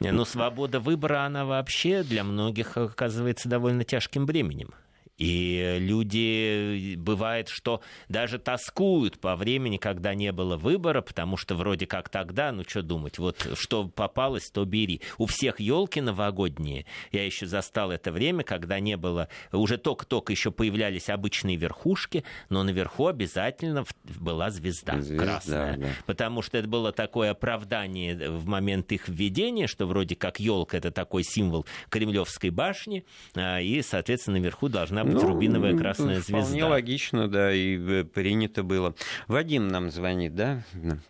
Не, 0.00 0.12
ну, 0.12 0.24
свобода 0.24 0.80
выбора, 0.80 1.24
она 1.24 1.44
вообще 1.44 2.02
для 2.02 2.24
многих 2.24 2.76
оказывается 2.76 3.48
довольно 3.48 3.84
тяжким 3.84 4.26
бременем. 4.26 4.74
И 5.18 5.76
люди, 5.80 6.96
бывает, 6.96 7.48
что 7.48 7.82
даже 8.08 8.38
тоскуют 8.38 9.20
по 9.20 9.36
времени, 9.36 9.76
когда 9.76 10.14
не 10.14 10.32
было 10.32 10.56
выбора, 10.56 11.02
потому 11.02 11.36
что 11.36 11.54
вроде 11.54 11.86
как 11.86 12.08
тогда, 12.08 12.50
ну 12.50 12.64
что 12.66 12.82
думать, 12.82 13.18
вот 13.18 13.46
что 13.54 13.86
попалось, 13.86 14.50
то 14.50 14.64
бери. 14.64 15.00
У 15.18 15.26
всех 15.26 15.60
елки 15.60 16.00
новогодние. 16.00 16.86
Я 17.12 17.24
еще 17.24 17.46
застал 17.46 17.92
это 17.92 18.10
время, 18.10 18.42
когда 18.42 18.80
не 18.80 18.96
было, 18.96 19.28
уже 19.52 19.78
только-только 19.78 20.32
еще 20.32 20.50
появлялись 20.50 21.08
обычные 21.08 21.56
верхушки, 21.56 22.24
но 22.48 22.64
наверху 22.64 23.06
обязательно 23.06 23.84
была 24.04 24.50
звезда, 24.50 25.00
звезда 25.00 25.24
красная. 25.24 25.76
Да. 25.76 25.88
Потому 26.06 26.42
что 26.42 26.58
это 26.58 26.66
было 26.66 26.90
такое 26.90 27.30
оправдание 27.30 28.30
в 28.30 28.46
момент 28.46 28.90
их 28.90 29.08
введения, 29.08 29.68
что 29.68 29.86
вроде 29.86 30.16
как 30.16 30.40
елка 30.40 30.76
это 30.76 30.90
такой 30.90 31.22
символ 31.22 31.66
Кремлевской 31.88 32.50
башни, 32.50 33.04
а, 33.36 33.60
и, 33.60 33.80
соответственно, 33.82 34.38
наверху 34.38 34.68
должна 34.68 35.03
быть 35.04 35.22
ну, 35.22 35.28
рубиновая 35.28 35.76
красная 35.76 36.20
вполне 36.20 36.20
звезда. 36.20 36.42
Вполне 36.42 36.64
логично, 36.64 37.28
да, 37.28 37.52
и 37.52 37.78
э, 37.78 38.04
принято 38.04 38.62
было. 38.62 38.94
Вадим 39.28 39.68
нам 39.68 39.90
звонит, 39.90 40.34
да, 40.34 40.62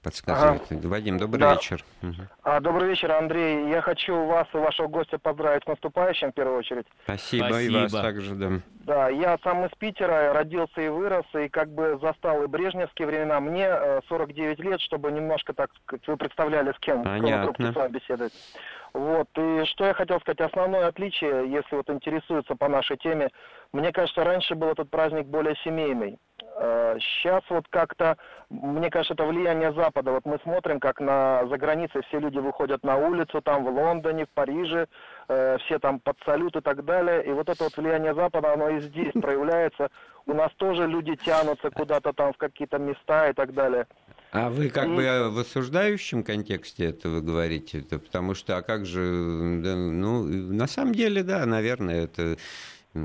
подсказывает. 0.03 0.63
Ага. 0.71 0.89
Вадим, 0.89 1.19
добрый 1.19 1.41
да. 1.41 1.55
вечер. 1.55 1.85
А, 2.43 2.61
добрый 2.61 2.89
вечер, 2.91 3.13
Андрей. 3.13 3.69
Я 3.71 3.81
хочу 3.81 4.15
вас 4.27 4.47
и 4.53 4.57
вашего 4.57 4.89
гостя 4.89 5.19
поздравить 5.19 5.65
с 5.65 5.67
наступающим, 5.67 6.33
в 6.33 6.35
первую 6.35 6.59
очередь. 6.59 6.87
Спасибо, 7.05 7.47
Спасибо. 7.47 7.79
и 7.79 7.83
вас 7.83 7.93
также, 7.93 8.35
да. 8.35 8.51
Да, 8.85 9.09
я 9.09 9.39
сам 9.43 9.65
из 9.65 9.71
Питера, 9.79 10.35
родился 10.35 10.81
и 10.81 10.89
вырос, 10.89 11.25
и 11.35 11.49
как 11.49 11.73
бы 11.73 11.99
застал 12.03 12.43
и 12.45 12.47
брежневские 12.47 13.09
времена. 13.09 13.41
Мне 13.41 13.71
49 14.09 14.61
э, 14.61 14.63
лет, 14.63 14.81
чтобы 14.83 15.11
немножко 15.11 15.55
так, 15.55 15.71
вы 16.07 16.17
представляли, 16.17 16.73
с 16.73 16.79
кем, 16.81 17.03
Понятно. 17.03 17.73
с 17.73 17.75
вами 17.75 17.93
беседовать. 17.93 18.33
Вот, 18.95 19.27
и 19.37 19.65
что 19.65 19.87
я 19.87 19.93
хотел 19.95 20.21
сказать, 20.21 20.41
основное 20.41 20.87
отличие, 20.87 21.51
если 21.51 21.75
вот 21.75 21.91
интересуется 21.91 22.55
по 22.55 22.69
нашей 22.69 22.97
теме, 22.97 23.31
мне 23.73 23.91
кажется, 23.91 24.23
раньше 24.23 24.55
был 24.55 24.69
этот 24.69 24.89
праздник 24.89 25.27
более 25.27 25.57
семейный. 25.65 26.17
Сейчас 26.57 27.43
э, 27.51 27.55
вот 27.55 27.67
как-то, 27.69 28.17
мне 28.49 28.89
кажется, 28.91 29.15
это 29.15 29.25
влияние 29.25 29.73
Запада. 29.73 30.13
Вот 30.13 30.25
мы 30.25 30.39
смотрим, 30.45 30.79
как 30.79 31.01
на, 31.01 31.45
за 31.47 31.57
границей 31.57 32.03
все 32.03 32.21
люди 32.21 32.39
выходят 32.39 32.85
на 32.85 32.97
улицу, 32.97 33.43
там 33.43 33.65
в 33.65 33.69
Лондоне, 33.69 34.27
в 34.27 34.31
Париже, 34.31 34.87
э, 35.27 35.59
все 35.65 35.81
там 35.81 35.99
под 35.99 36.17
салют 36.25 36.55
и 36.55 36.61
так 36.61 36.85
далее. 36.85 37.25
И 37.25 37.33
вот 37.33 37.49
это 37.49 37.65
вот 37.65 37.77
влияние 37.77 38.15
Запада, 38.15 38.53
оно 38.53 38.69
и 38.69 38.79
здесь 38.79 39.13
проявляется. 39.21 39.91
У 40.27 40.35
нас 40.35 40.53
тоже 40.53 40.87
люди 40.87 41.17
тянутся 41.17 41.71
куда-то 41.71 42.13
там 42.13 42.33
в 42.33 42.37
какие-то 42.37 42.79
места 42.79 43.29
и 43.29 43.33
так 43.33 43.53
далее. 43.55 43.89
А 44.35 44.51
вы 44.51 44.69
как 44.69 44.87
и... 44.87 44.89
бы 44.89 45.31
в 45.31 45.39
осуждающем 45.39 46.25
контексте 46.25 46.87
это 46.87 47.09
вы 47.09 47.23
говорите? 47.23 47.79
Это 47.79 48.01
потому 48.01 48.35
что, 48.35 48.57
а 48.57 48.63
как 48.63 48.85
же, 48.85 49.01
ну, 49.01 50.25
на 50.25 50.67
самом 50.67 50.93
деле, 50.93 51.23
да, 51.23 51.47
наверное, 51.47 52.03
это 52.03 52.37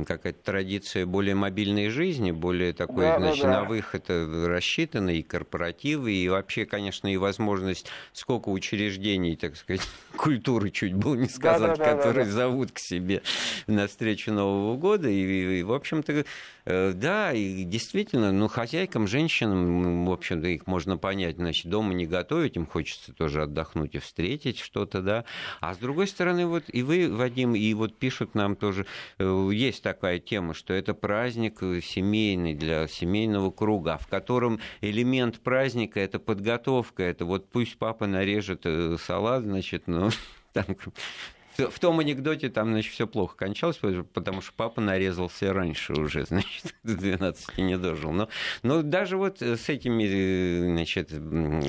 какая-то 0.06 0.40
традиция 0.44 1.06
более 1.06 1.36
мобильной 1.36 1.90
жизни, 1.90 2.32
более 2.32 2.74
такой, 2.74 3.06
да, 3.06 3.20
значит, 3.20 3.44
да, 3.44 3.48
да. 3.48 3.62
на 3.62 3.68
выход 3.68 4.06
рассчитанной, 4.10 5.20
и 5.20 5.24
корпоративы, 5.24 6.14
и 6.14 6.30
вообще, 6.30 6.66
конечно, 6.66 7.12
и 7.12 7.18
возможность, 7.18 7.88
сколько 8.14 8.50
учреждений, 8.50 9.36
так 9.36 9.56
сказать, 9.56 9.82
культуры, 10.16 10.70
чуть 10.70 10.94
было 10.94 11.16
не 11.16 11.28
сказать, 11.30 11.78
да, 11.78 11.86
да, 11.86 11.96
которые 11.96 12.26
да, 12.26 12.32
да. 12.32 12.38
зовут 12.38 12.72
к 12.72 12.80
себе 12.80 13.22
на 13.68 13.88
встречу 13.88 14.32
Нового 14.32 14.78
года, 14.78 15.10
и, 15.10 15.60
и 15.60 15.64
в 15.64 15.74
общем-то, 15.74 16.12
э, 16.12 16.24
да, 16.66 17.34
и 17.34 17.64
действительно, 17.64 18.32
ну, 18.32 18.48
хозяйкам, 18.48 19.08
женщинам, 19.08 20.06
в 20.06 20.12
общем-то, 20.12 20.48
их 20.48 20.68
можно 20.68 20.98
понять, 20.98 21.38
значит, 21.38 21.70
дома 21.70 21.94
не 21.94 22.06
готовить, 22.06 22.56
им 22.56 22.66
хочется 22.66 23.14
тоже 23.14 23.44
отдохнуть 23.44 23.96
и 23.96 24.00
встретить 24.00 24.60
что-то, 24.60 25.02
да, 25.02 25.26
а 25.62 25.74
с 25.74 25.78
другой 25.78 26.08
стороны, 26.08 26.46
вот 26.46 26.64
и 26.68 26.84
вы, 26.84 27.14
Вадим, 27.14 27.56
и 27.56 27.74
вот 27.74 27.98
пишут 27.98 28.36
нам 28.36 28.56
тоже, 28.56 28.86
э, 29.18 29.50
есть 29.54 29.84
такая 29.84 30.20
тема, 30.20 30.54
что 30.54 30.74
это 30.74 30.94
праздник 30.94 31.62
э, 31.62 31.82
семейный 31.82 32.54
для 32.54 32.88
семейного 32.88 33.52
круга, 33.52 33.98
в 33.98 34.08
котором 34.08 34.60
элемент 34.82 35.40
праздника 35.40 36.00
это 36.00 36.20
подготовка, 36.20 37.04
это 37.04 37.26
вот 37.26 37.50
пусть 37.50 37.78
папа 37.78 38.08
нарежет 38.08 38.62
э, 38.66 38.98
салат, 39.02 39.44
значит, 39.44 39.84
ну, 39.88 40.10
там, 40.54 40.66
в 41.68 41.80
том 41.80 42.00
анекдоте 42.00 42.50
там, 42.50 42.72
значит, 42.72 42.94
все 42.94 43.08
плохо 43.08 43.36
кончалось, 43.36 43.80
потому 44.14 44.42
что 44.42 44.54
папа 44.56 44.82
нарезался 44.82 45.54
раньше 45.54 45.94
уже, 45.94 46.26
значит, 46.30 46.76
до 46.84 46.96
12 46.96 47.58
не 47.58 47.78
дожил. 47.78 48.12
Но, 48.12 48.30
но 48.64 48.82
даже 48.82 49.18
вот 49.18 49.42
с 49.42 49.70
этими, 49.70 50.72
значит, 50.72 51.12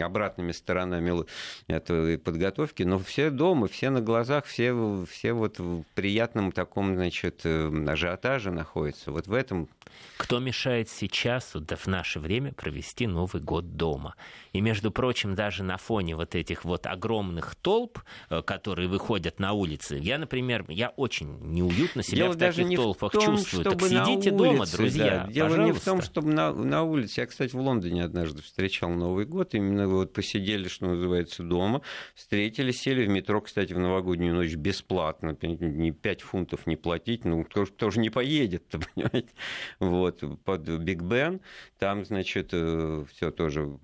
обратными 0.01 0.53
сторонами 0.53 1.25
этой 1.67 2.19
подготовки, 2.19 2.83
но 2.83 2.99
все 2.99 3.31
дома, 3.31 3.69
все 3.69 3.91
на 3.91 4.01
глазах, 4.01 4.45
все, 4.45 5.05
все 5.11 5.33
вот 5.33 5.59
в 5.59 5.85
приятном 5.95 6.53
таком, 6.53 6.95
значит, 6.95 7.45
ажиотаже 7.45 8.51
находятся. 8.51 9.11
Вот 9.13 9.27
в 9.27 9.35
этом 9.35 9.69
кто 10.17 10.39
мешает 10.39 10.89
сейчас, 10.89 11.55
вот, 11.55 11.71
в 11.71 11.87
наше 11.87 12.21
время, 12.21 12.53
провести 12.53 13.07
Новый 13.07 13.43
год 13.43 13.77
дома? 13.77 14.15
И, 14.53 14.61
между 14.61 14.91
прочим, 14.91 15.35
даже 15.35 15.63
на 15.63 15.77
фоне 15.79 16.15
вот 16.15 16.35
этих 16.35 16.65
вот 16.65 16.87
огромных 16.87 17.55
толп, 17.55 18.01
э, 18.29 18.43
которые 18.43 18.89
выходят 18.89 19.39
на 19.39 19.53
улицы, 19.81 19.99
я, 20.01 20.19
например, 20.19 20.65
я 20.69 20.91
очень 20.91 21.39
неуютно 21.41 22.03
себя 22.03 22.25
Дело 22.25 22.33
в 22.33 22.37
таких 22.37 22.67
не 22.67 22.77
толпах 22.77 23.13
в 23.13 23.19
том, 23.19 23.37
чувствую. 23.37 23.65
Так 23.65 23.81
сидите 23.83 24.31
улице, 24.31 24.31
дома, 24.31 24.67
друзья, 24.67 25.25
да. 25.27 25.33
Дело 25.33 25.49
пожалуйста. 25.49 25.73
не 25.73 25.79
в 25.79 25.85
том, 25.85 26.03
чтобы 26.03 26.33
на, 26.33 26.53
на 26.53 26.83
улице. 26.83 27.21
Я, 27.21 27.27
кстати, 27.27 27.55
в 27.55 27.61
Лондоне 27.61 28.05
однажды 28.05 28.43
встречал 28.43 28.91
Новый 28.91 29.25
год, 29.25 29.55
именно 29.55 29.89
вот 29.89 30.13
посидели, 30.13 30.69
что 30.69 30.87
называется, 30.87 31.43
дома, 31.43 31.83
встретили, 32.15 32.73
сели 32.73 33.07
в 33.07 33.09
метро, 33.09 33.41
кстати, 33.41 33.73
в 33.73 33.79
новогоднюю 33.79 34.35
ночь 34.35 34.55
бесплатно, 34.55 35.37
ни 35.41 35.91
5 35.91 36.21
фунтов 36.23 36.67
не 36.67 36.77
платить, 36.77 37.25
ну, 37.25 37.45
кто, 37.45 37.67
кто 37.67 37.91
же 37.91 38.01
не 38.01 38.11
поедет-то, 38.11 38.81
понимаете? 38.95 39.31
Вот, 39.79 40.23
под 40.45 40.69
Биг 40.69 41.03
Бен, 41.03 41.41
там, 41.79 42.05
значит, 42.05 42.51
э, 42.53 43.05
все 43.13 43.31
тоже 43.31 43.79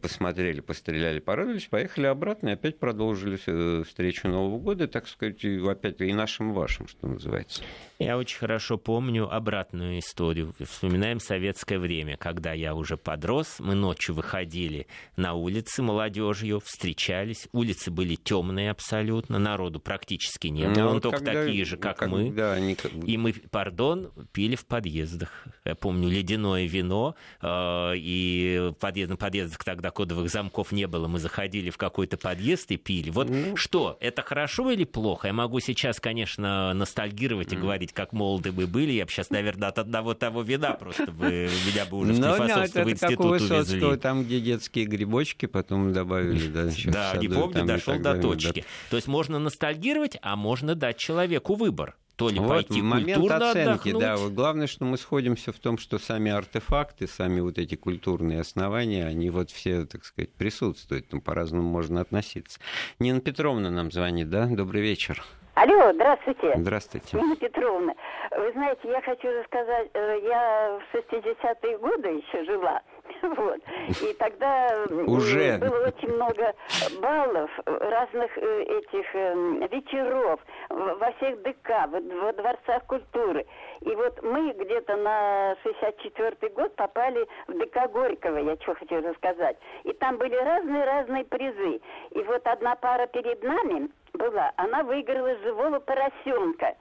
посмотрели, 0.00 0.60
постреляли, 0.60 1.18
порадовались, 1.18 1.66
поехали 1.66 2.06
обратно 2.06 2.50
и 2.50 2.52
опять 2.52 2.78
продолжили 2.78 3.38
э, 3.46 3.82
встречу 3.84 4.28
Нового 4.28 4.58
года, 4.58 4.88
так 4.88 5.06
сказать, 5.08 5.44
опять 5.44 6.00
и 6.00 6.12
нашим, 6.12 6.52
и 6.52 6.54
вашим, 6.54 6.88
что 6.88 7.06
называется. 7.06 7.62
Я 7.98 8.16
очень 8.16 8.38
хорошо 8.38 8.78
помню 8.78 9.32
обратную 9.32 9.98
историю. 9.98 10.54
Вспоминаем 10.58 11.20
советское 11.20 11.78
время, 11.78 12.16
когда 12.16 12.52
я 12.52 12.74
уже 12.74 12.96
подрос, 12.96 13.56
мы 13.58 13.74
ночью 13.74 14.14
выходили 14.14 14.86
на 15.16 15.34
улицы 15.34 15.82
молодежью, 15.82 16.60
встречались, 16.60 17.48
улицы 17.52 17.90
были 17.90 18.14
темные 18.14 18.70
абсолютно, 18.70 19.38
народу 19.38 19.80
практически 19.80 20.46
не 20.46 20.68
было, 20.68 20.74
ну, 20.74 20.88
он 20.90 21.00
только 21.00 21.18
когда, 21.18 21.44
такие 21.44 21.64
же, 21.64 21.76
как 21.76 21.98
как, 21.98 22.08
мы. 22.08 22.30
Да, 22.30 22.52
они... 22.54 22.76
И 23.06 23.16
мы, 23.16 23.32
пардон, 23.32 24.12
пили 24.32 24.56
в 24.56 24.66
подъездах. 24.66 25.46
Я 25.64 25.74
помню 25.74 26.08
ледяное 26.08 26.66
вино, 26.66 27.14
э, 27.42 27.92
и 27.96 28.72
подъезд, 28.80 29.10
на 29.10 29.16
подъездах 29.16 29.58
тогда 29.68 29.90
кодовых 29.90 30.30
замков 30.30 30.72
не 30.72 30.86
было, 30.86 31.08
мы 31.08 31.18
заходили 31.18 31.68
в 31.68 31.76
какой-то 31.76 32.16
подъезд 32.16 32.70
и 32.70 32.78
пили. 32.78 33.10
Вот 33.10 33.28
ну... 33.28 33.54
что, 33.54 33.98
это 34.00 34.22
хорошо 34.22 34.70
или 34.70 34.84
плохо? 34.84 35.26
Я 35.26 35.34
могу 35.34 35.60
сейчас, 35.60 36.00
конечно, 36.00 36.72
ностальгировать 36.72 37.52
и 37.52 37.56
mm. 37.56 37.60
говорить, 37.60 37.92
как 37.92 38.14
молоды 38.14 38.50
мы 38.50 38.66
были. 38.66 38.92
Я 38.92 39.04
бы 39.04 39.10
сейчас, 39.10 39.28
наверное, 39.28 39.68
от 39.68 39.78
одного 39.78 40.14
того 40.14 40.40
вина 40.40 40.72
просто 40.72 41.12
бы 41.12 41.50
меня 41.66 41.84
бы 41.84 41.98
уже 41.98 42.14
в 42.14 42.18
ну, 42.18 42.32
Склифосовского 42.32 42.84
в 42.84 42.90
институт 42.90 43.42
увезли. 43.42 43.96
там, 43.98 44.24
где 44.24 44.40
детские 44.40 44.86
грибочки, 44.86 45.44
потом 45.44 45.92
добавили, 45.92 46.48
Да, 46.86 47.14
не 47.18 47.28
помню, 47.28 47.66
дошел 47.66 47.98
до 47.98 48.18
точки. 48.18 48.64
То 48.88 48.96
есть 48.96 49.06
можно 49.06 49.38
ностальгировать, 49.38 50.16
а 50.22 50.34
можно 50.36 50.76
дать 50.76 50.96
человеку 50.96 51.56
выбор 51.56 51.94
то 52.18 52.30
ли 52.30 52.40
вот, 52.40 52.48
пойти 52.48 52.82
момент 52.82 53.20
культурно 53.20 53.50
оценки, 53.50 53.90
отдохнуть. 53.90 53.98
да. 54.00 54.16
Вот 54.16 54.32
главное, 54.32 54.66
что 54.66 54.84
мы 54.84 54.98
сходимся 54.98 55.52
в 55.52 55.58
том, 55.60 55.78
что 55.78 56.00
сами 56.00 56.32
артефакты, 56.32 57.06
сами 57.06 57.38
вот 57.38 57.58
эти 57.58 57.76
культурные 57.76 58.40
основания, 58.40 59.06
они 59.06 59.30
вот 59.30 59.50
все, 59.50 59.86
так 59.86 60.04
сказать, 60.04 60.32
присутствуют. 60.34 61.06
Ну, 61.12 61.20
по-разному 61.20 61.68
можно 61.68 62.00
относиться. 62.00 62.58
Нина 62.98 63.20
Петровна 63.20 63.70
нам 63.70 63.92
звонит, 63.92 64.28
да? 64.30 64.46
Добрый 64.46 64.82
вечер. 64.82 65.22
Алло, 65.54 65.92
здравствуйте. 65.92 66.54
Здравствуйте. 66.56 67.16
Нина 67.16 67.36
Петровна, 67.36 67.94
вы 68.36 68.52
знаете, 68.52 68.80
я 68.84 69.00
хочу 69.00 69.28
рассказать, 69.28 69.88
э, 69.94 70.18
я 70.24 70.78
в 70.92 70.96
60-е 70.96 71.78
годы 71.78 72.08
еще 72.08 72.44
жила, 72.44 72.80
вот, 73.22 73.60
и 74.02 74.12
тогда 74.14 74.68
Уже. 75.06 75.58
было 75.58 75.88
очень 75.88 76.12
много 76.12 76.54
баллов, 77.00 77.50
разных 77.66 78.36
э, 78.36 78.62
этих 78.62 79.14
эм, 79.14 79.60
вечеров 79.66 80.40
во 80.68 81.12
всех 81.12 81.42
ДК, 81.42 81.88
во 81.90 82.32
дворцах 82.32 82.84
культуры. 82.86 83.46
И 83.80 83.94
вот 83.94 84.22
мы 84.22 84.52
где-то 84.52 84.96
на 84.96 85.52
64-й 85.64 86.48
год 86.50 86.74
попали 86.76 87.26
в 87.46 87.58
ДК 87.58 87.90
Горького, 87.90 88.38
я 88.38 88.56
что 88.56 88.74
хочу 88.74 89.00
рассказать. 89.00 89.56
И 89.84 89.92
там 89.92 90.18
были 90.18 90.34
разные-разные 90.34 91.24
призы. 91.24 91.80
И 92.10 92.22
вот 92.22 92.46
одна 92.46 92.74
пара 92.76 93.06
перед 93.06 93.42
нами, 93.42 93.90
была, 94.14 94.52
она 94.56 94.82
выиграла 94.82 95.36
живого 95.38 95.78
поросенка, 95.80 96.74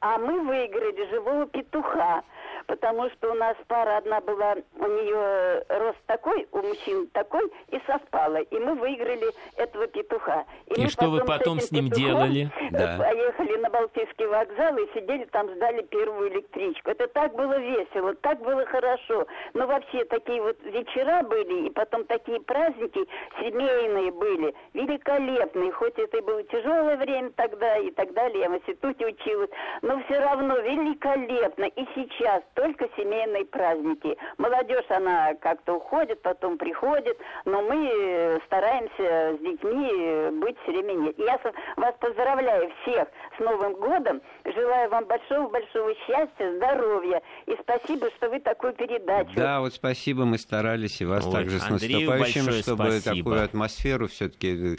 а 0.00 0.18
мы 0.18 0.40
выиграли 0.40 1.10
живого 1.10 1.46
петуха 1.46 2.22
потому 2.66 3.08
что 3.10 3.32
у 3.32 3.34
нас 3.34 3.56
пара 3.68 3.98
одна 3.98 4.20
была, 4.20 4.54
у 4.78 4.86
нее 4.86 5.64
рост 5.68 5.98
такой, 6.06 6.46
у 6.52 6.58
мужчин 6.58 7.08
такой, 7.08 7.50
и 7.68 7.80
совпало. 7.86 8.36
И 8.36 8.58
мы 8.58 8.74
выиграли 8.74 9.26
этого 9.56 9.86
петуха. 9.86 10.44
И, 10.66 10.82
и 10.82 10.88
что 10.88 11.08
вы 11.08 11.24
потом 11.24 11.60
с, 11.60 11.66
с 11.66 11.72
ним 11.72 11.88
делали? 11.90 12.50
Да. 12.74 12.96
Поехали 12.98 13.56
на 13.58 13.70
Балтийский 13.70 14.26
вокзал 14.26 14.76
и 14.78 14.88
сидели 14.94 15.24
там, 15.26 15.48
ждали 15.54 15.82
первую 15.82 16.28
электричку. 16.30 16.90
Это 16.90 17.06
так 17.08 17.32
было 17.34 17.56
весело, 17.58 18.14
так 18.14 18.40
было 18.40 18.64
хорошо. 18.66 19.26
Но 19.52 19.66
вообще 19.66 20.04
такие 20.06 20.42
вот 20.42 20.60
вечера 20.64 21.22
были, 21.22 21.66
и 21.66 21.70
потом 21.70 22.04
такие 22.04 22.40
праздники 22.40 23.06
семейные 23.38 24.10
были, 24.10 24.54
великолепные. 24.72 25.70
Хоть 25.72 25.96
это 25.98 26.16
и 26.16 26.20
было 26.20 26.42
тяжелое 26.44 26.96
время 26.96 27.30
тогда 27.36 27.76
и 27.76 27.90
так 27.92 28.12
далее, 28.12 28.40
я 28.40 28.50
в 28.50 28.56
институте 28.56 29.06
училась, 29.06 29.50
но 29.82 30.02
все 30.04 30.18
равно 30.18 30.58
великолепно. 30.58 31.64
И 31.64 31.86
сейчас 31.94 32.42
только 32.54 32.88
семейные 32.96 33.44
праздники. 33.44 34.16
Молодежь, 34.38 34.84
она 34.88 35.34
как-то 35.34 35.74
уходит, 35.74 36.22
потом 36.22 36.56
приходит, 36.58 37.18
но 37.44 37.62
мы 37.62 37.90
э, 37.92 38.38
стараемся 38.46 39.36
с 39.36 39.38
детьми 39.40 40.30
быть 40.40 40.56
все 40.62 40.72
время 40.72 40.94
нет. 40.94 41.18
Я 41.18 41.40
вас 41.76 41.94
поздравляю 42.00 42.70
всех 42.82 43.08
с 43.36 43.40
Новым 43.40 43.74
годом, 43.74 44.20
желаю 44.44 44.90
вам 44.90 45.04
большого-большого 45.06 45.94
счастья, 46.06 46.56
здоровья, 46.56 47.22
и 47.46 47.56
спасибо, 47.60 48.10
что 48.16 48.30
вы 48.30 48.40
такую 48.40 48.72
передачу. 48.74 49.32
Да, 49.36 49.60
вот 49.60 49.74
спасибо, 49.74 50.24
мы 50.24 50.38
старались, 50.38 51.00
и 51.00 51.04
вас 51.04 51.26
Ой, 51.26 51.32
также 51.32 51.58
с 51.58 51.68
наступающим, 51.68 52.50
чтобы 52.52 52.90
спасибо. 53.00 53.16
такую 53.16 53.44
атмосферу 53.44 54.08
все-таки 54.08 54.78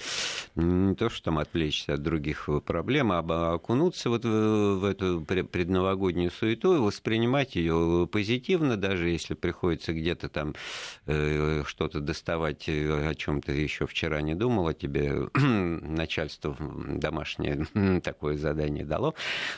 не 0.56 0.96
то, 0.96 1.10
что 1.10 1.26
там 1.26 1.40
отвлечься 1.40 1.94
от 1.96 2.02
других 2.02 2.50
проблем, 2.66 3.12
а 3.12 3.54
окунуться 3.54 4.10
вот 4.10 4.24
в, 4.24 4.80
в 4.80 4.86
эту 4.86 5.22
предновогоднюю 5.22 6.32
суету 6.32 6.76
и 6.76 6.80
воспринимать 6.80 7.56
ее 7.56 7.65
ее 7.66 8.08
позитивно, 8.08 8.78
даже 8.78 9.10
если 9.10 9.34
приходится 9.34 9.94
где-то 9.94 10.30
там 10.30 10.56
э, 11.06 11.64
что-то 11.66 12.00
доставать, 12.00 12.68
э, 12.70 13.10
о 13.10 13.16
чем 13.16 13.42
ты 13.42 13.54
еще 13.54 13.88
вчера 13.88 14.22
не 14.22 14.36
думал, 14.36 14.68
а 14.68 14.74
тебе 14.74 15.30
начальство 15.34 16.56
домашнее 16.60 17.66
такое 18.02 18.38
задание 18.38 18.86
дало. 18.86 19.16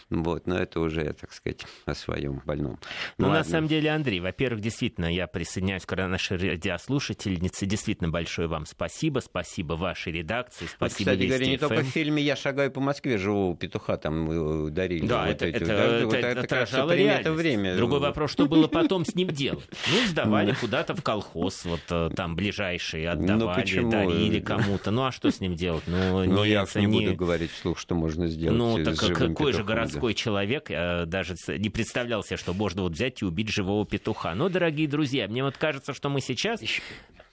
Вот, 0.10 0.48
но 0.48 0.58
это 0.58 0.80
уже, 0.80 1.14
так 1.14 1.34
сказать, 1.34 1.66
о 1.86 1.94
своем 1.94 2.42
больном. 2.46 2.80
Ну, 3.18 3.28
ну 3.28 3.34
на 3.34 3.44
самом 3.44 3.68
деле, 3.68 3.92
Андрей, 3.92 4.20
во-первых, 4.20 4.62
действительно, 4.62 5.14
я 5.14 5.28
присоединяюсь 5.28 5.86
к 5.86 5.96
нашей 5.96 6.38
радиослушательнице. 6.38 7.66
Действительно, 7.66 8.10
большое 8.10 8.48
вам 8.48 8.66
спасибо. 8.66 9.20
Спасибо 9.20 9.74
вашей 9.74 10.14
редакции. 10.14 10.66
Спасибо 10.66 11.10
вот, 11.12 11.18
Кстати 11.18 11.28
говоря, 11.28 11.46
не 11.46 11.58
только 11.58 11.82
в 11.82 11.88
фильме 11.88 12.24
«Я 12.24 12.36
шагаю 12.36 12.72
по 12.72 12.80
Москве» 12.80 13.18
живого 13.18 13.56
петуха 13.56 13.98
там 13.98 14.68
э, 14.68 14.70
дарили. 14.70 15.08
Да, 15.08 15.26
вот 15.26 15.36
это, 15.36 15.46
эти, 15.48 15.56
это, 15.56 15.66
да, 15.66 15.74
это, 15.74 16.06
вот 16.06 16.14
это, 16.14 16.28
это, 16.28 16.56
это, 16.56 16.92
это 17.20 17.34
время. 17.34 17.76
Другой 17.98 18.10
вопрос, 18.10 18.32
что 18.32 18.46
было 18.46 18.68
потом 18.68 19.06
с 19.06 19.16
ним 19.16 19.30
делать. 19.30 19.68
Ну, 19.92 20.08
сдавали 20.08 20.54
куда-то 20.54 20.96
в 20.96 21.02
колхоз, 21.02 21.66
вот 21.66 21.82
э, 21.90 22.10
там 22.16 22.36
ближайшие 22.36 23.14
ну, 23.14 23.24
отдавали, 23.24 23.80
ну, 23.80 23.90
дарили 23.90 24.40
кому-то. 24.40 24.92
Ну, 24.92 25.06
а 25.06 25.12
что 25.12 25.32
с 25.32 25.40
ним 25.40 25.56
делать? 25.56 25.84
Ну, 25.88 26.24
ну 26.26 26.44
я 26.44 26.66
не, 26.76 26.86
не 26.86 26.88
буду 26.88 27.16
говорить 27.16 27.52
вслух, 27.52 27.78
что 27.80 27.96
можно 27.96 28.28
сделать 28.28 28.58
Ну, 28.58 28.84
так 28.84 28.98
какой 28.98 29.54
же 29.54 29.64
городской 29.64 30.14
человек 30.14 30.70
я 30.70 31.06
даже 31.06 31.36
не 31.48 31.70
представлял 31.70 32.24
себе, 32.24 32.38
что 32.38 32.54
можно 32.54 32.84
вот 32.84 32.94
взять 32.94 33.22
и 33.22 33.26
убить 33.26 33.50
живого 33.50 33.86
петуха. 33.86 34.34
Но, 34.36 34.50
дорогие 34.50 34.88
друзья, 34.88 35.28
мне 35.28 35.44
вот 35.44 35.58
кажется, 35.58 35.94
что 35.94 36.10
мы 36.10 36.22
сейчас 36.22 36.62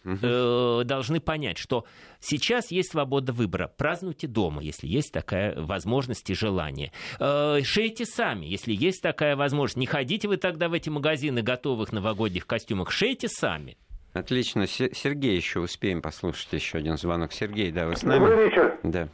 э, 0.05 0.83
должны 0.85 1.21
понять, 1.21 1.59
что 1.59 1.85
сейчас 2.21 2.71
есть 2.71 2.93
свобода 2.93 3.33
выбора. 3.33 3.73
Празднуйте 3.77 4.27
дома, 4.27 4.63
если 4.63 4.87
есть 4.87 5.13
такая 5.13 5.55
возможность 5.61 6.29
и 6.31 6.35
желание. 6.35 6.93
Э, 7.19 7.61
шейте 7.63 8.05
сами, 8.05 8.47
если 8.47 8.73
есть 8.73 9.03
такая 9.03 9.37
возможность. 9.37 9.79
Не 9.79 9.87
ходите 9.87 10.29
вы 10.29 10.37
тогда 10.37 10.69
в 10.69 10.73
эти 10.73 10.91
магазины 10.91 11.43
готовых 11.43 11.93
новогодних 11.93 12.47
костюмах, 12.47 12.91
шейте 12.91 13.29
сами. 13.29 13.77
Отлично. 14.13 14.67
Сергей 14.67 15.35
еще 15.35 15.59
успеем 15.59 16.01
послушать 16.01 16.53
еще 16.53 16.79
один 16.79 16.97
звонок. 16.97 17.33
Сергей, 17.33 17.73
да, 17.73 17.87
вы 17.87 17.97
с 17.97 18.05
нами? 18.05 18.21
Добрый 18.21 18.49
вечер. 18.49 18.79
Да. 18.85 19.09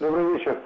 Добрый 0.00 0.36
вечер. 0.36 0.58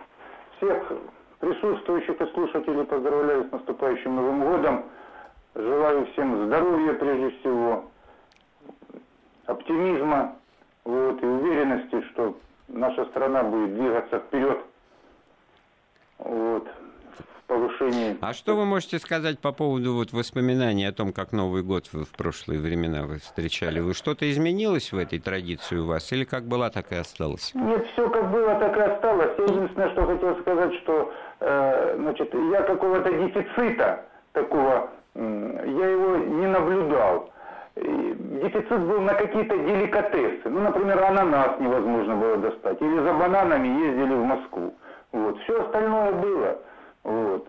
Всех 0.56 0.92
присутствующих 1.38 2.18
и 2.18 2.32
слушателей 2.32 2.84
поздравляю 2.84 3.46
с 3.48 3.52
наступающим 3.52 4.16
Новым 4.16 4.40
годом. 4.40 4.84
Желаю 5.54 6.06
всем 6.12 6.46
здоровья 6.46 6.94
прежде 6.94 7.30
всего, 7.38 7.90
оптимизма 9.46 10.36
вот, 10.84 11.22
и 11.22 11.26
уверенности, 11.26 12.02
что 12.12 12.36
наша 12.68 13.04
страна 13.06 13.42
будет 13.42 13.74
двигаться 13.74 14.18
вперед 14.18 14.58
вот, 16.18 16.68
в 17.18 17.42
повышении. 17.46 18.16
А 18.20 18.32
что 18.32 18.56
вы 18.56 18.64
можете 18.64 18.98
сказать 18.98 19.38
по 19.38 19.52
поводу 19.52 19.94
вот 19.94 20.12
воспоминаний 20.12 20.86
о 20.86 20.92
том, 20.92 21.12
как 21.12 21.32
Новый 21.32 21.62
год 21.62 21.86
в 21.92 22.16
прошлые 22.16 22.60
времена 22.60 23.04
вы 23.04 23.18
встречали? 23.18 23.80
Вы 23.80 23.94
что-то 23.94 24.30
изменилось 24.30 24.92
в 24.92 24.98
этой 24.98 25.18
традиции 25.18 25.76
у 25.76 25.86
вас 25.86 26.12
или 26.12 26.24
как 26.24 26.44
была, 26.44 26.70
так 26.70 26.92
и 26.92 26.96
осталось? 26.96 27.52
Нет, 27.54 27.86
все 27.92 28.08
как 28.08 28.30
было, 28.30 28.54
так 28.58 28.76
и 28.76 28.80
осталось. 28.80 29.32
Я 29.38 29.44
единственное, 29.44 29.90
что 29.90 30.06
хотел 30.06 30.40
сказать, 30.40 30.74
что 30.82 31.12
э, 31.40 31.96
значит, 31.98 32.34
я 32.34 32.62
какого-то 32.62 33.12
дефицита 33.12 34.04
такого, 34.32 34.90
э, 35.14 35.64
я 35.66 35.88
его 35.88 36.16
не 36.16 36.46
наблюдал 36.46 37.30
дефицит 37.76 38.80
был 38.80 39.00
на 39.00 39.14
какие-то 39.14 39.56
деликатесы. 39.56 40.48
Ну, 40.48 40.60
например, 40.60 41.02
ананас 41.02 41.58
невозможно 41.58 42.16
было 42.16 42.36
достать. 42.36 42.80
Или 42.80 42.98
за 43.00 43.12
бананами 43.12 43.68
ездили 43.68 44.14
в 44.14 44.24
Москву. 44.24 44.74
Вот. 45.12 45.38
Все 45.42 45.60
остальное 45.62 46.12
было. 46.12 46.58
Вот. 47.02 47.48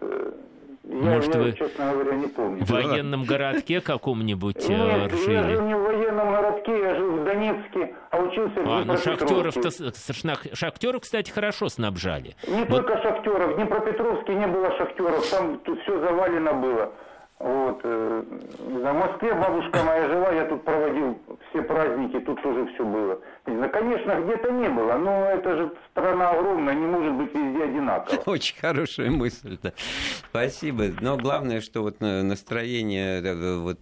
Я, 0.88 1.16
Может, 1.16 1.34
я, 1.34 1.42
вы 1.42 1.52
честно 1.54 1.94
говоря, 1.94 2.16
не 2.16 2.28
помню. 2.28 2.64
В 2.64 2.70
военном 2.70 3.24
городке 3.24 3.82
каком-нибудь 3.82 4.70
э, 4.70 4.74
Нет, 4.74 5.12
жили? 5.14 5.34
я 5.34 5.44
жил 5.50 5.62
не 5.64 5.74
в 5.74 5.80
военном 5.80 6.32
городке, 6.32 6.80
я 6.80 6.96
жил 6.96 7.12
в 7.14 7.24
Донецке, 7.24 7.96
а 8.12 8.20
учился 8.20 8.62
в 8.62 8.70
А, 8.70 8.84
ну 8.86 8.96
шахтеров-то, 8.96 9.72
шахтеров, 10.54 11.02
кстати, 11.02 11.32
хорошо 11.32 11.70
снабжали. 11.70 12.36
Не 12.48 12.66
вот. 12.66 12.86
только 12.86 13.02
шахтеров, 13.02 13.54
в 13.54 13.56
Днепропетровске 13.56 14.36
не 14.36 14.46
было 14.46 14.78
шахтеров, 14.78 15.28
там 15.32 15.58
тут 15.60 15.82
все 15.82 16.00
завалено 16.00 16.54
было. 16.54 16.92
Вот. 17.40 17.82
Э, 17.84 18.24
Москве 18.96 19.34
бабушка 19.34 19.84
моя 19.84 20.08
жила, 20.08 20.32
я 20.32 20.46
тут 20.46 20.64
проводил 20.64 21.18
все 21.50 21.62
праздники, 21.62 22.20
тут 22.20 22.42
тоже 22.42 22.66
все 22.74 22.86
было. 22.86 23.20
Конечно, 23.46 24.22
где-то 24.22 24.52
не 24.52 24.70
было, 24.70 24.98
но 24.98 25.26
это 25.26 25.56
же 25.56 25.72
страна 25.92 26.30
огромная, 26.32 26.74
не 26.74 26.86
может 26.86 27.14
быть 27.14 27.34
везде 27.34 27.64
одинаково. 27.64 28.22
Очень 28.26 28.60
хорошая 28.60 29.12
мысль, 29.12 29.58
да. 29.62 29.74
Спасибо. 30.30 30.86
Но 31.02 31.18
главное, 31.18 31.62
что 31.62 31.82
вот 31.82 32.00
настроение 32.00 33.22
вот 33.58 33.80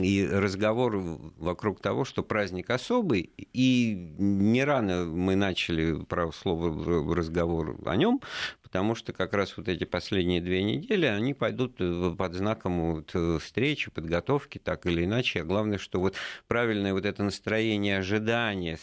и 0.00 0.28
разговор 0.30 0.96
вокруг 1.38 1.80
того, 1.80 2.04
что 2.04 2.22
праздник 2.22 2.70
особый, 2.70 3.30
и 3.52 4.12
не 4.18 4.64
рано 4.64 5.04
мы 5.04 5.36
начали, 5.36 6.02
право 6.04 6.32
слово, 6.32 7.14
разговор 7.14 7.76
о 7.86 7.96
нем, 7.96 8.20
потому 8.68 8.94
что 8.94 9.14
как 9.14 9.32
раз 9.32 9.56
вот 9.56 9.66
эти 9.66 9.84
последние 9.84 10.42
две 10.42 10.62
недели, 10.62 11.06
они 11.06 11.32
пойдут 11.32 11.76
под 11.76 12.34
знаком 12.34 12.96
вот 12.96 13.42
встречи, 13.42 13.90
подготовки, 13.90 14.58
так 14.58 14.84
или 14.84 15.06
иначе. 15.06 15.40
А 15.40 15.44
главное, 15.44 15.78
что 15.78 16.00
вот 16.00 16.14
правильное 16.48 16.92
вот 16.92 17.06
это 17.06 17.22
настроение 17.22 17.98
ожидания 17.98 18.78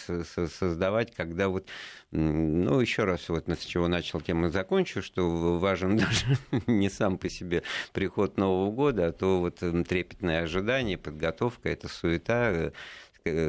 создавать, 0.59 1.13
когда 1.13 1.49
вот 1.49 1.67
ну, 2.11 2.79
еще 2.79 3.03
раз, 3.03 3.29
вот 3.29 3.47
с 3.47 3.65
чего 3.65 3.88
начал 3.88 4.21
тему 4.21 4.49
закончу, 4.49 5.03
что 5.03 5.59
важен 5.59 5.97
даже 5.97 6.25
не 6.65 6.89
сам 6.89 7.19
по 7.19 7.29
себе 7.29 7.61
приход 7.93 8.38
Нового 8.38 8.71
года, 8.71 9.07
а 9.07 9.11
то 9.11 9.39
вот 9.39 9.57
трепетное 9.88 10.43
ожидание, 10.43 10.97
подготовка, 10.97 11.69
это 11.69 11.89
суета, 11.89 12.51
э, 12.51 12.71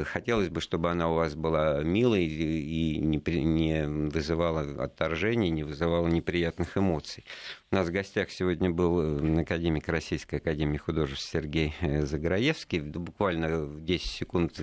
хотелось 0.04 0.48
бы, 0.48 0.60
чтобы 0.60 0.90
она 0.90 1.10
у 1.10 1.14
вас 1.14 1.34
была 1.34 1.82
милой 1.82 2.24
и 2.24 2.98
не, 2.98 3.20
не 3.44 3.86
вызывала 3.86 4.62
отторжений, 4.82 5.50
не 5.50 5.64
вызывала 5.64 6.06
неприятных 6.08 6.78
эмоций. 6.78 7.24
У 7.70 7.74
нас 7.74 7.88
в 7.88 7.92
гостях 7.92 8.30
сегодня 8.30 8.70
был 8.70 9.00
э, 9.00 9.40
академик 9.42 9.88
Российской 9.88 10.36
Академии 10.36 10.78
Художеств 10.78 11.30
Сергей 11.30 11.74
э, 11.80 12.06
Заграевский. 12.06 12.80
Буквально 12.80 13.66
10 13.80 14.06
секунд 14.06 14.60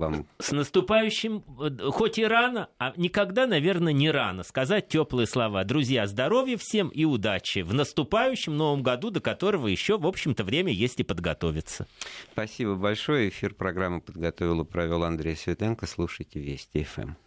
вам. 0.00 0.26
С 0.38 0.50
наступающим, 0.50 1.44
хоть 1.92 2.18
и 2.18 2.24
рано, 2.24 2.68
а 2.78 2.92
никогда, 2.96 3.46
наверное, 3.46 3.92
не 3.92 4.10
рано 4.10 4.42
сказать 4.42 4.88
теплые 4.88 5.26
слова. 5.26 5.62
Друзья, 5.64 6.06
здоровья 6.06 6.56
всем 6.56 6.88
и 6.88 7.04
удачи 7.04 7.60
в 7.60 7.72
наступающем 7.72 8.56
новом 8.56 8.82
году, 8.82 9.10
до 9.10 9.20
которого 9.20 9.68
еще, 9.68 9.98
в 9.98 10.06
общем-то, 10.06 10.42
время 10.42 10.72
есть 10.72 10.98
и 11.00 11.04
подготовиться. 11.04 11.86
Спасибо 12.32 12.74
большое. 12.74 13.28
Эфир 13.28 13.54
программы 13.54 14.00
подготовил 14.00 14.62
и 14.62 14.64
провел 14.64 15.04
Андрей 15.04 15.36
Светенко. 15.36 15.86
Слушайте 15.86 16.40
Вести 16.40 16.82
ФМ. 16.82 17.10